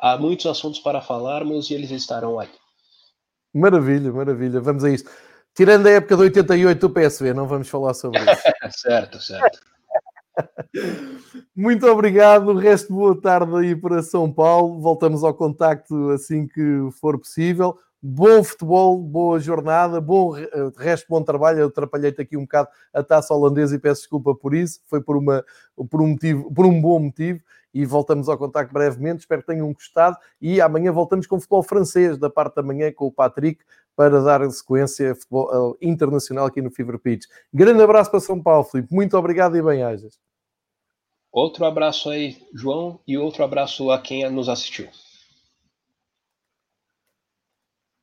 há 0.00 0.18
muitos 0.18 0.46
assuntos 0.46 0.80
para 0.80 1.00
falarmos 1.00 1.70
e 1.70 1.74
eles 1.74 1.92
estarão 1.92 2.40
aí. 2.40 2.50
Maravilha, 3.54 4.12
maravilha. 4.12 4.60
Vamos 4.60 4.82
a 4.82 4.90
isso. 4.90 5.04
Tirando 5.54 5.86
a 5.86 5.90
época 5.90 6.16
de 6.16 6.22
88 6.22 6.88
do 6.88 6.92
PSV, 6.92 7.32
não 7.32 7.46
vamos 7.46 7.68
falar 7.68 7.94
sobre 7.94 8.18
isso. 8.18 8.42
certo, 8.80 9.20
certo. 9.20 9.60
Muito 11.54 11.86
obrigado. 11.86 12.48
O 12.48 12.58
resto, 12.58 12.92
boa 12.92 13.18
tarde 13.20 13.54
aí 13.56 13.76
para 13.76 14.02
São 14.02 14.32
Paulo. 14.32 14.80
Voltamos 14.80 15.22
ao 15.22 15.34
contacto 15.34 16.10
assim 16.10 16.48
que 16.48 16.88
for 16.98 17.18
possível. 17.18 17.78
Bom 18.04 18.42
futebol, 18.42 18.98
boa 18.98 19.38
jornada, 19.38 20.00
bom 20.00 20.34
resto, 20.76 21.06
bom 21.08 21.22
trabalho. 21.22 21.60
Eu 21.60 21.66
atrapalhei-te 21.68 22.20
aqui 22.20 22.36
um 22.36 22.40
bocado 22.40 22.68
a 22.92 23.00
taça 23.00 23.32
holandesa 23.32 23.76
e 23.76 23.78
peço 23.78 24.00
desculpa 24.00 24.34
por 24.34 24.54
isso. 24.54 24.80
Foi 24.86 25.00
por, 25.00 25.16
uma, 25.16 25.44
por, 25.88 26.02
um, 26.02 26.08
motivo, 26.08 26.52
por 26.52 26.66
um 26.66 26.80
bom 26.80 26.98
motivo 26.98 27.40
e 27.72 27.86
voltamos 27.86 28.28
ao 28.28 28.36
contacto 28.36 28.74
brevemente. 28.74 29.20
Espero 29.20 29.42
que 29.42 29.46
tenham 29.46 29.72
gostado 29.72 30.16
e 30.40 30.60
amanhã 30.60 30.90
voltamos 30.90 31.28
com 31.28 31.38
futebol 31.38 31.62
francês 31.62 32.18
da 32.18 32.28
parte 32.28 32.56
da 32.56 32.62
manhã 32.64 32.90
com 32.92 33.06
o 33.06 33.12
Patrick 33.12 33.62
para 33.94 34.20
dar 34.20 34.50
sequência 34.50 35.14
futebol 35.14 35.76
eh, 35.80 35.86
internacional 35.86 36.46
aqui 36.46 36.60
no 36.60 36.72
Fever 36.72 36.98
Pitch. 36.98 37.26
Grande 37.54 37.84
abraço 37.84 38.10
para 38.10 38.18
São 38.18 38.42
Paulo, 38.42 38.64
Filipe. 38.64 38.92
Muito 38.92 39.16
obrigado 39.16 39.56
e 39.56 39.62
bem-ajas. 39.62 40.18
Outro 41.30 41.64
abraço 41.64 42.10
aí, 42.10 42.36
João, 42.52 42.98
e 43.06 43.16
outro 43.16 43.44
abraço 43.44 43.92
a 43.92 44.00
quem 44.00 44.28
nos 44.28 44.48
assistiu. 44.48 44.88